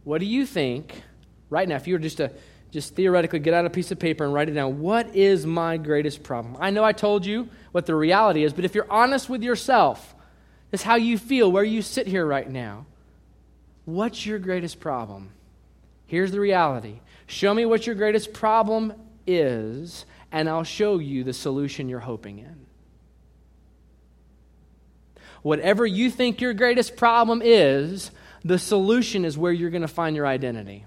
What 0.04 0.18
do 0.18 0.26
you 0.26 0.46
think, 0.46 1.02
right 1.50 1.68
now, 1.68 1.76
if 1.76 1.87
you 1.87 1.94
were 1.94 2.00
just 2.00 2.16
to 2.16 2.32
just 2.70 2.94
theoretically 2.94 3.38
get 3.38 3.52
out 3.52 3.66
a 3.66 3.70
piece 3.70 3.90
of 3.90 3.98
paper 3.98 4.24
and 4.24 4.32
write 4.32 4.48
it 4.48 4.52
down, 4.52 4.80
what 4.80 5.14
is 5.14 5.44
my 5.44 5.76
greatest 5.76 6.22
problem? 6.22 6.56
I 6.58 6.70
know 6.70 6.82
I 6.82 6.92
told 6.92 7.26
you 7.26 7.48
what 7.72 7.87
the 7.87 7.94
reality 7.94 8.44
is, 8.44 8.52
but 8.52 8.64
if 8.64 8.74
you're 8.74 8.90
honest 8.90 9.28
with 9.28 9.42
yourself, 9.42 10.14
this 10.70 10.82
how 10.82 10.94
you 10.94 11.18
feel, 11.18 11.52
where 11.52 11.62
you 11.62 11.82
sit 11.82 12.06
here 12.06 12.24
right 12.24 12.48
now. 12.48 12.87
What's 13.85 14.24
your 14.24 14.38
greatest 14.38 14.80
problem? 14.80 15.30
Here's 16.06 16.32
the 16.32 16.40
reality. 16.40 17.00
Show 17.26 17.52
me 17.52 17.66
what 17.66 17.87
your 17.87 17.94
greatest 17.94 18.32
problem 18.32 18.94
is, 19.26 20.04
and 20.32 20.48
I'll 20.48 20.64
show 20.64 20.98
you 20.98 21.22
the 21.22 21.32
solution 21.32 21.88
you're 21.88 22.00
hoping 22.00 22.38
in. 22.38 22.66
Whatever 25.42 25.84
you 25.84 26.10
think 26.10 26.40
your 26.40 26.54
greatest 26.54 26.96
problem 26.96 27.42
is, 27.44 28.10
the 28.44 28.58
solution 28.58 29.24
is 29.24 29.36
where 29.36 29.52
you're 29.52 29.70
going 29.70 29.82
to 29.82 29.88
find 29.88 30.16
your 30.16 30.26
identity. 30.26 30.86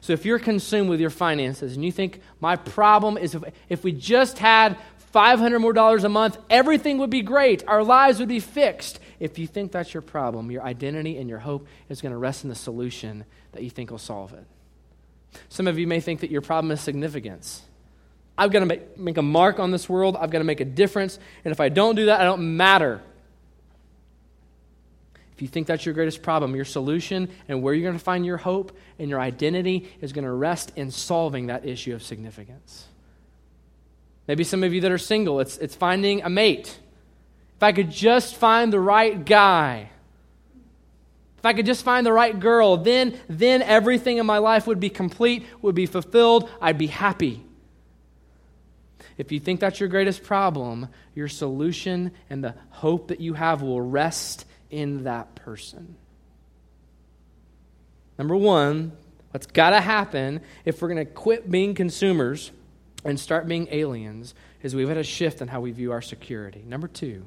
So 0.00 0.12
if 0.12 0.24
you're 0.24 0.38
consumed 0.38 0.90
with 0.90 1.00
your 1.00 1.10
finances 1.10 1.74
and 1.74 1.84
you 1.84 1.90
think 1.90 2.20
my 2.40 2.56
problem 2.56 3.16
is 3.16 3.34
if, 3.34 3.42
if 3.68 3.84
we 3.84 3.92
just 3.92 4.38
had 4.38 4.76
500 5.12 5.58
more 5.58 5.72
dollars 5.72 6.04
a 6.04 6.08
month, 6.08 6.36
everything 6.50 6.98
would 6.98 7.10
be 7.10 7.22
great. 7.22 7.66
Our 7.66 7.82
lives 7.82 8.18
would 8.18 8.28
be 8.28 8.40
fixed. 8.40 9.00
If 9.18 9.38
you 9.38 9.46
think 9.46 9.72
that's 9.72 9.94
your 9.94 10.02
problem, 10.02 10.50
your 10.50 10.62
identity 10.62 11.16
and 11.16 11.28
your 11.28 11.38
hope 11.38 11.66
is 11.88 12.02
going 12.02 12.12
to 12.12 12.18
rest 12.18 12.44
in 12.44 12.50
the 12.50 12.56
solution 12.56 13.24
that 13.52 13.62
you 13.62 13.70
think 13.70 13.90
will 13.90 13.98
solve 13.98 14.34
it. 14.34 14.44
Some 15.48 15.66
of 15.66 15.78
you 15.78 15.86
may 15.86 16.00
think 16.00 16.20
that 16.20 16.30
your 16.30 16.40
problem 16.40 16.70
is 16.70 16.80
significance. 16.80 17.62
I've 18.36 18.50
got 18.50 18.60
to 18.60 18.80
make, 18.96 19.16
a 19.16 19.22
mark 19.22 19.60
on 19.60 19.70
this 19.70 19.88
world. 19.88 20.16
I've 20.16 20.30
got 20.30 20.38
to 20.38 20.44
make 20.44 20.60
a 20.60 20.64
difference. 20.64 21.18
And 21.44 21.52
if 21.52 21.60
I 21.60 21.68
don't 21.68 21.94
do 21.94 22.06
that, 22.06 22.20
I 22.20 22.24
don't 22.24 22.56
matter. 22.56 23.00
If 25.34 25.42
you 25.42 25.48
think 25.48 25.66
that's 25.66 25.84
your 25.84 25.94
greatest 25.94 26.22
problem, 26.22 26.54
your 26.54 26.64
solution 26.64 27.28
and 27.48 27.62
where 27.62 27.74
you're 27.74 27.88
going 27.88 27.98
to 27.98 28.04
find 28.04 28.24
your 28.24 28.36
hope 28.36 28.76
and 28.98 29.08
your 29.08 29.20
identity 29.20 29.88
is 30.00 30.12
going 30.12 30.24
to 30.24 30.32
rest 30.32 30.72
in 30.76 30.90
solving 30.90 31.46
that 31.48 31.64
issue 31.64 31.94
of 31.94 32.02
significance. 32.02 32.86
Maybe 34.26 34.44
some 34.44 34.64
of 34.64 34.72
you 34.72 34.80
that 34.82 34.90
are 34.90 34.98
single, 34.98 35.40
it's, 35.40 35.58
it's 35.58 35.74
finding 35.74 36.22
a 36.22 36.30
mate. 36.30 36.78
If 37.56 37.62
I 37.62 37.72
could 37.72 37.90
just 37.90 38.36
find 38.36 38.72
the 38.72 38.80
right 38.80 39.24
guy, 39.24 39.90
if 41.44 41.46
I 41.46 41.52
could 41.52 41.66
just 41.66 41.84
find 41.84 42.06
the 42.06 42.12
right 42.12 42.40
girl, 42.40 42.78
then, 42.78 43.20
then 43.28 43.60
everything 43.60 44.16
in 44.16 44.24
my 44.24 44.38
life 44.38 44.66
would 44.66 44.80
be 44.80 44.88
complete, 44.88 45.44
would 45.60 45.74
be 45.74 45.84
fulfilled, 45.84 46.48
I'd 46.58 46.78
be 46.78 46.86
happy. 46.86 47.44
If 49.18 49.30
you 49.30 49.38
think 49.40 49.60
that's 49.60 49.78
your 49.78 49.90
greatest 49.90 50.22
problem, 50.22 50.88
your 51.14 51.28
solution 51.28 52.12
and 52.30 52.42
the 52.42 52.54
hope 52.70 53.08
that 53.08 53.20
you 53.20 53.34
have 53.34 53.60
will 53.60 53.82
rest 53.82 54.46
in 54.70 55.04
that 55.04 55.34
person. 55.34 55.96
Number 58.18 58.36
one, 58.36 58.92
what's 59.32 59.44
got 59.44 59.70
to 59.70 59.82
happen 59.82 60.40
if 60.64 60.80
we're 60.80 60.88
going 60.88 61.06
to 61.06 61.12
quit 61.12 61.50
being 61.50 61.74
consumers 61.74 62.52
and 63.04 63.20
start 63.20 63.46
being 63.46 63.68
aliens 63.70 64.34
is 64.62 64.74
we've 64.74 64.88
got 64.88 64.94
to 64.94 65.04
shift 65.04 65.42
in 65.42 65.48
how 65.48 65.60
we 65.60 65.72
view 65.72 65.92
our 65.92 66.00
security. 66.00 66.64
Number 66.66 66.88
two, 66.88 67.26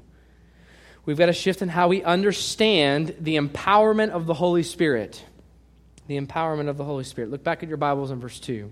we've 1.08 1.18
got 1.18 1.26
to 1.26 1.34
shift 1.34 1.64
in 1.64 1.70
how 1.70 1.88
we 1.88 2.04
understand 2.04 3.16
the 3.20 3.38
empowerment 3.38 4.12
of 4.12 4.28
the 4.28 4.36
Holy 4.36 4.62
Spirit. 4.62 5.26
The 6.06 6.22
empowerment 6.22 6.70
of 6.70 6.78
the 6.78 6.84
Holy 6.84 7.04
Spirit. 7.04 7.32
Look 7.32 7.44
back 7.44 7.64
at 7.64 7.70
your 7.70 7.78
Bibles 7.78 8.12
in 8.12 8.20
verse 8.20 8.40
2. 8.40 8.72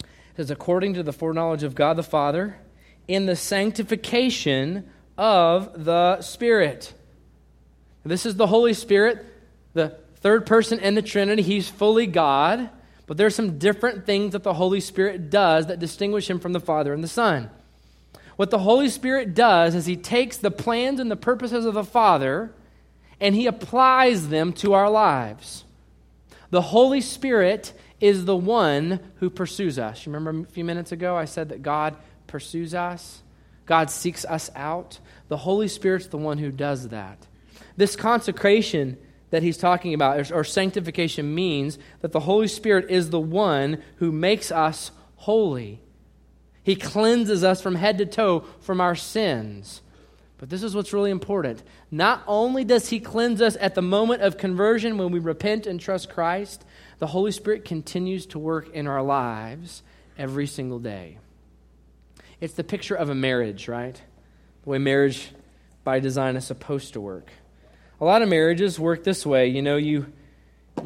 It 0.00 0.06
says, 0.36 0.50
according 0.50 0.94
to 0.94 1.04
the 1.04 1.12
foreknowledge 1.12 1.62
of 1.62 1.76
God 1.76 1.96
the 1.96 2.02
Father, 2.02 2.58
in 3.06 3.26
the 3.26 3.36
sanctification 3.36 4.90
of 5.16 5.84
the 5.84 6.20
Spirit 6.20 6.94
this 8.08 8.24
is 8.24 8.36
the 8.36 8.46
Holy 8.46 8.72
Spirit, 8.72 9.24
the 9.74 9.98
third 10.16 10.46
person 10.46 10.78
in 10.80 10.94
the 10.94 11.02
Trinity. 11.02 11.42
He's 11.42 11.68
fully 11.68 12.06
God, 12.06 12.70
but 13.06 13.16
there's 13.16 13.34
some 13.34 13.58
different 13.58 14.06
things 14.06 14.32
that 14.32 14.42
the 14.42 14.54
Holy 14.54 14.80
Spirit 14.80 15.30
does 15.30 15.66
that 15.66 15.78
distinguish 15.78 16.28
him 16.28 16.40
from 16.40 16.52
the 16.52 16.60
Father 16.60 16.94
and 16.94 17.04
the 17.04 17.08
Son. 17.08 17.50
What 18.38 18.50
the 18.50 18.60
Holy 18.60 18.88
Spirit 18.88 19.34
does 19.34 19.74
is 19.74 19.86
he 19.86 19.96
takes 19.96 20.36
the 20.36 20.52
plans 20.52 21.00
and 21.00 21.10
the 21.10 21.16
purposes 21.16 21.64
of 21.64 21.74
the 21.74 21.82
Father 21.82 22.54
and 23.18 23.34
he 23.34 23.48
applies 23.48 24.28
them 24.28 24.52
to 24.52 24.74
our 24.74 24.88
lives. 24.88 25.64
The 26.50 26.62
Holy 26.62 27.00
Spirit 27.00 27.72
is 28.00 28.26
the 28.26 28.36
one 28.36 29.00
who 29.16 29.28
pursues 29.28 29.76
us. 29.76 30.06
You 30.06 30.12
remember 30.12 30.46
a 30.48 30.52
few 30.52 30.64
minutes 30.64 30.92
ago 30.92 31.16
I 31.16 31.24
said 31.24 31.48
that 31.48 31.64
God 31.64 31.96
pursues 32.28 32.74
us? 32.74 33.24
God 33.66 33.90
seeks 33.90 34.24
us 34.24 34.52
out. 34.54 35.00
The 35.26 35.38
Holy 35.38 35.66
Spirit's 35.66 36.06
the 36.06 36.16
one 36.16 36.38
who 36.38 36.52
does 36.52 36.90
that. 36.90 37.26
This 37.76 37.96
consecration 37.96 38.98
that 39.30 39.42
he's 39.42 39.58
talking 39.58 39.94
about, 39.94 40.30
or 40.30 40.44
sanctification, 40.44 41.34
means 41.34 41.76
that 42.02 42.12
the 42.12 42.20
Holy 42.20 42.46
Spirit 42.46 42.88
is 42.88 43.10
the 43.10 43.18
one 43.18 43.82
who 43.96 44.12
makes 44.12 44.52
us 44.52 44.92
holy. 45.16 45.80
He 46.68 46.76
cleanses 46.76 47.42
us 47.42 47.62
from 47.62 47.76
head 47.76 47.96
to 47.98 48.06
toe 48.06 48.44
from 48.60 48.80
our 48.80 48.94
sins. 48.94 49.80
But 50.36 50.50
this 50.50 50.62
is 50.62 50.74
what's 50.74 50.92
really 50.92 51.10
important. 51.10 51.62
Not 51.90 52.22
only 52.26 52.62
does 52.62 52.90
He 52.90 53.00
cleanse 53.00 53.40
us 53.40 53.56
at 53.58 53.74
the 53.74 53.82
moment 53.82 54.22
of 54.22 54.36
conversion 54.36 54.98
when 54.98 55.10
we 55.10 55.18
repent 55.18 55.66
and 55.66 55.80
trust 55.80 56.10
Christ, 56.10 56.64
the 56.98 57.06
Holy 57.06 57.32
Spirit 57.32 57.64
continues 57.64 58.26
to 58.26 58.38
work 58.38 58.68
in 58.74 58.86
our 58.86 59.02
lives 59.02 59.82
every 60.18 60.46
single 60.46 60.78
day. 60.78 61.18
It's 62.40 62.54
the 62.54 62.64
picture 62.64 62.94
of 62.94 63.08
a 63.08 63.14
marriage, 63.14 63.66
right? 63.66 64.00
The 64.62 64.70
way 64.70 64.78
marriage 64.78 65.30
by 65.84 66.00
design 66.00 66.36
is 66.36 66.44
supposed 66.44 66.92
to 66.92 67.00
work 67.00 67.30
a 68.00 68.04
lot 68.04 68.22
of 68.22 68.28
marriages 68.28 68.78
work 68.78 69.02
this 69.04 69.26
way. 69.26 69.48
You 69.48 69.62
know, 69.62 69.76
you 69.76 70.06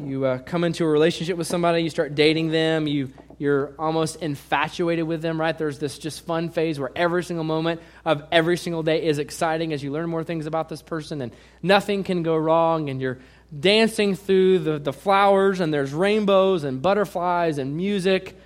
you 0.03 0.25
uh, 0.25 0.39
come 0.39 0.63
into 0.63 0.83
a 0.83 0.87
relationship 0.87 1.37
with 1.37 1.45
somebody, 1.45 1.83
you 1.83 1.89
start 1.89 2.15
dating 2.15 2.49
them, 2.49 2.87
you 2.87 3.13
you're 3.43 3.73
almost 3.77 4.21
infatuated 4.21 5.03
with 5.03 5.21
them, 5.21 5.37
right? 5.37 5.57
There's 5.57 5.77
this 5.77 5.99
just 5.99 6.25
fun 6.25 6.49
phase 6.49 6.79
where 6.79 6.91
every 6.95 7.25
single 7.25 7.43
moment 7.43 7.81
of 8.05 8.23
every 8.31 8.55
single 8.55 8.83
day 8.83 9.05
is 9.05 9.19
exciting 9.19 9.73
as 9.73 9.83
you 9.83 9.91
learn 9.91 10.09
more 10.09 10.23
things 10.23 10.45
about 10.45 10.69
this 10.69 10.81
person, 10.81 11.21
and 11.21 11.33
nothing 11.61 12.05
can 12.05 12.23
go 12.23 12.37
wrong, 12.37 12.89
and 12.89 13.01
you're 13.01 13.19
dancing 13.59 14.15
through 14.15 14.59
the, 14.59 14.79
the 14.79 14.93
flowers, 14.93 15.59
and 15.59 15.73
there's 15.73 15.93
rainbows 15.93 16.63
and 16.63 16.81
butterflies 16.81 17.57
and 17.57 17.75
music. 17.75 18.39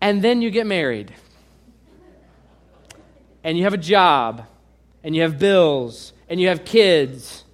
And 0.00 0.22
then 0.22 0.42
you 0.42 0.50
get 0.50 0.66
married. 0.66 1.14
And 3.44 3.56
you 3.56 3.62
have 3.62 3.74
a 3.74 3.78
job, 3.78 4.44
and 5.04 5.14
you 5.14 5.22
have 5.22 5.38
bills, 5.38 6.12
and 6.28 6.40
you 6.40 6.48
have 6.48 6.64
kids, 6.64 7.44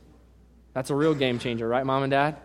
that's 0.73 0.89
a 0.89 0.95
real 0.95 1.15
game 1.15 1.39
changer, 1.39 1.69
right, 1.69 1.85
mom 1.85 2.03
and 2.03 2.11
dad? 2.11 2.39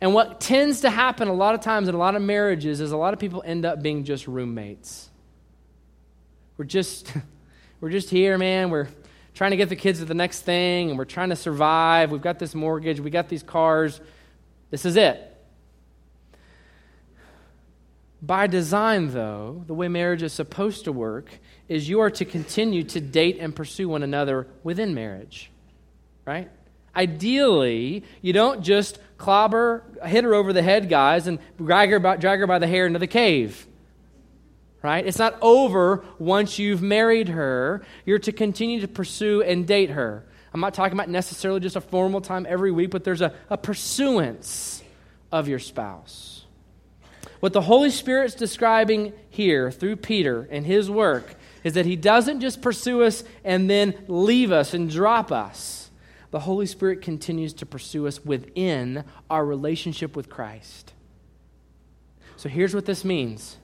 And 0.00 0.12
what 0.12 0.40
tends 0.40 0.82
to 0.82 0.90
happen 0.90 1.28
a 1.28 1.32
lot 1.32 1.54
of 1.54 1.60
times 1.60 1.88
in 1.88 1.94
a 1.94 1.98
lot 1.98 2.16
of 2.16 2.22
marriages 2.22 2.80
is 2.80 2.92
a 2.92 2.96
lot 2.96 3.14
of 3.14 3.20
people 3.20 3.42
end 3.44 3.64
up 3.64 3.82
being 3.82 4.04
just 4.04 4.26
roommates. 4.26 5.08
We're 6.56 6.64
just 6.66 7.12
we're 7.80 7.90
just 7.90 8.10
here, 8.10 8.36
man. 8.38 8.70
We're 8.70 8.88
trying 9.34 9.50
to 9.50 9.56
get 9.56 9.68
the 9.68 9.76
kids 9.76 9.98
to 9.98 10.04
the 10.04 10.14
next 10.14 10.42
thing 10.42 10.90
and 10.90 10.98
we're 10.98 11.04
trying 11.04 11.30
to 11.30 11.36
survive. 11.36 12.10
We've 12.10 12.22
got 12.22 12.38
this 12.38 12.54
mortgage, 12.54 13.00
we 13.00 13.10
got 13.10 13.28
these 13.28 13.42
cars. 13.42 14.00
This 14.70 14.84
is 14.84 14.96
it. 14.96 15.32
By 18.22 18.46
design, 18.46 19.12
though, 19.12 19.62
the 19.66 19.74
way 19.74 19.88
marriage 19.88 20.22
is 20.22 20.32
supposed 20.32 20.84
to 20.84 20.92
work 20.92 21.30
is 21.68 21.88
you 21.88 22.00
are 22.00 22.10
to 22.12 22.24
continue 22.24 22.82
to 22.84 23.00
date 23.00 23.36
and 23.38 23.54
pursue 23.54 23.88
one 23.88 24.02
another 24.02 24.48
within 24.64 24.94
marriage, 24.94 25.50
right? 26.24 26.50
Ideally, 26.96 28.04
you 28.22 28.32
don't 28.32 28.62
just 28.62 28.98
clobber, 29.18 29.84
hit 30.04 30.24
her 30.24 30.34
over 30.34 30.52
the 30.52 30.62
head, 30.62 30.88
guys, 30.88 31.26
and 31.26 31.38
drag 31.58 31.90
her, 31.90 31.98
by, 31.98 32.16
drag 32.16 32.40
her 32.40 32.46
by 32.46 32.58
the 32.58 32.66
hair 32.66 32.86
into 32.86 32.98
the 32.98 33.06
cave. 33.06 33.66
Right? 34.82 35.06
It's 35.06 35.18
not 35.18 35.36
over 35.42 36.04
once 36.18 36.58
you've 36.58 36.82
married 36.82 37.28
her. 37.28 37.84
You're 38.04 38.20
to 38.20 38.32
continue 38.32 38.80
to 38.80 38.88
pursue 38.88 39.42
and 39.42 39.66
date 39.66 39.90
her. 39.90 40.24
I'm 40.54 40.60
not 40.60 40.74
talking 40.74 40.94
about 40.94 41.10
necessarily 41.10 41.60
just 41.60 41.76
a 41.76 41.80
formal 41.80 42.20
time 42.20 42.46
every 42.48 42.70
week, 42.70 42.90
but 42.90 43.04
there's 43.04 43.20
a, 43.20 43.34
a 43.50 43.58
pursuance 43.58 44.82
of 45.30 45.48
your 45.48 45.58
spouse. 45.58 46.44
What 47.40 47.52
the 47.52 47.60
Holy 47.60 47.90
Spirit's 47.90 48.34
describing 48.34 49.12
here 49.28 49.70
through 49.70 49.96
Peter 49.96 50.48
and 50.50 50.64
his 50.64 50.90
work 50.90 51.34
is 51.62 51.74
that 51.74 51.84
he 51.84 51.96
doesn't 51.96 52.40
just 52.40 52.62
pursue 52.62 53.02
us 53.02 53.24
and 53.44 53.68
then 53.68 53.94
leave 54.08 54.52
us 54.52 54.72
and 54.72 54.88
drop 54.88 55.32
us. 55.32 55.85
The 56.30 56.40
Holy 56.40 56.66
Spirit 56.66 57.02
continues 57.02 57.52
to 57.54 57.66
pursue 57.66 58.06
us 58.06 58.24
within 58.24 59.04
our 59.30 59.44
relationship 59.44 60.16
with 60.16 60.28
Christ. 60.28 60.92
So 62.36 62.48
here's 62.48 62.74
what 62.74 62.86
this 62.86 63.04
means. 63.04 63.56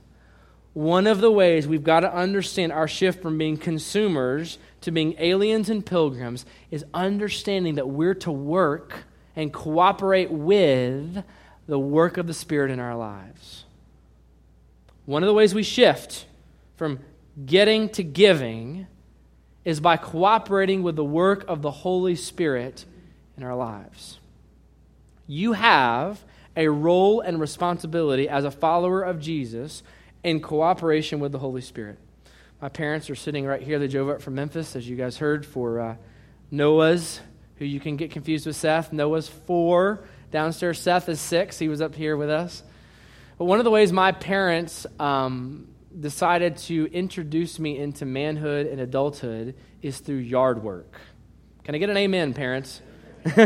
One 0.72 1.06
of 1.06 1.20
the 1.20 1.30
ways 1.30 1.68
we've 1.68 1.84
got 1.84 2.00
to 2.00 2.14
understand 2.14 2.72
our 2.72 2.88
shift 2.88 3.20
from 3.20 3.36
being 3.36 3.58
consumers 3.58 4.58
to 4.80 4.90
being 4.90 5.14
aliens 5.18 5.68
and 5.68 5.84
pilgrims 5.84 6.46
is 6.70 6.84
understanding 6.94 7.74
that 7.74 7.88
we're 7.88 8.14
to 8.14 8.32
work 8.32 9.04
and 9.36 9.52
cooperate 9.52 10.30
with 10.30 11.22
the 11.66 11.78
work 11.78 12.16
of 12.16 12.26
the 12.26 12.34
Spirit 12.34 12.70
in 12.70 12.80
our 12.80 12.96
lives. 12.96 13.64
One 15.04 15.22
of 15.22 15.26
the 15.26 15.34
ways 15.34 15.54
we 15.54 15.62
shift 15.62 16.26
from 16.76 17.00
getting 17.44 17.88
to 17.90 18.02
giving 18.02 18.86
is 19.64 19.80
by 19.80 19.96
cooperating 19.96 20.82
with 20.82 20.96
the 20.96 21.04
work 21.04 21.44
of 21.48 21.62
the 21.62 21.70
Holy 21.70 22.16
Spirit 22.16 22.84
in 23.36 23.42
our 23.42 23.54
lives. 23.54 24.18
You 25.26 25.52
have 25.52 26.22
a 26.56 26.68
role 26.68 27.20
and 27.20 27.40
responsibility 27.40 28.28
as 28.28 28.44
a 28.44 28.50
follower 28.50 29.02
of 29.02 29.20
Jesus 29.20 29.82
in 30.22 30.40
cooperation 30.40 31.20
with 31.20 31.32
the 31.32 31.38
Holy 31.38 31.60
Spirit. 31.60 31.98
My 32.60 32.68
parents 32.68 33.10
are 33.10 33.14
sitting 33.14 33.44
right 33.44 33.62
here. 33.62 33.78
They 33.78 33.88
drove 33.88 34.08
up 34.08 34.22
from 34.22 34.34
Memphis, 34.34 34.76
as 34.76 34.88
you 34.88 34.96
guys 34.96 35.16
heard, 35.16 35.44
for 35.44 35.80
uh, 35.80 35.96
Noah's, 36.50 37.20
who 37.56 37.64
you 37.64 37.80
can 37.80 37.96
get 37.96 38.10
confused 38.10 38.46
with 38.46 38.56
Seth. 38.56 38.92
Noah's 38.92 39.28
four 39.28 40.04
downstairs. 40.30 40.80
Seth 40.80 41.08
is 41.08 41.20
six. 41.20 41.58
He 41.58 41.68
was 41.68 41.80
up 41.80 41.94
here 41.94 42.16
with 42.16 42.30
us. 42.30 42.62
But 43.38 43.46
one 43.46 43.58
of 43.58 43.64
the 43.64 43.70
ways 43.70 43.92
my 43.92 44.12
parents 44.12 44.86
um, 45.00 45.66
decided 46.00 46.56
to 46.56 46.86
introduce 46.92 47.58
me 47.58 47.78
into 47.78 48.04
manhood 48.04 48.66
and 48.66 48.80
adulthood 48.80 49.54
is 49.82 49.98
through 49.98 50.16
yard 50.16 50.62
work. 50.62 51.00
Can 51.64 51.74
I 51.74 51.78
get 51.78 51.90
an 51.90 51.96
amen, 51.96 52.34
parents? 52.34 52.80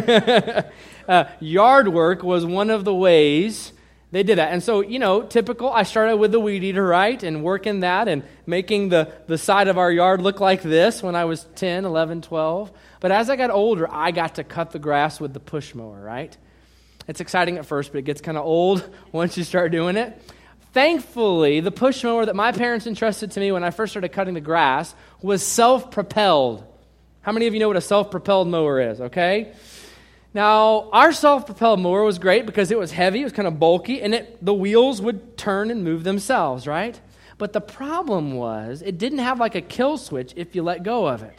uh, 1.09 1.25
yard 1.41 1.89
work 1.89 2.23
was 2.23 2.47
one 2.47 2.71
of 2.71 2.85
the 2.85 2.95
ways 2.95 3.73
they 4.13 4.23
did 4.23 4.39
that. 4.39 4.53
And 4.53 4.63
so, 4.63 4.81
you 4.81 4.99
know, 4.99 5.23
typical, 5.23 5.71
I 5.71 5.83
started 5.83 6.17
with 6.17 6.33
the 6.33 6.41
weed 6.41 6.63
eater, 6.63 6.87
right? 6.87 7.21
And 7.23 7.43
working 7.43 7.81
that 7.81 8.09
and 8.09 8.23
making 8.47 8.89
the, 8.89 9.13
the 9.27 9.37
side 9.37 9.69
of 9.69 9.79
our 9.79 9.91
yard 9.91 10.23
look 10.23 10.41
like 10.41 10.63
this 10.63 11.03
when 11.03 11.17
I 11.17 11.25
was 11.25 11.45
10, 11.57 11.85
11, 11.85 12.23
12. 12.23 12.73
But 13.01 13.11
as 13.11 13.29
I 13.29 13.37
got 13.37 13.51
older, 13.51 13.93
I 13.93 14.13
got 14.13 14.37
to 14.37 14.45
cut 14.45 14.71
the 14.71 14.79
grass 14.79 15.21
with 15.21 15.35
the 15.35 15.41
push 15.41 15.75
mower, 15.75 16.01
right? 16.01 16.35
It's 17.09 17.21
exciting 17.21 17.59
at 17.59 17.67
first, 17.67 17.93
but 17.93 17.99
it 17.99 18.05
gets 18.05 18.21
kind 18.21 18.39
of 18.39 18.45
old 18.45 18.89
once 19.13 19.37
you 19.37 19.45
start 19.45 19.73
doing 19.73 19.97
it. 19.97 20.19
Thankfully, 20.77 21.61
the 21.61 21.71
push 21.71 22.05
mower 22.05 22.27
that 22.27 22.37
my 22.37 22.53
parents 22.53 22.87
entrusted 22.87 23.31
to 23.31 23.41
me 23.41 23.51
when 23.51 23.65
I 23.65 23.71
first 23.71 23.95
started 23.95 24.11
cutting 24.11 24.35
the 24.35 24.43
grass 24.43 24.95
was 25.23 25.43
self 25.43 25.91
propelled. 25.91 26.67
How 27.23 27.33
many 27.33 27.47
of 27.47 27.55
you 27.55 27.61
know 27.61 27.69
what 27.69 27.79
a 27.79 27.81
self 27.81 28.11
propelled 28.11 28.47
mower 28.47 28.79
is, 28.79 29.01
okay? 29.01 29.55
Now, 30.35 30.91
our 30.91 31.13
self 31.13 31.47
propelled 31.47 31.81
mower 31.81 32.03
was 32.03 32.19
great 32.19 32.45
because 32.45 32.71
it 32.71 32.79
was 32.79 32.93
heavy, 32.93 33.23
it 33.23 33.25
was 33.25 33.33
kind 33.33 33.49
of 33.49 33.59
bulky, 33.59 34.03
and 34.03 34.15
it, 34.15 34.45
the 34.45 34.53
wheels 34.53 35.01
would 35.01 35.39
turn 35.39 35.71
and 35.71 35.83
move 35.83 36.05
themselves, 36.05 36.67
right? 36.67 37.01
But 37.39 37.55
the 37.55 37.63
problem 37.63 38.35
was 38.35 38.83
it 38.83 38.99
didn't 38.99 39.21
have 39.21 39.41
like 39.41 39.55
a 39.55 39.63
kill 39.63 39.97
switch 39.97 40.35
if 40.37 40.55
you 40.55 40.63
let 40.63 40.83
go 40.83 41.09
of 41.09 41.23
it. 41.23 41.39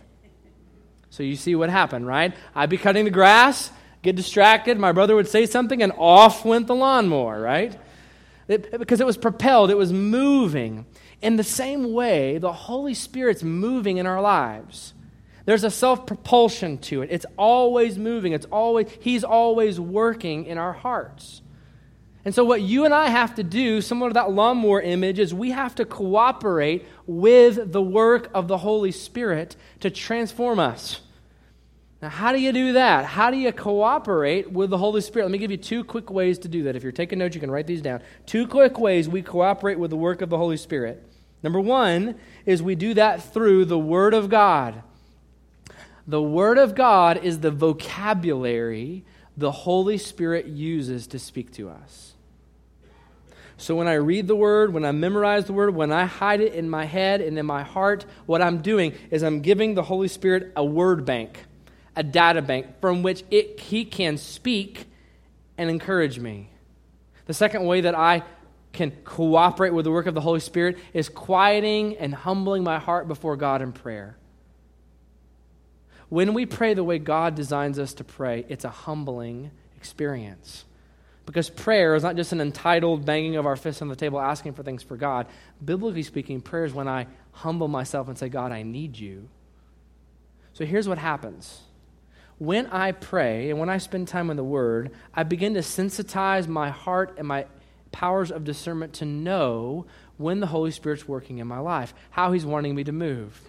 So 1.11 1.21
you 1.21 1.35
see 1.35 1.53
what 1.53 1.69
happened, 1.69 2.07
right? 2.07 2.33
I'd 2.55 2.71
be 2.71 2.79
cutting 2.79 3.05
the 3.05 3.11
grass, 3.11 3.69
get 4.01 4.15
distracted, 4.15 4.79
my 4.79 4.93
brother 4.93 5.15
would 5.15 5.27
say 5.27 5.45
something, 5.45 5.83
and 5.83 5.91
off 5.95 6.43
went 6.43 6.65
the 6.65 6.73
lawnmower, 6.73 7.39
right? 7.39 7.77
It, 8.47 8.77
because 8.77 9.01
it 9.01 9.05
was 9.05 9.17
propelled, 9.17 9.69
it 9.69 9.77
was 9.77 9.91
moving. 9.91 10.85
In 11.21 11.35
the 11.35 11.43
same 11.43 11.93
way, 11.93 12.37
the 12.37 12.53
Holy 12.53 12.93
Spirit's 12.93 13.43
moving 13.43 13.97
in 13.97 14.05
our 14.05 14.21
lives. 14.21 14.93
There's 15.45 15.63
a 15.63 15.71
self 15.71 16.05
propulsion 16.05 16.77
to 16.79 17.01
it. 17.01 17.09
It's 17.11 17.25
always 17.37 17.97
moving. 17.97 18.33
It's 18.33 18.45
always 18.51 18.87
he's 18.99 19.23
always 19.23 19.79
working 19.79 20.45
in 20.45 20.57
our 20.57 20.73
hearts. 20.73 21.41
And 22.25 22.35
so 22.35 22.43
what 22.43 22.61
you 22.61 22.83
and 22.83 22.93
I 22.93 23.07
have 23.07 23.35
to 23.35 23.43
do, 23.43 23.79
similar 23.79 24.09
to 24.09 24.13
that 24.15 24.31
lawnmower 24.31 24.81
image, 24.81 25.17
is 25.17 25.33
we 25.33 25.51
have 25.51 25.75
to 25.75 25.85
cooperate 25.85 26.85
with 27.05 27.71
the 27.71 27.81
work 27.81 28.29
of 28.33 28.49
the 28.49 28.57
Holy 28.57 28.91
Spirit 28.91 29.55
to 29.79 29.89
transform 29.89 30.59
us. 30.59 30.99
Now, 32.01 32.09
how 32.09 32.31
do 32.31 32.39
you 32.39 32.51
do 32.51 32.73
that? 32.73 33.05
How 33.05 33.31
do 33.31 33.37
you 33.37 33.51
cooperate 33.51 34.51
with 34.51 34.69
the 34.69 34.77
Holy 34.77 35.01
Spirit? 35.01 35.25
Let 35.25 35.31
me 35.31 35.39
give 35.39 35.49
you 35.49 35.57
two 35.57 35.83
quick 35.83 36.11
ways 36.11 36.37
to 36.39 36.47
do 36.47 36.63
that. 36.63 36.75
If 36.75 36.83
you're 36.83 36.91
taking 36.91 37.17
notes, 37.17 37.33
you 37.33 37.41
can 37.41 37.49
write 37.49 37.65
these 37.65 37.81
down. 37.81 38.01
Two 38.27 38.45
quick 38.45 38.77
ways 38.77 39.09
we 39.09 39.23
cooperate 39.23 39.79
with 39.79 39.89
the 39.89 39.97
work 39.97 40.21
of 40.21 40.29
the 40.29 40.37
Holy 40.37 40.57
Spirit. 40.57 41.03
Number 41.41 41.59
one 41.59 42.15
is 42.45 42.61
we 42.61 42.75
do 42.75 42.93
that 42.93 43.33
through 43.33 43.65
the 43.65 43.79
Word 43.79 44.13
of 44.13 44.29
God. 44.29 44.83
The 46.07 46.21
Word 46.21 46.59
of 46.59 46.75
God 46.75 47.23
is 47.23 47.39
the 47.39 47.51
vocabulary 47.51 49.03
the 49.35 49.51
Holy 49.51 49.97
Spirit 49.97 50.45
uses 50.45 51.07
to 51.07 51.19
speak 51.19 51.51
to 51.53 51.69
us. 51.69 52.13
So 53.57 53.75
when 53.75 53.87
I 53.87 53.93
read 53.95 54.27
the 54.27 54.35
Word, 54.35 54.71
when 54.71 54.85
I 54.85 54.91
memorize 54.91 55.45
the 55.45 55.53
Word, 55.53 55.73
when 55.73 55.91
I 55.91 56.05
hide 56.05 56.41
it 56.41 56.53
in 56.53 56.69
my 56.69 56.85
head 56.85 57.21
and 57.21 57.39
in 57.39 57.45
my 57.45 57.63
heart, 57.63 58.05
what 58.27 58.41
I'm 58.41 58.61
doing 58.61 58.93
is 59.09 59.23
I'm 59.23 59.41
giving 59.41 59.73
the 59.73 59.83
Holy 59.83 60.07
Spirit 60.07 60.53
a 60.55 60.63
word 60.63 61.05
bank 61.05 61.39
a 61.97 62.03
data 62.03 62.41
bank 62.41 62.79
from 62.79 63.03
which 63.03 63.23
it, 63.31 63.59
he 63.59 63.83
can 63.83 64.17
speak 64.17 64.85
and 65.57 65.69
encourage 65.69 66.19
me. 66.19 66.49
The 67.25 67.33
second 67.33 67.65
way 67.65 67.81
that 67.81 67.95
I 67.95 68.23
can 68.71 68.91
cooperate 69.03 69.71
with 69.73 69.83
the 69.83 69.91
work 69.91 70.05
of 70.05 70.13
the 70.13 70.21
Holy 70.21 70.39
Spirit 70.39 70.77
is 70.93 71.09
quieting 71.09 71.97
and 71.97 72.13
humbling 72.13 72.63
my 72.63 72.77
heart 72.77 73.07
before 73.07 73.35
God 73.35 73.63
in 73.63 73.73
prayer. 73.73 74.15
When 76.09 76.35
we 76.35 76.45
pray 76.45 76.75
the 76.75 76.83
way 76.83 76.99
God 76.99 77.33
designs 77.33 77.79
us 77.79 77.93
to 77.95 78.03
pray, 78.03 78.45
it's 78.47 78.63
a 78.63 78.69
humbling 78.69 79.49
experience. 79.75 80.63
Because 81.25 81.49
prayer 81.49 81.95
is 81.95 82.03
not 82.03 82.15
just 82.15 82.31
an 82.31 82.39
entitled 82.39 83.05
banging 83.05 83.35
of 83.35 83.45
our 83.45 83.57
fists 83.57 83.81
on 83.81 83.89
the 83.89 83.95
table 83.95 84.19
asking 84.19 84.53
for 84.53 84.63
things 84.63 84.83
for 84.83 84.95
God. 84.95 85.27
Biblically 85.65 86.03
speaking, 86.03 86.39
prayer 86.39 86.63
is 86.63 86.73
when 86.73 86.87
I 86.87 87.07
humble 87.31 87.67
myself 87.67 88.07
and 88.07 88.17
say, 88.17 88.29
God, 88.29 88.51
I 88.51 88.61
need 88.61 88.97
you. 88.97 89.27
So 90.53 90.63
here's 90.63 90.87
what 90.87 90.97
happens 90.99 91.63
when 92.39 92.67
I 92.67 92.91
pray 92.91 93.49
and 93.49 93.59
when 93.59 93.69
I 93.69 93.77
spend 93.77 94.07
time 94.07 94.29
in 94.29 94.37
the 94.37 94.43
Word, 94.43 94.91
I 95.13 95.23
begin 95.23 95.55
to 95.55 95.61
sensitize 95.61 96.47
my 96.47 96.69
heart 96.69 97.15
and 97.17 97.27
my 97.27 97.45
powers 97.91 98.31
of 98.31 98.43
discernment 98.43 98.93
to 98.93 99.05
know 99.05 99.85
when 100.17 100.39
the 100.39 100.47
Holy 100.47 100.71
Spirit's 100.71 101.07
working 101.07 101.39
in 101.39 101.47
my 101.47 101.59
life, 101.59 101.93
how 102.11 102.31
He's 102.31 102.45
wanting 102.45 102.75
me 102.75 102.83
to 102.83 102.91
move. 102.91 103.39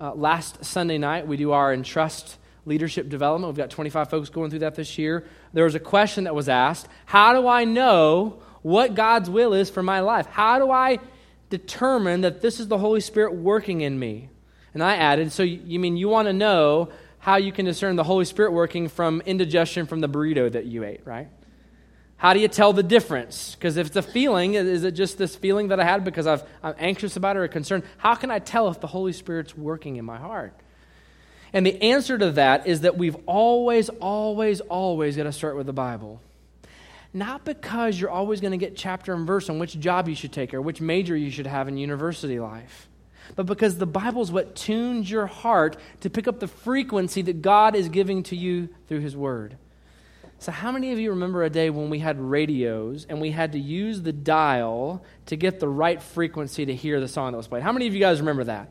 Uh, 0.00 0.14
last 0.14 0.64
Sunday 0.64 0.98
night, 0.98 1.26
we 1.26 1.36
do 1.36 1.52
our 1.52 1.72
Entrust 1.72 2.38
leadership 2.64 3.08
development. 3.08 3.52
We've 3.52 3.58
got 3.58 3.70
25 3.70 4.08
folks 4.08 4.28
going 4.30 4.50
through 4.50 4.60
that 4.60 4.74
this 4.74 4.98
year. 4.98 5.26
There 5.52 5.64
was 5.64 5.74
a 5.74 5.80
question 5.80 6.24
that 6.24 6.34
was 6.34 6.48
asked 6.48 6.88
How 7.04 7.32
do 7.34 7.46
I 7.46 7.64
know 7.64 8.40
what 8.62 8.94
God's 8.94 9.28
will 9.28 9.52
is 9.52 9.68
for 9.68 9.82
my 9.82 10.00
life? 10.00 10.26
How 10.26 10.58
do 10.58 10.70
I 10.70 10.98
determine 11.50 12.22
that 12.22 12.40
this 12.40 12.60
is 12.60 12.68
the 12.68 12.78
Holy 12.78 13.00
Spirit 13.00 13.34
working 13.34 13.80
in 13.82 13.98
me? 13.98 14.28
And 14.72 14.82
I 14.82 14.96
added, 14.96 15.32
So 15.32 15.42
you 15.42 15.78
mean 15.78 15.96
you 15.96 16.08
want 16.08 16.28
to 16.28 16.32
know 16.32 16.90
how 17.20 17.36
you 17.36 17.52
can 17.52 17.66
discern 17.66 17.96
the 17.96 18.04
Holy 18.04 18.24
Spirit 18.24 18.52
working 18.52 18.88
from 18.88 19.20
indigestion 19.26 19.86
from 19.86 20.00
the 20.00 20.08
burrito 20.08 20.50
that 20.50 20.66
you 20.66 20.84
ate, 20.84 21.02
right? 21.04 21.28
How 22.16 22.34
do 22.34 22.40
you 22.40 22.48
tell 22.48 22.72
the 22.72 22.82
difference? 22.82 23.54
Because 23.54 23.76
if 23.76 23.86
it's 23.88 23.96
a 23.96 24.02
feeling, 24.02 24.54
is 24.54 24.84
it 24.84 24.92
just 24.92 25.16
this 25.16 25.36
feeling 25.36 25.68
that 25.68 25.80
I 25.80 25.84
had 25.84 26.04
because 26.04 26.26
i 26.26 26.34
am 26.62 26.74
anxious 26.78 27.16
about 27.16 27.36
it 27.36 27.38
or 27.38 27.48
concerned? 27.48 27.84
How 27.96 28.14
can 28.14 28.30
I 28.30 28.40
tell 28.40 28.68
if 28.68 28.80
the 28.80 28.86
Holy 28.86 29.12
Spirit's 29.12 29.56
working 29.56 29.96
in 29.96 30.04
my 30.04 30.18
heart? 30.18 30.54
And 31.52 31.64
the 31.64 31.80
answer 31.82 32.18
to 32.18 32.32
that 32.32 32.66
is 32.66 32.82
that 32.82 32.98
we've 32.98 33.16
always, 33.26 33.88
always, 33.88 34.60
always 34.60 35.16
got 35.16 35.22
to 35.22 35.32
start 35.32 35.56
with 35.56 35.64
the 35.66 35.72
Bible. 35.72 36.20
Not 37.14 37.46
because 37.46 37.98
you're 37.98 38.10
always 38.10 38.42
going 38.42 38.52
to 38.52 38.58
get 38.58 38.76
chapter 38.76 39.14
and 39.14 39.26
verse 39.26 39.48
on 39.48 39.58
which 39.58 39.78
job 39.78 40.06
you 40.06 40.14
should 40.14 40.32
take 40.32 40.52
or 40.52 40.60
which 40.60 40.82
major 40.82 41.16
you 41.16 41.30
should 41.30 41.46
have 41.46 41.68
in 41.68 41.78
university 41.78 42.38
life 42.38 42.89
but 43.36 43.46
because 43.46 43.78
the 43.78 43.86
Bible 43.86 44.22
is 44.22 44.32
what 44.32 44.54
tunes 44.54 45.10
your 45.10 45.26
heart 45.26 45.76
to 46.00 46.10
pick 46.10 46.28
up 46.28 46.40
the 46.40 46.48
frequency 46.48 47.22
that 47.22 47.42
God 47.42 47.74
is 47.74 47.88
giving 47.88 48.22
to 48.24 48.36
you 48.36 48.68
through 48.88 49.00
His 49.00 49.16
Word. 49.16 49.56
So, 50.38 50.52
how 50.52 50.72
many 50.72 50.92
of 50.92 50.98
you 50.98 51.10
remember 51.10 51.42
a 51.42 51.50
day 51.50 51.68
when 51.68 51.90
we 51.90 51.98
had 51.98 52.18
radios 52.18 53.06
and 53.08 53.20
we 53.20 53.30
had 53.30 53.52
to 53.52 53.58
use 53.58 54.00
the 54.00 54.12
dial 54.12 55.04
to 55.26 55.36
get 55.36 55.60
the 55.60 55.68
right 55.68 56.02
frequency 56.02 56.64
to 56.64 56.74
hear 56.74 56.98
the 56.98 57.08
song 57.08 57.32
that 57.32 57.36
was 57.36 57.46
played? 57.46 57.62
How 57.62 57.72
many 57.72 57.86
of 57.86 57.94
you 57.94 58.00
guys 58.00 58.20
remember 58.20 58.44
that? 58.44 58.70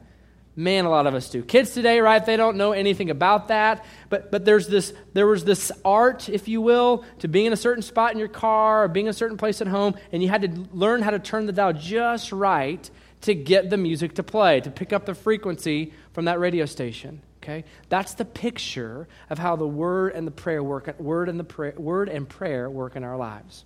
Man, 0.56 0.86
a 0.86 0.90
lot 0.90 1.06
of 1.06 1.14
us 1.14 1.30
do. 1.30 1.44
Kids 1.44 1.76
today, 1.76 2.00
right? 2.00 2.26
They 2.26 2.38
don't 2.38 2.58
know 2.58 2.72
anything 2.72 3.12
about 3.12 3.50
that. 3.50 3.86
But 4.10 4.32
but 4.32 4.46
there's 4.46 4.68
this 4.68 4.94
there 5.14 5.28
was 5.28 5.46
this 5.46 5.72
art, 5.86 6.28
if 6.28 6.48
you 6.48 6.60
will, 6.60 7.06
to 7.20 7.28
being 7.28 7.46
in 7.46 7.54
a 7.54 7.58
certain 7.58 7.84
spot 7.84 8.14
in 8.14 8.18
your 8.18 8.28
car 8.28 8.86
or 8.86 8.88
being 8.88 9.08
a 9.08 9.14
certain 9.14 9.38
place 9.38 9.62
at 9.62 9.68
home, 9.68 9.94
and 10.12 10.24
you 10.24 10.28
had 10.30 10.42
to 10.42 10.68
learn 10.74 11.04
how 11.04 11.12
to 11.12 11.20
turn 11.20 11.46
the 11.46 11.54
dial 11.54 11.72
just 11.72 12.32
right 12.32 12.90
to 13.22 13.36
get 13.36 13.70
the 13.70 13.78
music 13.78 14.16
to 14.16 14.24
play, 14.24 14.62
to 14.62 14.72
pick 14.72 14.94
up 14.94 15.06
the 15.06 15.14
frequency 15.14 15.94
from 16.14 16.26
that 16.26 16.40
radio 16.40 16.66
station. 16.66 17.22
Okay? 17.44 17.64
That's 17.90 18.14
the 18.14 18.26
picture 18.26 19.08
of 19.30 19.40
how 19.40 19.56
the 19.56 19.68
word 19.68 20.14
and 20.14 20.28
the 20.28 20.32
prayer 20.32 20.62
work 20.62 21.00
word 21.00 21.30
and 21.30 21.40
the 21.40 21.44
prayer, 21.44 21.74
word 21.78 22.10
and 22.10 22.28
prayer 22.28 22.70
work 22.70 22.96
in 22.96 23.04
our 23.04 23.18
lives. 23.18 23.66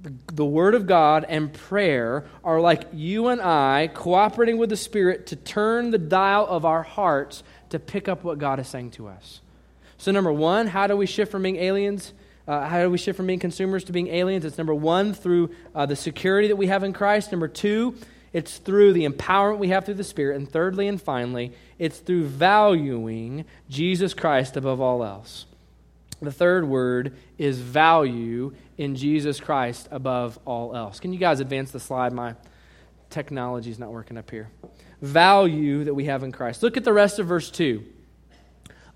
The, 0.00 0.12
the 0.32 0.44
word 0.44 0.74
of 0.74 0.86
God 0.86 1.26
and 1.28 1.52
prayer 1.52 2.26
are 2.44 2.60
like 2.60 2.84
you 2.92 3.28
and 3.28 3.40
I 3.40 3.90
cooperating 3.92 4.56
with 4.56 4.70
the 4.70 4.76
Spirit 4.76 5.26
to 5.28 5.36
turn 5.36 5.90
the 5.90 5.98
dial 5.98 6.46
of 6.46 6.64
our 6.64 6.82
hearts 6.82 7.42
to 7.70 7.78
pick 7.78 8.08
up 8.08 8.24
what 8.24 8.38
God 8.38 8.60
is 8.60 8.68
saying 8.68 8.92
to 8.92 9.08
us. 9.08 9.40
So, 9.98 10.12
number 10.12 10.32
one, 10.32 10.68
how 10.68 10.86
do 10.86 10.96
we 10.96 11.06
shift 11.06 11.32
from 11.32 11.42
being 11.42 11.56
aliens? 11.56 12.12
Uh, 12.46 12.66
how 12.66 12.82
do 12.82 12.90
we 12.90 12.96
shift 12.96 13.16
from 13.16 13.26
being 13.26 13.40
consumers 13.40 13.84
to 13.84 13.92
being 13.92 14.08
aliens? 14.08 14.44
It's 14.44 14.56
number 14.56 14.74
one, 14.74 15.12
through 15.12 15.50
uh, 15.74 15.84
the 15.86 15.96
security 15.96 16.48
that 16.48 16.56
we 16.56 16.68
have 16.68 16.84
in 16.84 16.92
Christ. 16.92 17.32
Number 17.32 17.48
two, 17.48 17.96
it's 18.32 18.58
through 18.58 18.92
the 18.92 19.06
empowerment 19.06 19.58
we 19.58 19.68
have 19.68 19.84
through 19.84 19.94
the 19.94 20.04
Spirit. 20.04 20.36
And 20.36 20.50
thirdly 20.50 20.88
and 20.88 21.00
finally, 21.00 21.52
it's 21.78 21.98
through 21.98 22.26
valuing 22.26 23.44
Jesus 23.68 24.14
Christ 24.14 24.56
above 24.56 24.80
all 24.80 25.04
else. 25.04 25.46
The 26.20 26.32
third 26.32 26.66
word 26.66 27.16
is 27.38 27.58
value 27.58 28.54
in 28.76 28.96
Jesus 28.96 29.38
Christ 29.40 29.88
above 29.90 30.38
all 30.44 30.74
else. 30.74 30.98
Can 30.98 31.12
you 31.12 31.18
guys 31.18 31.40
advance 31.40 31.70
the 31.70 31.80
slide? 31.80 32.12
My 32.12 32.34
technology 33.08 33.70
is 33.70 33.78
not 33.78 33.92
working 33.92 34.18
up 34.18 34.30
here. 34.30 34.50
Value 35.00 35.84
that 35.84 35.94
we 35.94 36.06
have 36.06 36.24
in 36.24 36.32
Christ. 36.32 36.62
Look 36.62 36.76
at 36.76 36.84
the 36.84 36.92
rest 36.92 37.18
of 37.18 37.26
verse 37.26 37.50
2. 37.50 37.84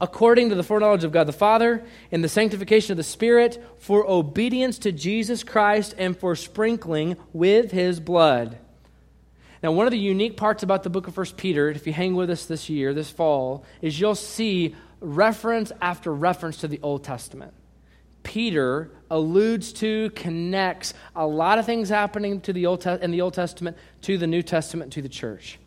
According 0.01 0.49
to 0.49 0.57
the 0.57 0.65
foreknowledge 0.65 1.05
of 1.05 1.13
God 1.13 1.29
the 1.29 1.33
Father, 1.33 1.85
in 2.11 2.23
the 2.23 2.29
sanctification 2.29 2.91
of 2.91 2.97
the 2.97 3.05
Spirit, 3.05 3.65
for 3.79 4.05
obedience 4.05 4.79
to 4.81 4.91
Jesus 4.91 5.45
Christ, 5.45 5.95
and 5.97 6.19
for 6.19 6.35
sprinkling 6.35 7.17
with 7.33 7.71
his 7.71 8.01
blood. 8.01 8.59
Now, 9.63 9.71
one 9.73 9.87
of 9.87 9.93
the 9.93 9.99
unique 9.99 10.37
parts 10.37 10.63
about 10.63 10.83
the 10.83 10.91
book 10.91 11.07
of 11.07 11.17
1 11.17 11.27
Peter, 11.37 11.69
if 11.69 11.87
you 11.87 11.93
hang 11.93 12.17
with 12.17 12.31
us 12.31 12.47
this 12.47 12.69
year, 12.69 12.93
this 12.93 13.11
fall, 13.11 13.65
is 13.81 14.01
you'll 14.01 14.17
see 14.17 14.75
reference 15.01 15.71
after 15.81 16.13
reference 16.13 16.59
to 16.59 16.69
the 16.69 16.81
Old 16.83 17.05
Testament. 17.05 17.55
Peter 18.25 18.91
alludes 19.11 19.73
to, 19.75 20.11
connects 20.11 20.95
a 21.15 21.27
lot 21.27 21.59
of 21.59 21.67
things 21.67 21.89
happening 21.89 22.41
to 22.41 22.53
the 22.53 22.67
Old 22.67 22.81
Te- 22.81 22.99
in 23.01 23.11
the 23.11 23.21
Old 23.21 23.35
Testament 23.35 23.77
to 24.03 24.19
the 24.19 24.27
New 24.27 24.43
Testament 24.43 24.93
to 24.95 25.03
the 25.03 25.09
church. 25.09 25.59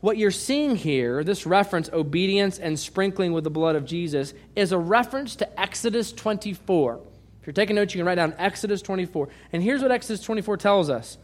What 0.00 0.16
you're 0.16 0.30
seeing 0.30 0.76
here, 0.76 1.24
this 1.24 1.44
reference, 1.44 1.90
obedience 1.92 2.58
and 2.58 2.78
sprinkling 2.78 3.32
with 3.32 3.44
the 3.44 3.50
blood 3.50 3.76
of 3.76 3.84
Jesus, 3.84 4.32
is 4.56 4.72
a 4.72 4.78
reference 4.78 5.36
to 5.36 5.60
Exodus 5.60 6.12
24. 6.12 7.00
If 7.40 7.46
you're 7.46 7.52
taking 7.52 7.76
notes, 7.76 7.94
you 7.94 7.98
can 7.98 8.06
write 8.06 8.14
down 8.14 8.34
Exodus 8.38 8.80
24. 8.80 9.28
And 9.52 9.62
here's 9.62 9.82
what 9.82 9.90
Exodus 9.90 10.22
24 10.22 10.56
tells 10.58 10.88
us 10.88 11.18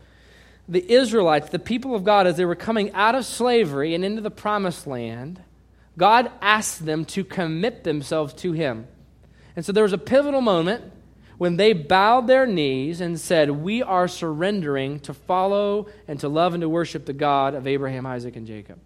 the 0.69 0.91
Israelites, 0.91 1.51
the 1.51 1.59
people 1.59 1.95
of 1.95 2.05
God, 2.05 2.27
as 2.27 2.37
they 2.37 2.45
were 2.45 2.55
coming 2.55 2.93
out 2.93 3.15
of 3.15 3.27
slavery 3.27 3.95
and 3.95 4.05
into 4.05 4.23
the 4.23 4.31
promised 4.31 4.87
land, 4.87 5.43
God 5.99 6.31
asked 6.41 6.85
them 6.85 7.05
to 7.07 7.25
commit 7.25 7.85
themselves 7.85 8.33
to 8.35 8.53
Him. 8.53 8.87
And 9.57 9.65
so 9.65 9.73
there 9.73 9.85
was 9.85 9.93
a 9.93 9.99
pivotal 9.99 10.41
moment 10.41 10.93
when 11.39 11.57
they 11.57 11.73
bowed 11.73 12.27
their 12.27 12.47
knees 12.47 13.01
and 13.01 13.21
said, 13.21 13.51
We 13.51 13.83
are 13.83 14.09
surrendering 14.09 15.01
to 15.01 15.15
follow 15.15 15.87
and 16.09 16.19
to 16.21 16.29
love 16.29 16.55
and 16.55 16.63
to 16.63 16.69
worship 16.69 17.05
the 17.05 17.13
God 17.13 17.55
of 17.55 17.67
Abraham, 17.67 18.07
Isaac, 18.07 18.37
and 18.37 18.47
Jacob. 18.47 18.79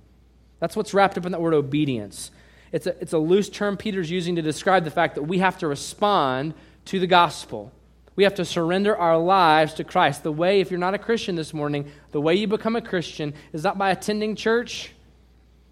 That's 0.60 0.76
what's 0.76 0.92
wrapped 0.92 1.16
up 1.16 1.26
in 1.26 1.32
that 1.32 1.40
word 1.40 1.54
obedience. 1.54 2.30
It's 2.72 2.86
a, 2.86 2.96
it's 3.00 3.12
a 3.12 3.18
loose 3.18 3.48
term 3.48 3.76
Peter's 3.76 4.10
using 4.10 4.36
to 4.36 4.42
describe 4.42 4.84
the 4.84 4.90
fact 4.90 5.14
that 5.14 5.22
we 5.22 5.38
have 5.38 5.58
to 5.58 5.68
respond 5.68 6.54
to 6.86 6.98
the 6.98 7.06
gospel. 7.06 7.72
We 8.18 8.24
have 8.24 8.34
to 8.34 8.44
surrender 8.44 8.96
our 8.96 9.16
lives 9.16 9.74
to 9.74 9.84
Christ. 9.84 10.24
The 10.24 10.32
way, 10.32 10.60
if 10.60 10.72
you're 10.72 10.80
not 10.80 10.92
a 10.92 10.98
Christian 10.98 11.36
this 11.36 11.54
morning, 11.54 11.88
the 12.10 12.20
way 12.20 12.34
you 12.34 12.48
become 12.48 12.74
a 12.74 12.82
Christian 12.82 13.32
is 13.52 13.62
not 13.62 13.78
by 13.78 13.90
attending 13.90 14.34
church, 14.34 14.92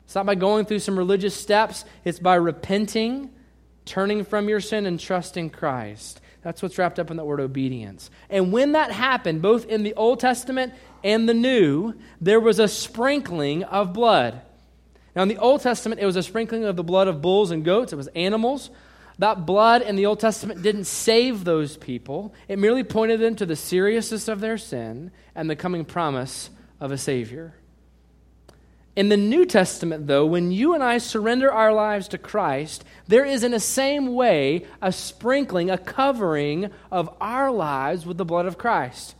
it's 0.05 0.15
not 0.15 0.27
by 0.27 0.37
going 0.37 0.65
through 0.65 0.79
some 0.79 0.97
religious 0.97 1.35
steps, 1.35 1.85
it's 2.05 2.21
by 2.21 2.37
repenting, 2.37 3.31
turning 3.85 4.23
from 4.23 4.49
your 4.49 4.61
sin, 4.61 4.87
and 4.87 5.01
trusting 5.01 5.51
Christ. 5.51 6.21
That's 6.43 6.63
what's 6.63 6.79
wrapped 6.79 7.01
up 7.01 7.11
in 7.11 7.17
that 7.17 7.25
word 7.25 7.41
obedience. 7.41 8.11
And 8.31 8.53
when 8.53 8.71
that 8.73 8.93
happened, 8.93 9.43
both 9.43 9.67
in 9.67 9.83
the 9.83 9.95
Old 9.95 10.21
Testament 10.21 10.73
and 11.03 11.29
the 11.29 11.35
New, 11.35 11.95
there 12.21 12.39
was 12.39 12.61
a 12.61 12.69
sprinkling 12.69 13.65
of 13.65 13.93
blood. 13.93 14.41
Now, 15.17 15.23
in 15.23 15.29
the 15.29 15.39
Old 15.39 15.63
Testament, 15.63 16.01
it 16.01 16.07
was 16.07 16.15
a 16.15 16.23
sprinkling 16.23 16.63
of 16.63 16.77
the 16.77 16.85
blood 16.85 17.09
of 17.09 17.21
bulls 17.21 17.51
and 17.51 17.65
goats, 17.65 17.93
it 17.93 17.97
was 17.97 18.07
animals. 18.15 18.71
That 19.19 19.47
blood 19.47 19.83
in 19.83 19.97
the 19.97 20.07
Old 20.07 20.21
Testament 20.21 20.63
didn't 20.63 20.85
save 20.85 21.45
those 21.45 21.77
people, 21.77 22.35
it 22.49 22.59
merely 22.59 22.85
pointed 22.85 23.21
them 23.21 23.35
to 23.37 23.47
the 23.47 23.57
seriousness 23.57 24.29
of 24.29 24.41
their 24.41 24.59
sin 24.59 25.11
and 25.35 25.49
the 25.49 25.57
coming 25.57 25.85
promise 25.85 26.51
of 26.81 26.93
a 26.93 26.99
Savior. 26.99 27.55
In 28.95 29.11
the 29.11 29.17
New 29.17 29.45
Testament, 29.45 30.07
though, 30.07 30.25
when 30.25 30.53
you 30.53 30.73
and 30.73 30.83
I 30.83 30.99
surrender 30.99 31.53
our 31.53 31.73
lives 31.73 32.09
to 32.09 32.19
Christ, 32.19 32.83
there 33.07 33.27
is 33.27 33.45
in 33.45 33.53
the 33.53 33.61
same 33.61 34.15
way 34.15 34.67
a 34.81 34.91
sprinkling, 34.91 35.71
a 35.71 35.77
covering 35.77 36.71
of 36.91 37.15
our 37.21 37.51
lives 37.51 38.07
with 38.07 38.17
the 38.17 38.25
blood 38.25 38.47
of 38.47 38.57
Christ. 38.57 39.15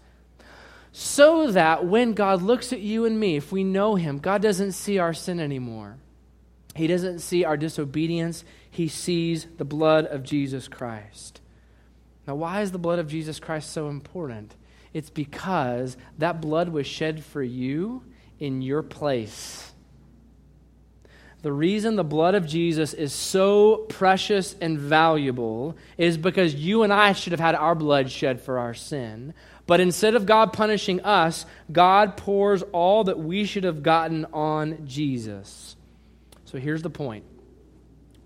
So 0.93 1.51
that 1.51 1.85
when 1.85 2.15
God 2.15 2.41
looks 2.41 2.73
at 2.73 2.81
you 2.81 3.05
and 3.05 3.21
me, 3.21 3.37
if 3.37 3.53
we 3.53 3.65
know 3.65 3.97
Him, 3.97 4.19
God 4.19 4.41
doesn't 4.41 4.73
see 4.73 4.99
our 4.99 5.13
sin 5.13 5.41
anymore. 5.41 5.99
He 6.75 6.87
doesn't 6.87 7.19
see 7.19 7.45
our 7.45 7.59
disobedience 7.59 8.45
he 8.77 8.89
sees 8.89 9.47
the 9.57 9.65
blood 9.65 10.05
of 10.05 10.23
Jesus 10.23 10.69
Christ. 10.69 11.41
Now, 12.27 12.35
why 12.35 12.61
is 12.61 12.73
the 12.73 12.79
blood 12.79 12.99
of 12.99 13.09
Jesus 13.09 13.41
Christ 13.41 13.73
so 13.73 13.89
important? 13.89 14.55
It's 14.93 15.09
because 15.09 15.97
that 16.19 16.43
blood 16.43 16.69
was 16.69 16.87
shed 16.87 17.25
for 17.25 17.43
you 17.43 18.05
in 18.39 18.61
your 18.61 18.83
place. 18.83 19.73
The 21.41 21.55
reason 21.55 21.97
the 21.97 22.05
blood 22.05 22.35
of 22.35 22.47
Jesus 22.47 22.93
is 22.93 23.15
so 23.15 23.87
precious 23.89 24.55
and 24.61 24.79
valuable 24.79 25.75
is 25.97 26.19
because 26.19 26.55
you 26.55 26.83
and 26.83 26.93
I 26.93 27.13
should 27.13 27.33
have 27.33 27.41
had 27.41 27.55
our 27.55 27.75
blood 27.75 28.11
shed 28.11 28.43
for 28.43 28.59
our 28.59 28.75
sin. 28.75 29.33
But 29.67 29.81
instead 29.81 30.15
of 30.15 30.27
God 30.27 30.53
punishing 30.53 31.01
us, 31.01 31.47
God 31.73 32.19
pours 32.19 32.63
all 32.73 33.05
that 33.05 33.19
we 33.19 33.47
should 33.47 33.65
have 33.65 33.83
gotten 33.83 34.27
on 34.35 34.87
Jesus. 34.87 35.77
So 36.45 36.59
here's 36.59 36.83
the 36.83 36.91
point 36.91 37.25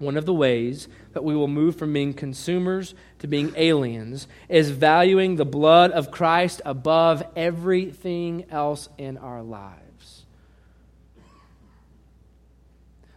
one 0.01 0.17
of 0.17 0.25
the 0.25 0.35
ways 0.35 0.89
that 1.13 1.23
we 1.23 1.37
will 1.37 1.47
move 1.47 1.77
from 1.77 1.93
being 1.93 2.15
consumers 2.15 2.95
to 3.19 3.29
being 3.29 3.53
aliens 3.55 4.27
is 4.49 4.71
valuing 4.71 5.37
the 5.37 5.45
blood 5.45 5.91
of 5.93 6.11
Christ 6.11 6.63
above 6.65 7.23
everything 7.37 8.47
else 8.51 8.89
in 8.97 9.19
our 9.19 9.43
lives. 9.43 10.25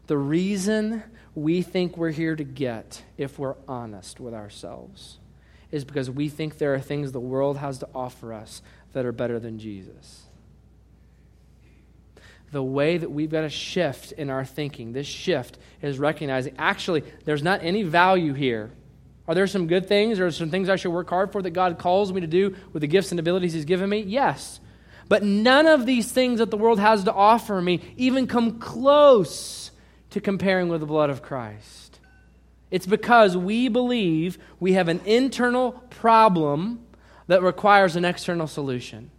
The 0.08 0.18
reason 0.18 1.04
we 1.34 1.62
think 1.62 1.96
we're 1.96 2.12
here 2.12 2.36
to 2.36 2.44
get, 2.44 3.02
if 3.18 3.40
we're 3.40 3.56
honest 3.66 4.20
with 4.20 4.34
ourselves, 4.34 5.20
is 5.72 5.86
because 5.86 6.12
we 6.12 6.28
think 6.28 6.58
there 6.58 6.74
are 6.74 6.82
things 6.82 7.14
the 7.14 7.20
world 7.20 7.58
has 7.58 7.78
to 7.78 7.88
offer 7.96 8.34
us 8.34 8.62
that 8.92 9.06
are 9.06 9.14
better 9.14 9.40
than 9.40 9.58
Jesus 9.58 10.26
the 12.54 12.64
way 12.64 12.98
that 12.98 13.12
we've 13.12 13.32
got 13.32 13.42
to 13.42 13.50
shift 13.50 14.14
in 14.14 14.30
our 14.30 14.46
thinking. 14.46 14.94
This 14.94 15.08
shift 15.08 15.58
is 15.82 16.00
recognizing 16.00 16.56
actually, 16.58 17.04
there's 17.26 17.44
not 17.44 17.64
any 17.64 17.84
value 17.84 18.34
here. 18.34 18.72
Are 19.28 19.36
there 19.36 19.48
some 19.48 19.68
good 19.68 19.88
things 19.88 20.20
or 20.20 20.32
some 20.32 20.50
things 20.50 20.70
I 20.70 20.76
should 20.76 20.92
work 20.92 21.10
hard 21.10 21.32
for 21.32 21.42
that 21.42 21.52
God 21.52 21.78
calls 21.80 22.14
me 22.14 22.22
to 22.22 22.28
do 22.28 22.56
with 22.72 22.82
the 22.82 22.88
gifts 22.88 23.12
and 23.12 23.20
abilities 23.20 23.54
He's 23.54 23.66
given 23.66 23.90
me? 23.90 24.02
Yes. 24.02 24.60
But 25.10 25.24
none 25.24 25.66
of 25.66 25.86
these 25.86 26.12
things 26.12 26.40
that 26.40 26.52
the 26.52 26.58
world 26.58 26.80
has 26.80 27.04
to 27.06 27.14
offer 27.14 27.62
me 27.62 27.82
even 27.98 28.28
come 28.28 28.60
close 28.60 29.72
to 30.12 30.22
comparing 30.22 30.70
with 30.70 30.80
the 30.80 30.88
blood 30.88 31.10
of 31.10 31.22
Christ. 31.22 32.00
It's 32.70 32.86
because 32.86 33.36
we 33.36 33.68
believe 33.68 34.38
we 34.60 34.74
have 34.74 34.88
an 34.88 35.02
internal 35.06 35.72
problem 35.90 36.86
that 37.28 37.42
requires 37.42 37.96
an 37.96 38.06
external 38.06 38.48
solution. 38.48 39.12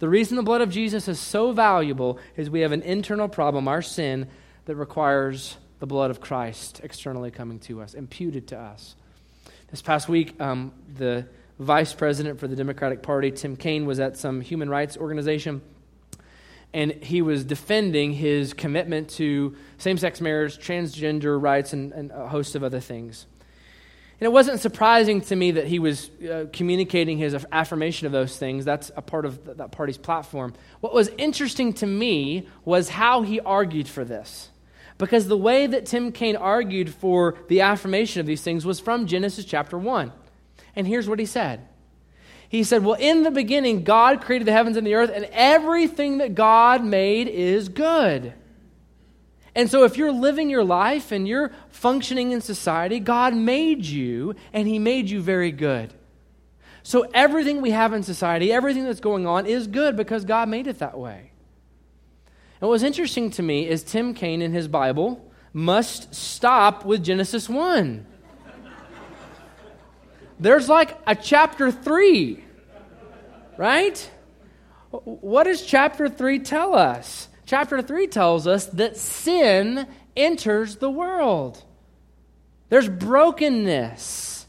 The 0.00 0.08
reason 0.08 0.36
the 0.36 0.42
blood 0.42 0.62
of 0.62 0.70
Jesus 0.70 1.08
is 1.08 1.20
so 1.20 1.52
valuable 1.52 2.18
is 2.34 2.48
we 2.48 2.60
have 2.60 2.72
an 2.72 2.82
internal 2.82 3.28
problem, 3.28 3.68
our 3.68 3.82
sin, 3.82 4.28
that 4.64 4.74
requires 4.76 5.58
the 5.78 5.86
blood 5.86 6.10
of 6.10 6.22
Christ 6.22 6.80
externally 6.82 7.30
coming 7.30 7.58
to 7.60 7.82
us, 7.82 7.92
imputed 7.92 8.48
to 8.48 8.58
us. 8.58 8.96
This 9.70 9.82
past 9.82 10.08
week, 10.08 10.40
um, 10.40 10.72
the 10.96 11.26
vice 11.58 11.92
president 11.92 12.40
for 12.40 12.48
the 12.48 12.56
Democratic 12.56 13.02
Party, 13.02 13.30
Tim 13.30 13.56
Kaine, 13.56 13.84
was 13.84 14.00
at 14.00 14.16
some 14.16 14.40
human 14.40 14.70
rights 14.70 14.96
organization, 14.96 15.60
and 16.72 16.92
he 16.92 17.20
was 17.20 17.44
defending 17.44 18.14
his 18.14 18.54
commitment 18.54 19.10
to 19.10 19.54
same 19.76 19.98
sex 19.98 20.22
marriage, 20.22 20.58
transgender 20.58 21.40
rights, 21.40 21.74
and, 21.74 21.92
and 21.92 22.10
a 22.10 22.26
host 22.26 22.54
of 22.54 22.64
other 22.64 22.80
things. 22.80 23.26
And 24.20 24.26
it 24.26 24.32
wasn't 24.32 24.60
surprising 24.60 25.22
to 25.22 25.36
me 25.36 25.52
that 25.52 25.66
he 25.66 25.78
was 25.78 26.10
uh, 26.20 26.44
communicating 26.52 27.16
his 27.16 27.34
affirmation 27.50 28.04
of 28.04 28.12
those 28.12 28.36
things. 28.36 28.66
That's 28.66 28.90
a 28.94 29.00
part 29.00 29.24
of 29.24 29.56
that 29.56 29.72
party's 29.72 29.96
platform. 29.96 30.52
What 30.80 30.92
was 30.92 31.08
interesting 31.16 31.72
to 31.74 31.86
me 31.86 32.46
was 32.62 32.90
how 32.90 33.22
he 33.22 33.40
argued 33.40 33.88
for 33.88 34.04
this. 34.04 34.50
Because 34.98 35.26
the 35.26 35.38
way 35.38 35.66
that 35.66 35.86
Tim 35.86 36.12
Kaine 36.12 36.36
argued 36.36 36.92
for 36.92 37.38
the 37.48 37.62
affirmation 37.62 38.20
of 38.20 38.26
these 38.26 38.42
things 38.42 38.66
was 38.66 38.78
from 38.78 39.06
Genesis 39.06 39.46
chapter 39.46 39.78
1. 39.78 40.12
And 40.76 40.86
here's 40.86 41.08
what 41.08 41.18
he 41.18 41.24
said 41.24 41.66
He 42.50 42.62
said, 42.62 42.84
Well, 42.84 42.98
in 43.00 43.22
the 43.22 43.30
beginning, 43.30 43.84
God 43.84 44.20
created 44.20 44.46
the 44.46 44.52
heavens 44.52 44.76
and 44.76 44.86
the 44.86 44.96
earth, 44.96 45.10
and 45.14 45.26
everything 45.32 46.18
that 46.18 46.34
God 46.34 46.84
made 46.84 47.26
is 47.26 47.70
good. 47.70 48.34
And 49.54 49.70
so, 49.70 49.84
if 49.84 49.96
you're 49.96 50.12
living 50.12 50.48
your 50.48 50.64
life 50.64 51.12
and 51.12 51.26
you're 51.26 51.50
functioning 51.70 52.32
in 52.32 52.40
society, 52.40 53.00
God 53.00 53.34
made 53.34 53.84
you, 53.84 54.34
and 54.52 54.68
He 54.68 54.78
made 54.78 55.10
you 55.10 55.20
very 55.20 55.50
good. 55.50 55.92
So, 56.82 57.06
everything 57.12 57.60
we 57.60 57.70
have 57.70 57.92
in 57.92 58.02
society, 58.02 58.52
everything 58.52 58.84
that's 58.84 59.00
going 59.00 59.26
on, 59.26 59.46
is 59.46 59.66
good 59.66 59.96
because 59.96 60.24
God 60.24 60.48
made 60.48 60.66
it 60.66 60.78
that 60.78 60.98
way. 60.98 61.30
And 62.60 62.68
what's 62.68 62.82
interesting 62.82 63.30
to 63.32 63.42
me 63.42 63.66
is 63.66 63.82
Tim 63.82 64.12
Kaine 64.12 64.42
in 64.42 64.52
his 64.52 64.68
Bible 64.68 65.26
must 65.52 66.14
stop 66.14 66.84
with 66.84 67.02
Genesis 67.02 67.48
1. 67.48 68.06
There's 70.38 70.68
like 70.68 70.96
a 71.06 71.14
chapter 71.14 71.70
3, 71.70 72.44
right? 73.56 74.10
What 74.90 75.44
does 75.44 75.62
chapter 75.62 76.08
3 76.08 76.38
tell 76.40 76.74
us? 76.74 77.28
Chapter 77.50 77.82
3 77.82 78.06
tells 78.06 78.46
us 78.46 78.66
that 78.66 78.96
sin 78.96 79.88
enters 80.16 80.76
the 80.76 80.88
world. 80.88 81.64
There's 82.68 82.88
brokenness. 82.88 84.46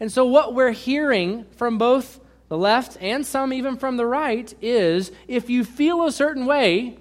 And 0.00 0.10
so, 0.10 0.24
what 0.24 0.52
we're 0.52 0.72
hearing 0.72 1.46
from 1.52 1.78
both 1.78 2.18
the 2.48 2.58
left 2.58 2.98
and 3.00 3.24
some 3.24 3.52
even 3.52 3.76
from 3.76 3.96
the 3.96 4.04
right 4.04 4.52
is 4.60 5.12
if 5.28 5.48
you 5.48 5.62
feel 5.62 6.04
a 6.04 6.10
certain 6.10 6.44
way, 6.44 6.98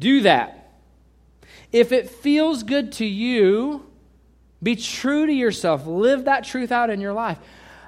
do 0.00 0.22
that. 0.22 0.72
If 1.70 1.92
it 1.92 2.10
feels 2.10 2.64
good 2.64 2.90
to 2.94 3.06
you, 3.06 3.86
be 4.60 4.74
true 4.74 5.26
to 5.26 5.32
yourself. 5.32 5.86
Live 5.86 6.24
that 6.24 6.42
truth 6.42 6.72
out 6.72 6.90
in 6.90 7.00
your 7.00 7.12
life. 7.12 7.38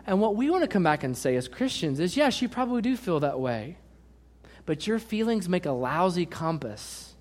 And 0.06 0.20
what 0.20 0.36
we 0.36 0.48
want 0.48 0.62
to 0.62 0.68
come 0.68 0.84
back 0.84 1.02
and 1.02 1.18
say 1.18 1.34
as 1.34 1.48
Christians 1.48 1.98
is 1.98 2.16
yes, 2.16 2.40
you 2.40 2.48
probably 2.48 2.82
do 2.82 2.96
feel 2.96 3.18
that 3.18 3.40
way 3.40 3.78
but 4.66 4.86
your 4.86 4.98
feelings 4.98 5.48
make 5.48 5.66
a 5.66 5.72
lousy 5.72 6.26
compass. 6.26 7.14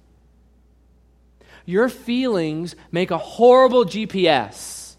Your 1.65 1.89
feelings 1.89 2.75
make 2.91 3.11
a 3.11 3.17
horrible 3.17 3.85
GPS. 3.85 4.95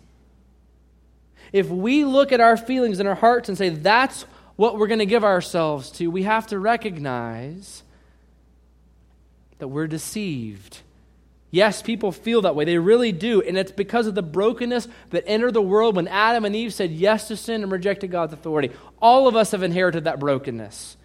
If 1.53 1.69
we 1.69 2.05
look 2.05 2.33
at 2.33 2.41
our 2.41 2.57
feelings 2.57 3.01
in 3.01 3.07
our 3.07 3.15
hearts 3.15 3.49
and 3.49 3.57
say 3.57 3.69
that's 3.69 4.23
what 4.57 4.79
we're 4.79 4.87
going 4.87 4.99
to 4.99 5.07
give 5.07 5.25
ourselves 5.25 5.91
to, 5.93 6.11
we 6.11 6.25
have 6.25 6.47
to 6.49 6.59
recognize 6.59 7.83
that 9.59 9.69
we're 9.69 9.87
deceived. 9.87 10.81
Yes, 11.51 11.83
people 11.83 12.11
feel 12.11 12.43
that 12.43 12.57
way. 12.57 12.65
They 12.65 12.79
really 12.79 13.13
do. 13.13 13.41
And 13.41 13.57
it's 13.57 13.71
because 13.71 14.09
of 14.09 14.17
the 14.17 14.23
brokenness 14.23 14.89
that 15.11 15.23
entered 15.27 15.55
the 15.55 15.63
world 15.63 15.95
when 15.95 16.09
Adam 16.09 16.45
and 16.45 16.57
Eve 16.57 16.75
said 16.75 16.91
yes 16.91 17.29
to 17.29 17.37
sin 17.37 17.63
and 17.63 17.71
rejected 17.71 18.11
God's 18.11 18.33
authority. 18.33 18.73
All 19.01 19.29
of 19.29 19.37
us 19.37 19.53
have 19.53 19.63
inherited 19.63 20.05
that 20.05 20.19
brokenness. 20.19 20.97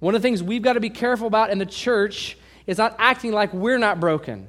One 0.00 0.14
of 0.14 0.22
the 0.22 0.26
things 0.26 0.42
we've 0.42 0.62
got 0.62 0.74
to 0.74 0.80
be 0.80 0.90
careful 0.90 1.26
about 1.26 1.50
in 1.50 1.58
the 1.58 1.66
church 1.66 2.38
is 2.66 2.78
not 2.78 2.94
acting 2.98 3.32
like 3.32 3.52
we're 3.52 3.78
not 3.78 3.98
broken. 3.98 4.48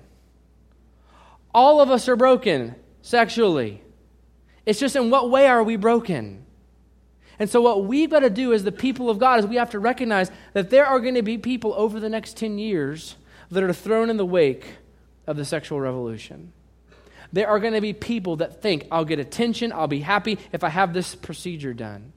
All 1.54 1.82
of 1.82 1.90
us 1.90 2.08
are 2.08 2.16
broken 2.16 2.76
sexually. 3.02 3.82
It's 4.66 4.80
just 4.80 4.96
in 4.96 5.10
what 5.10 5.32
way 5.32 5.48
are 5.48 5.64
we 5.64 5.78
broken? 5.78 6.46
And 7.40 7.50
so, 7.50 7.62
what 7.62 7.86
we've 7.86 8.10
got 8.10 8.20
to 8.20 8.30
do 8.30 8.54
as 8.54 8.64
the 8.64 8.72
people 8.72 9.10
of 9.10 9.18
God 9.18 9.40
is 9.40 9.48
we 9.48 9.56
have 9.56 9.72
to 9.72 9.80
recognize 9.80 10.30
that 10.54 10.70
there 10.70 10.86
are 10.86 11.00
going 11.00 11.16
to 11.16 11.24
be 11.24 11.38
people 11.38 11.74
over 11.74 12.00
the 12.00 12.10
next 12.10 12.36
10 12.38 12.60
years 12.60 13.16
that 13.50 13.64
are 13.64 13.74
thrown 13.74 14.10
in 14.10 14.18
the 14.18 14.26
wake 14.26 14.76
of 15.26 15.38
the 15.38 15.46
sexual 15.46 15.80
revolution. 15.80 16.52
There 17.32 17.48
are 17.48 17.60
going 17.60 17.74
to 17.74 17.82
be 17.82 17.94
people 17.94 18.38
that 18.38 18.62
think, 18.62 18.88
I'll 18.92 19.06
get 19.06 19.20
attention, 19.20 19.72
I'll 19.72 19.88
be 19.88 20.02
happy 20.02 20.38
if 20.52 20.64
I 20.64 20.70
have 20.70 20.94
this 20.94 21.16
procedure 21.16 21.74
done. 21.74 22.12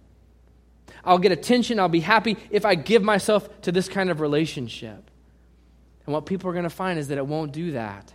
I'll 1.04 1.18
get 1.18 1.32
attention. 1.32 1.80
I'll 1.80 1.88
be 1.88 2.00
happy 2.00 2.36
if 2.50 2.64
I 2.64 2.74
give 2.74 3.02
myself 3.02 3.62
to 3.62 3.72
this 3.72 3.88
kind 3.88 4.10
of 4.10 4.20
relationship. 4.20 5.10
And 6.06 6.12
what 6.12 6.26
people 6.26 6.50
are 6.50 6.52
going 6.52 6.64
to 6.64 6.70
find 6.70 6.98
is 6.98 7.08
that 7.08 7.18
it 7.18 7.26
won't 7.26 7.52
do 7.52 7.72
that. 7.72 8.12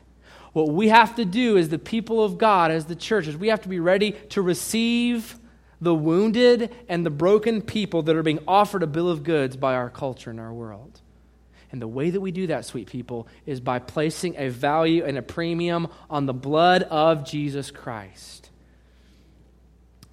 What 0.54 0.70
we 0.70 0.88
have 0.90 1.16
to 1.16 1.26
do 1.26 1.58
as 1.58 1.70
the 1.70 1.80
people 1.80 2.24
of 2.24 2.38
God, 2.38 2.72
as 2.72 2.86
the 2.86 2.96
church, 2.96 3.28
is 3.28 3.38
we 3.38 3.50
have 3.50 3.62
to 3.62 3.70
be 3.70 3.80
ready 3.80 4.14
to 4.30 4.42
receive 4.42 5.38
the 5.80 5.94
wounded 5.94 6.74
and 6.90 7.06
the 7.06 7.12
broken 7.12 7.62
people 7.62 8.02
that 8.04 8.16
are 8.16 8.24
being 8.24 8.40
offered 8.48 8.84
a 8.84 8.88
bill 8.88 9.10
of 9.10 9.24
goods 9.24 9.56
by 9.56 9.76
our 9.76 9.90
culture 9.90 10.32
and 10.32 10.40
our 10.40 10.54
world. 10.54 11.02
And 11.72 11.82
the 11.82 11.88
way 11.88 12.10
that 12.10 12.22
we 12.22 12.32
do 12.32 12.48
that, 12.48 12.66
sweet 12.66 12.88
people, 12.88 13.28
is 13.46 13.60
by 13.60 13.80
placing 13.80 14.36
a 14.38 14.50
value 14.50 15.04
and 15.04 15.18
a 15.18 15.22
premium 15.22 15.90
on 16.10 16.26
the 16.26 16.34
blood 16.34 16.84
of 16.84 17.26
Jesus 17.26 17.72
Christ. 17.72 18.50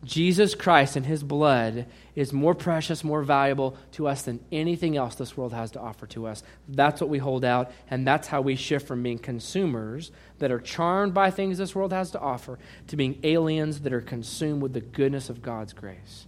Jesus 0.04 0.54
Christ 0.54 0.96
and 0.96 1.06
his 1.06 1.22
blood 1.22 1.86
is 2.14 2.32
more 2.32 2.54
precious, 2.54 3.02
more 3.02 3.22
valuable 3.22 3.76
to 3.92 4.06
us 4.06 4.22
than 4.22 4.44
anything 4.52 4.96
else 4.96 5.14
this 5.14 5.36
world 5.36 5.52
has 5.52 5.70
to 5.72 5.80
offer 5.80 6.06
to 6.08 6.26
us. 6.26 6.42
That's 6.68 7.00
what 7.00 7.10
we 7.10 7.18
hold 7.18 7.44
out, 7.44 7.72
and 7.90 8.06
that's 8.06 8.28
how 8.28 8.42
we 8.42 8.54
shift 8.54 8.86
from 8.86 9.02
being 9.02 9.18
consumers 9.18 10.12
that 10.38 10.52
are 10.52 10.60
charmed 10.60 11.14
by 11.14 11.30
things 11.30 11.58
this 11.58 11.74
world 11.74 11.92
has 11.92 12.10
to 12.12 12.20
offer 12.20 12.58
to 12.88 12.96
being 12.96 13.18
aliens 13.22 13.80
that 13.80 13.92
are 13.92 14.00
consumed 14.00 14.62
with 14.62 14.74
the 14.74 14.80
goodness 14.80 15.30
of 15.30 15.42
God's 15.42 15.72
grace. 15.72 16.26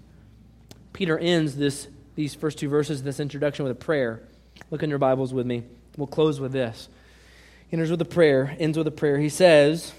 Peter 0.93 1.19
ends 1.19 1.57
this, 1.57 1.89
these 2.15 2.35
first 2.35 2.59
two 2.59 2.69
verses, 2.69 3.03
this 3.03 3.21
introduction, 3.21 3.65
with 3.65 3.73
a 3.73 3.79
prayer. 3.79 4.23
Look 4.71 4.83
in 4.83 4.91
your 4.91 4.99
Bibles 4.99 5.35
with 5.35 5.47
me. 5.47 5.65
We'll 5.99 6.07
close 6.07 6.41
with 6.41 6.53
this. 6.53 6.89
He 7.69 7.75
enters 7.75 7.91
with 7.91 8.01
a 8.01 8.07
prayer, 8.07 8.57
ends 8.59 8.79
with 8.79 8.87
a 8.87 8.93
prayer. 8.93 9.19
He 9.19 9.29
says, 9.29 9.93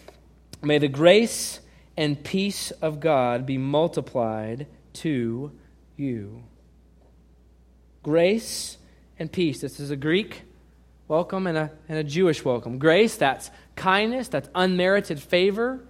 May 0.64 0.80
the 0.80 0.88
grace 0.88 1.60
and 1.98 2.24
peace 2.24 2.72
of 2.72 3.00
God 3.00 3.46
be 3.46 3.58
multiplied 3.58 4.68
to 4.94 5.52
you. 5.96 6.44
Grace 8.04 8.78
and 9.20 9.32
peace. 9.32 9.60
This 9.62 9.80
is 9.80 9.90
a 9.90 9.96
Greek 9.96 10.44
welcome 11.08 11.48
and 11.48 11.58
a, 11.58 11.72
and 11.90 11.98
a 11.98 12.04
Jewish 12.04 12.46
welcome. 12.46 12.78
Grace, 12.78 13.16
that's 13.16 13.50
kindness, 13.76 14.28
that's 14.28 14.50
unmerited 14.54 15.22
favor. 15.22 15.84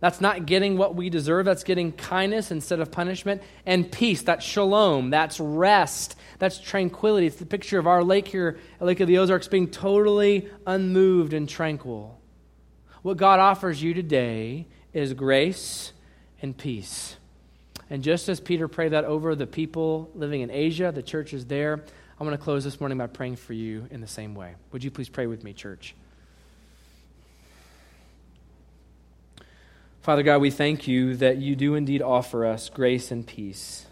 That's 0.00 0.20
not 0.20 0.46
getting 0.46 0.76
what 0.76 0.96
we 0.96 1.10
deserve. 1.10 1.44
That's 1.44 1.62
getting 1.62 1.92
kindness 1.92 2.50
instead 2.50 2.80
of 2.80 2.90
punishment. 2.90 3.40
And 3.64 3.90
peace, 3.90 4.22
that's 4.22 4.44
shalom. 4.44 5.10
That's 5.10 5.38
rest. 5.38 6.16
That's 6.40 6.58
tranquility. 6.58 7.28
It's 7.28 7.36
the 7.36 7.46
picture 7.46 7.78
of 7.78 7.86
our 7.86 8.02
lake 8.02 8.26
here 8.26 8.58
Lake 8.80 8.98
of 8.98 9.06
the 9.06 9.18
Ozarks 9.18 9.46
being 9.46 9.68
totally 9.68 10.48
unmoved 10.66 11.32
and 11.34 11.48
tranquil. 11.48 12.20
What 13.02 13.16
God 13.16 13.38
offers 13.38 13.80
you 13.80 13.94
today 13.94 14.66
is 14.92 15.14
grace 15.14 15.92
and 16.40 16.56
peace. 16.56 17.16
And 17.90 18.02
just 18.02 18.28
as 18.28 18.40
Peter 18.40 18.68
prayed 18.68 18.92
that 18.92 19.04
over 19.04 19.34
the 19.34 19.46
people 19.46 20.10
living 20.14 20.40
in 20.40 20.50
Asia, 20.50 20.92
the 20.94 21.02
church 21.02 21.34
is 21.34 21.46
there, 21.46 21.84
I'm 22.18 22.26
going 22.26 22.36
to 22.36 22.42
close 22.42 22.64
this 22.64 22.80
morning 22.80 22.98
by 22.98 23.06
praying 23.06 23.36
for 23.36 23.52
you 23.52 23.86
in 23.90 24.00
the 24.00 24.06
same 24.06 24.34
way. 24.34 24.54
Would 24.72 24.84
you 24.84 24.90
please 24.90 25.08
pray 25.08 25.26
with 25.26 25.42
me, 25.44 25.52
church? 25.52 25.94
Father 30.02 30.22
God, 30.22 30.40
we 30.40 30.50
thank 30.50 30.88
you 30.88 31.16
that 31.16 31.38
you 31.38 31.54
do 31.54 31.74
indeed 31.74 32.02
offer 32.02 32.44
us 32.44 32.68
grace 32.68 33.10
and 33.10 33.26
peace. 33.26 33.86